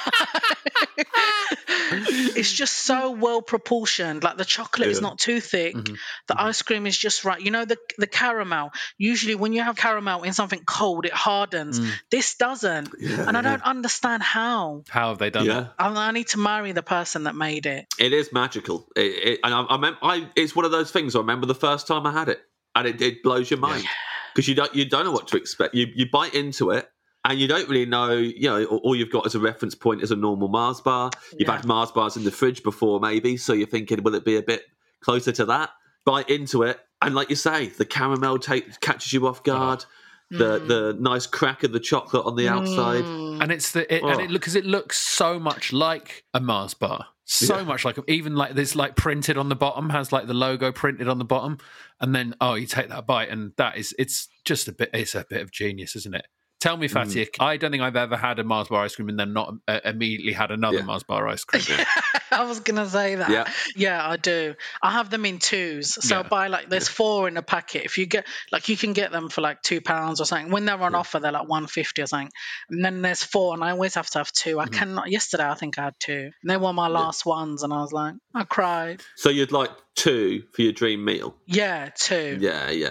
[2.36, 4.22] it's just so well proportioned.
[4.22, 5.74] Like the chocolate is not too thick.
[5.74, 5.96] Mhm.
[6.26, 7.40] The ice cream is just right.
[7.40, 8.72] You know the the caramel.
[8.98, 11.80] Usually, when you have caramel in something cold, it hardens.
[11.80, 11.90] Mm.
[12.10, 14.84] This doesn't, Yeah, and I don't understand how.
[14.90, 15.60] How have they done Yeah.
[15.60, 15.74] that?
[15.78, 17.86] I, I need to marry the person that made it.
[17.98, 18.86] It is magical.
[18.94, 21.14] It, it, and I, I, mem- I, it's one of those things.
[21.16, 22.40] I remember the first time I had it,
[22.74, 23.84] and it, it blows your mind
[24.34, 25.74] because you don't you don't know what to expect.
[25.74, 26.90] You you bite into it,
[27.24, 28.10] and you don't really know.
[28.12, 31.10] You know, all you've got as a reference point is a normal Mars bar.
[31.32, 31.56] You've Yeah.
[31.56, 34.42] had Mars bars in the fridge before, maybe, so you're thinking, will it be a
[34.42, 34.64] bit
[35.00, 35.70] closer to that?
[36.04, 39.84] Bite into it, and like you say, the caramel take, catches you off guard.
[40.30, 40.68] The Mm.
[40.68, 43.02] the nice crack of the chocolate on the outside.
[43.04, 43.42] Mm.
[43.42, 44.18] And it's the it, and Oh.
[44.24, 47.64] it because it looks so much like a Mars bar, so Yeah.
[47.64, 51.08] much like even like this like printed on the bottom has like the logo printed
[51.08, 51.58] on the bottom,
[52.00, 55.16] and then oh you take that bite and that is it's just a bit it's
[55.16, 56.26] a bit of genius, isn't it?
[56.60, 59.18] Tell me, Fatiha, I don't think I've ever had a Mars bar ice cream and
[59.18, 60.84] then not uh, immediately had another Yeah.
[60.84, 61.62] Mars bar ice cream.
[62.30, 63.30] I was gonna say that.
[63.30, 63.50] Yeah.
[63.74, 64.54] Yeah, I do.
[64.82, 65.94] I have them in twos.
[66.06, 67.84] So I buy like there's four in a packet.
[67.86, 70.52] If you get like you can get them for like two pounds or something.
[70.52, 72.30] When they're on offer, they're like one fifty or something.
[72.68, 74.60] And then there's four, and I always have to have two.
[74.60, 74.74] I Mm-hmm.
[74.74, 75.10] cannot.
[75.10, 76.30] Yesterday, I think I had two.
[76.42, 79.02] And they were my last ones, and I was like, I cried.
[79.16, 81.34] So you'd like two for your dream meal?
[81.46, 82.38] Yeah, two.
[82.40, 82.90] Yeah, yeah.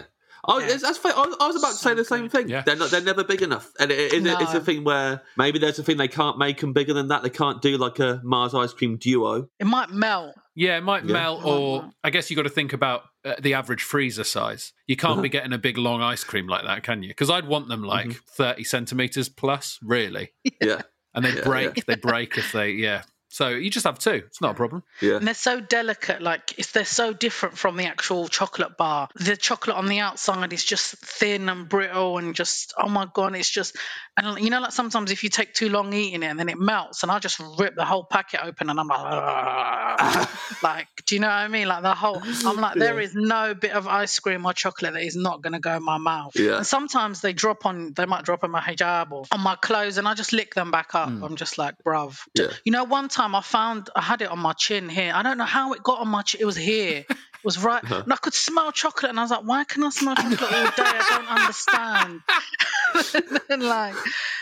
[0.51, 0.75] Oh, Yeah.
[0.77, 1.13] that's fair.
[1.15, 2.31] I was, I was about to say the same good.
[2.31, 2.49] thing.
[2.49, 2.63] Yeah.
[2.65, 2.89] They're not.
[2.91, 5.97] They're never big enough, and it, it, it's a thing where maybe there's a thing
[5.97, 7.21] they can't make them bigger than that.
[7.23, 9.47] They can't do like a Mars ice cream duo.
[9.59, 10.35] It might melt.
[10.55, 11.13] Yeah, it might Yeah.
[11.13, 14.73] melt, or I guess you got to think about uh, the average freezer size.
[14.87, 15.21] You can't Uh-huh.
[15.21, 17.09] be getting a big long ice cream like that, can you?
[17.09, 18.17] Because I'd want them like Mm-hmm.
[18.35, 20.81] thirty centimeters plus, really, Yeah,
[21.13, 21.77] and they Yeah, break.
[21.77, 21.83] yeah.
[21.87, 23.03] They break if they yeah.
[23.29, 24.23] So you just have two.
[24.25, 24.83] It's not a problem.
[25.01, 25.15] yeah.
[25.17, 29.07] And they're so delicate, like it's, they're so different from the actual chocolate bar.
[29.15, 33.35] The chocolate on the outside is just thin and brittle, and just oh my god,
[33.35, 33.77] it's just
[34.17, 36.57] and you know, like sometimes if you take too long eating it, and then it
[36.57, 40.29] melts, and I just rip the whole packet open, and I'm like,
[40.63, 41.67] like, do you know what I mean?
[41.67, 45.03] Like the whole, I'm like, there is no bit of ice cream or chocolate that
[45.03, 46.33] is not going to go in my mouth.
[46.35, 46.57] Yeah.
[46.57, 49.97] And sometimes they drop on, they might drop on my hijab or on my clothes,
[49.97, 51.09] and I just lick them back up.
[51.09, 51.23] Hmm.
[51.23, 52.19] I'm just like, bruv.
[52.33, 52.47] Yeah.
[52.65, 55.13] You know, one time I found I had it on my chin here.
[55.15, 56.41] I don't know how it got on my chin.
[56.41, 57.05] It was here.
[57.39, 58.01] It was right, uh-huh.
[58.03, 60.65] and I could smell chocolate, and I was like, "Why can I smell chocolate all
[60.65, 60.71] day?
[60.77, 62.21] I don't understand."
[63.49, 63.95] and like,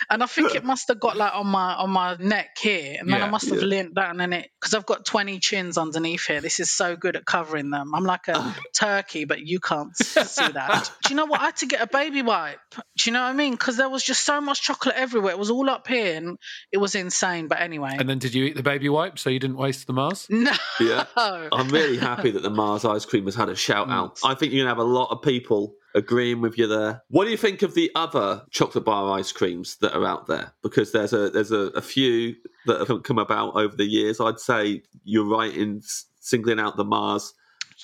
[0.10, 3.08] and I think it must have got like on my on my neck here, and
[3.08, 3.68] then I must have yeah.
[3.68, 6.42] leant down in it because I've got twenty chins underneath here.
[6.42, 7.94] This is so good at covering them.
[7.94, 8.54] I'm like a uh.
[8.74, 10.92] turkey, but you can't see that.
[11.04, 11.42] Do you know what?
[11.42, 12.60] I had to get a baby wipe.
[12.74, 13.52] Do you know what I mean?
[13.52, 15.34] Because there was just so much chocolate everywhere.
[15.34, 16.40] It was all up here, and
[16.72, 17.48] it was insane.
[17.48, 19.94] But anyway, And then did you eat the baby wipe so you didn't waste the
[19.94, 20.26] Mars?
[20.32, 20.52] no.
[20.80, 21.06] Yeah.
[21.16, 24.20] I'm really happy that the Mars ice cream has had a shout out.
[24.24, 27.04] I think you're gonna have a lot of people agreeing with you there.
[27.10, 30.54] What do you think of the other chocolate bar ice creams that are out there?
[30.64, 32.36] Because there's a there's a, a few
[32.66, 34.20] that have come about over the years.
[34.20, 35.82] I'd say you're right in
[36.20, 37.34] singling out the Mars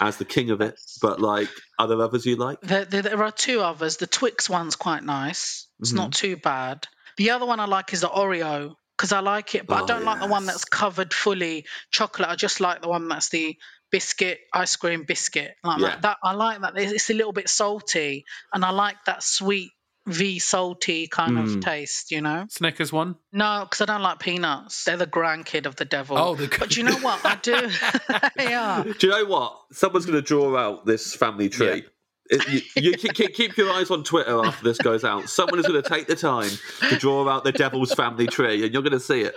[0.01, 2.59] as the king of it, but like are there others you like?
[2.61, 3.97] There, there, there are two others.
[3.97, 5.67] The Twix one's quite nice.
[5.80, 5.97] It's Mm-hmm.
[5.97, 6.88] not too bad.
[7.17, 9.88] The other one I like is the Oreo because I like it, but Oh, I
[9.88, 12.30] don't like the one that's covered fully chocolate.
[12.30, 13.57] I just like the one that's the
[13.94, 15.56] biscuit ice cream biscuit.
[15.64, 15.90] Like Yeah.
[15.90, 16.74] that, that I like that.
[16.78, 19.70] It's it's a little bit salty, and I like that sweet
[20.07, 21.44] V salty kind Mm.
[21.56, 22.11] of taste.
[22.11, 22.45] You know.
[22.49, 23.15] Snickers one.
[23.32, 24.84] No, because I don't like peanuts.
[24.84, 26.18] They're the grandkid of the devil.
[26.18, 27.24] Oh, the- but you know what?
[27.26, 27.70] I do.
[28.38, 28.84] yeah.
[28.99, 29.57] Do you know what?
[29.72, 31.84] Someone's going to draw out this family tree.
[32.30, 35.30] It- you you keep, keep, keep your eyes on Twitter after this goes out.
[35.30, 36.49] Someone is going to take the time
[36.90, 39.36] to draw out the devil's family tree, and you're going to see it.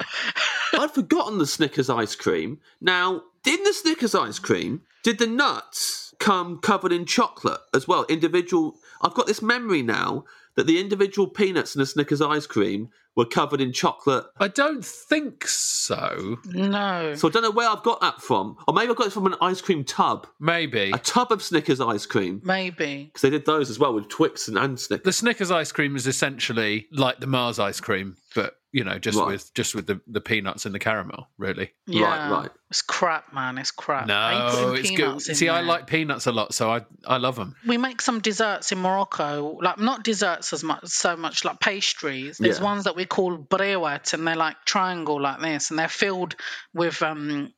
[0.73, 2.59] I'd forgotten the Snickers ice cream.
[2.81, 8.05] Now, in the Snickers ice cream, did the nuts come covered in chocolate as well?
[8.09, 8.75] Individual.
[9.03, 10.25] I've got this memory now
[10.57, 14.25] that the individual peanuts in the Snickers ice cream were covered in chocolate.
[14.39, 16.37] I don't think so.
[16.47, 17.15] No.
[17.15, 19.27] So I don't know where I've got that from, or maybe I got it from
[19.27, 20.91] an ice cream tub, Maybe.
[20.93, 22.41] a tub of Snickers ice cream.
[22.45, 23.05] Maybe.
[23.05, 25.05] Because they did those as well with Twix and, and Snickers.
[25.05, 29.19] The Snickers ice cream is essentially like the Mars ice cream, but you know, just
[29.19, 29.29] Right.
[29.29, 31.73] with just with the, the peanuts and the caramel, really.
[31.87, 32.31] Yeah.
[32.31, 32.51] right.
[32.71, 33.57] It's crap, man.
[33.59, 34.07] It's crap.
[34.07, 35.15] No, it's good.
[35.29, 37.57] in See, I like peanuts a lot, so I I love them.
[37.67, 42.39] we make some desserts in Morocco, like not desserts as much, so much like pastries.
[42.39, 42.65] There's Yeah.
[42.65, 46.37] ones that we call briouat, and they're like triangle like this, and they're filled
[46.75, 47.53] with um,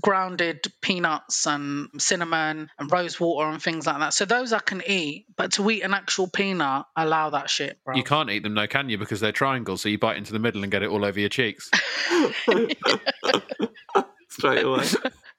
[0.00, 4.14] grounded peanuts and cinnamon and rose water and things like that.
[4.14, 7.96] So those I can eat, but to eat an actual peanut, allow that shit, bro.
[7.96, 8.98] You can't eat them, though, can you?
[8.98, 11.28] Because they're triangles, so you bite into the middle and get it all over your
[11.28, 11.70] cheeks.
[14.28, 14.84] Straight away.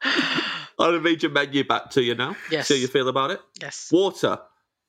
[0.80, 2.36] I'll read your menu back to you now.
[2.49, 2.68] Yes.
[2.68, 3.40] See how you feel about it.
[3.61, 3.90] Yes.
[3.91, 4.40] Water.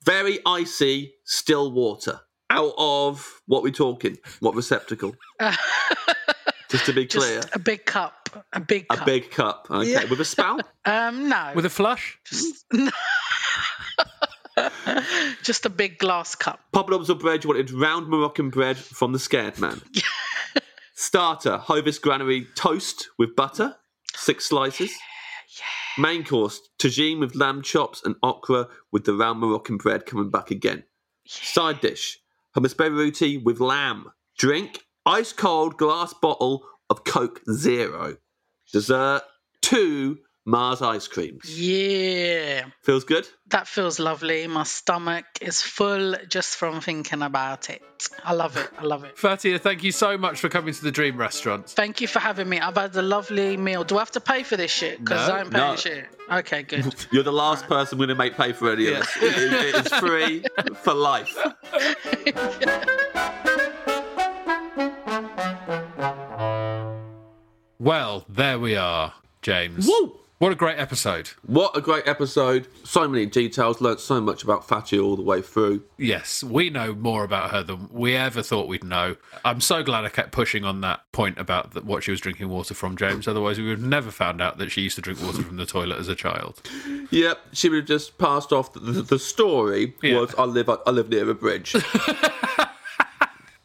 [0.03, 2.19] Very icy, still water.
[2.49, 4.17] Out of what we're talking?
[4.39, 5.15] What receptacle?
[6.73, 7.41] Just to be Just clear.
[7.53, 8.29] a big cup.
[8.51, 9.01] A big cup.
[9.01, 9.67] A big cup.
[9.69, 9.91] Okay.
[9.91, 10.05] Yeah.
[10.05, 10.65] With a spout?
[10.85, 11.51] Um, no.
[11.55, 12.17] With a flush?
[12.25, 12.65] Just,
[15.43, 16.59] just a big glass cup.
[16.73, 19.81] Poppadoms or bread, you wanted round Moroccan bread from the Scared Man.
[20.95, 23.75] Starter, Hovis Granary toast with butter,
[24.15, 24.91] six slices.
[25.97, 30.51] Main course, tagine with lamb chops and okra with the round Moroccan bread coming back
[30.51, 30.83] again.
[31.27, 32.19] Side dish,
[32.57, 34.11] hummus beirouti with lamb.
[34.37, 38.17] Drink, ice cold glass bottle of Coke Zero.
[38.71, 39.21] Dessert,
[39.61, 41.57] two Mars ice creams.
[41.57, 42.65] Yeah.
[42.81, 43.25] Feels good?
[43.47, 44.45] That feels lovely.
[44.47, 47.81] My stomach is full just from thinking about it.
[48.25, 48.69] I love it.
[48.77, 49.17] I love it.
[49.17, 51.69] Fatiha, thank you so much for coming to the Dream Restaurant.
[51.69, 52.59] Thank you for having me.
[52.59, 53.85] I've had a lovely meal.
[53.85, 54.99] Do I have to pay for this shit?
[54.99, 55.35] Because No.
[55.35, 55.75] I ain't paying No.
[55.77, 56.05] shit.
[56.29, 56.93] Okay, good.
[57.13, 59.17] You're the last person going to make pay for any of this.
[59.17, 60.43] It is- it is free
[60.83, 61.37] for life.
[67.83, 69.85] Well, there we are, James.
[69.87, 70.17] Woo!
[70.37, 71.31] What a great episode.
[71.45, 72.67] What a great episode.
[72.85, 73.81] So many details.
[73.81, 75.83] Learnt so much about Fatty all the way through.
[75.97, 79.17] Yes, we know more about her than we ever thought we'd know.
[79.43, 82.47] I'm so glad I kept pushing on that point about that what she was drinking
[82.47, 83.27] water from, James.
[83.27, 85.65] Otherwise, we would have never found out that she used to drink water from the
[85.65, 86.61] toilet as a child.
[87.11, 88.71] Yep, she would have just passed off.
[88.71, 90.21] The, the, the story Yeah.
[90.21, 91.75] was I live I live near a bridge.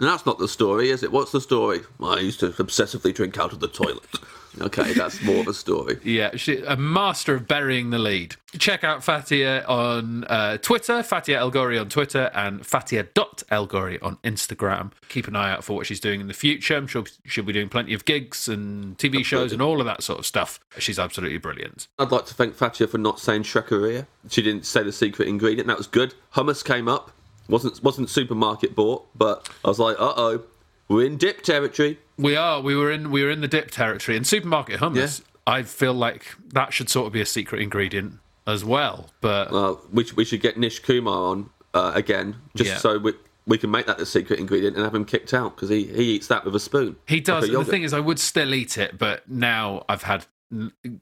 [0.00, 1.12] and that's not the story, is it?
[1.12, 1.80] What's the story?
[2.02, 4.04] I used to obsessively drink out of the toilet.
[4.60, 5.98] Okay, that's more of a story.
[6.02, 8.36] Yeah, she, a master of burying the lead.
[8.58, 14.92] Check out Fatiha on uh, Twitter, Fatiha El Ghorri on Twitter, and Fatiha.elghorri on Instagram.
[15.10, 16.76] Keep an eye out for what she's doing in the future.
[16.76, 20.02] I'm sure she'll be doing plenty of gigs and TV shows and all of that
[20.02, 20.58] sort of stuff.
[20.78, 21.86] She's absolutely brilliant.
[21.98, 24.06] I'd like to thank Fatiha for not saying Shrekaria.
[24.30, 25.68] She didn't say the secret ingredient.
[25.68, 26.14] That was good.
[26.34, 27.12] Hummus came up.
[27.48, 30.42] Wasn't wasn't supermarket bought, but I was like, uh oh,
[30.88, 31.98] we're in dip territory.
[32.16, 32.60] We are.
[32.60, 33.10] We were in.
[33.10, 35.22] We were in the dip territory and supermarket hummus.
[35.46, 39.08] I feel like that should sort of be a secret ingredient as well.
[39.20, 42.76] But Well, we should, we should get Nish Kumar on uh, again, just Yeah.
[42.78, 43.12] so we
[43.46, 46.02] we can make that the secret ingredient and have him kicked out because he, he
[46.14, 46.96] eats that with a spoon.
[47.06, 47.48] he does.
[47.48, 50.26] Like the thing is, I would still eat it, but now I've had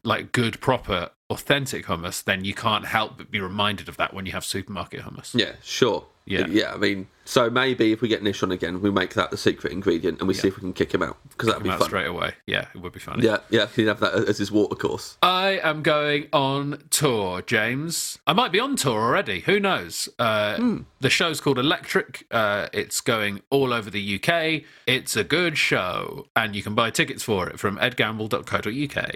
[0.04, 2.22] like good, proper, authentic hummus.
[2.22, 5.34] Then you can't help but be reminded of that when you have supermarket hummus.
[5.34, 6.04] Yeah, sure.
[6.26, 6.46] Yeah.
[6.48, 6.74] yeah.
[6.74, 9.72] I mean, so maybe if we get Nish on again, we make that the secret
[9.72, 11.82] ingredient and we see if we can kick him out because that'd be fun.
[11.82, 12.34] straight away.
[12.46, 13.24] Yeah, it would be funny.
[13.24, 13.66] Yeah, yeah.
[13.74, 15.16] He'd have that as his water course.
[15.22, 18.18] I am going on tour, James.
[18.26, 19.40] I might be on tour already.
[19.40, 20.08] Who knows?
[20.18, 20.78] Uh, Hmm.
[21.00, 22.26] The show's called Electric.
[22.30, 24.62] Uh, it's going all over the UK.
[24.86, 29.10] It's a good show, and you can buy tickets for it from edgamble.co.uk.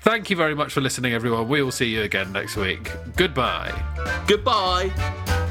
[0.00, 1.48] Thank you very much for listening, everyone.
[1.48, 2.90] We will see you again next week.
[3.16, 3.72] Goodbye.
[4.26, 5.45] Goodbye.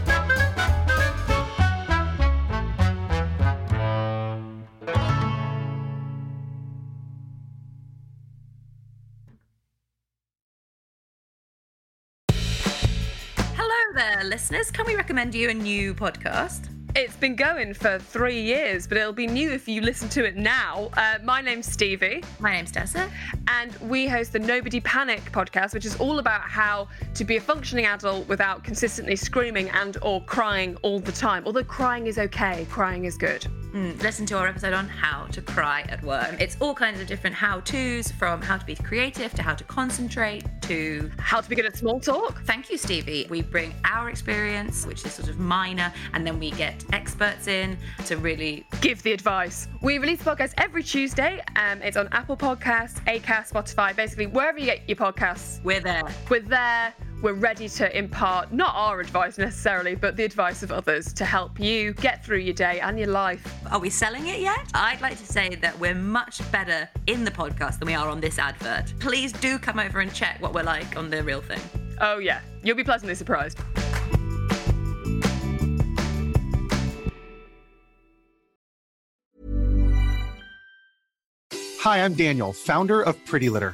[14.23, 16.69] Listeners, can we recommend you a new podcast?
[16.95, 20.35] It's been going for three years, but it'll be new if you listen to it
[20.35, 20.89] now.
[20.97, 22.23] Uh, my name's Stevie.
[22.39, 23.09] My name's Tessa.
[23.47, 27.41] And we host the Nobody Panic podcast, which is all about how to be a
[27.41, 31.43] functioning adult without consistently screaming and or crying all the time.
[31.45, 33.45] Although crying is okay, crying is good.
[33.75, 36.39] Mm, listen to our episode on how to cry at work.
[36.39, 40.45] It's all kinds of different how-tos, from how to be creative to how to concentrate
[40.61, 42.41] to how to be good at small talk.
[42.45, 43.27] Thank you, Stevie.
[43.29, 47.77] We bring our experience, which is sort of minor, and then we get experts in
[48.05, 49.67] to really give the advice.
[49.81, 51.43] We release the podcast every Tuesday.
[51.57, 55.61] Um, it's on Apple Podcasts, Acast, Spotify, basically wherever you get your podcasts.
[55.65, 56.03] We're there.
[56.29, 56.93] We're there
[57.25, 61.59] we're ready to impart not our advice necessarily, but the advice of others to help
[61.59, 63.51] you get through your day and your life.
[63.71, 64.69] Are we selling it yet?
[64.75, 68.21] I'd like to say that we're much better in the podcast than we are on
[68.21, 68.93] this advert.
[68.99, 71.59] Please do come over and check what we're like on the real thing.
[71.99, 72.41] Oh, yeah.
[72.61, 73.57] You'll be pleasantly surprised.
[81.79, 83.73] Hi, I'm Daniel, founder of Pretty Litter.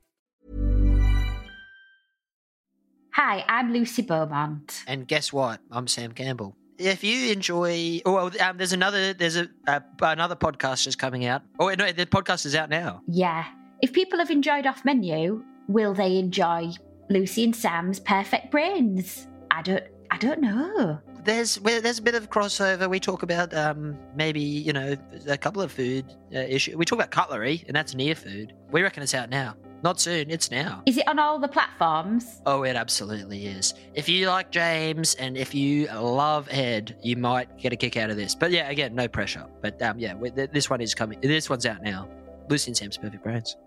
[3.13, 4.85] Hi, I'm Lucy Beaumont.
[4.87, 5.59] And guess what?
[5.69, 6.55] I'm Sam Campbell.
[6.77, 11.25] If you enjoy, oh, well, um, there's another, there's a uh, another podcast just coming
[11.25, 11.41] out.
[11.59, 13.01] Oh, no, the podcast is out now.
[13.07, 13.45] Yeah.
[13.81, 16.71] If people have enjoyed Off Menu, will they enjoy
[17.09, 19.27] Lucy and Sam's Perfect Brains?
[19.51, 20.99] I don't, I don't know.
[21.25, 22.89] There's well, there's a bit of crossover.
[22.89, 24.95] We talk about um, maybe you know
[25.27, 26.75] a couple of food uh, issues.
[26.75, 28.53] We talk about cutlery, and that's near food.
[28.71, 29.55] We reckon it's out now.
[29.83, 30.83] Not soon, it's now.
[30.85, 32.41] Is it on all the platforms?
[32.45, 33.73] Oh, it absolutely is.
[33.95, 38.09] If you like James and if you love Ed, you might get a kick out
[38.09, 38.35] of this.
[38.35, 39.45] But yeah, again, no pressure.
[39.61, 40.13] But um, yeah,
[40.51, 41.19] this one is coming.
[41.21, 42.07] This one's out now.
[42.49, 43.57] Lucy and Sam's Perfect Brains.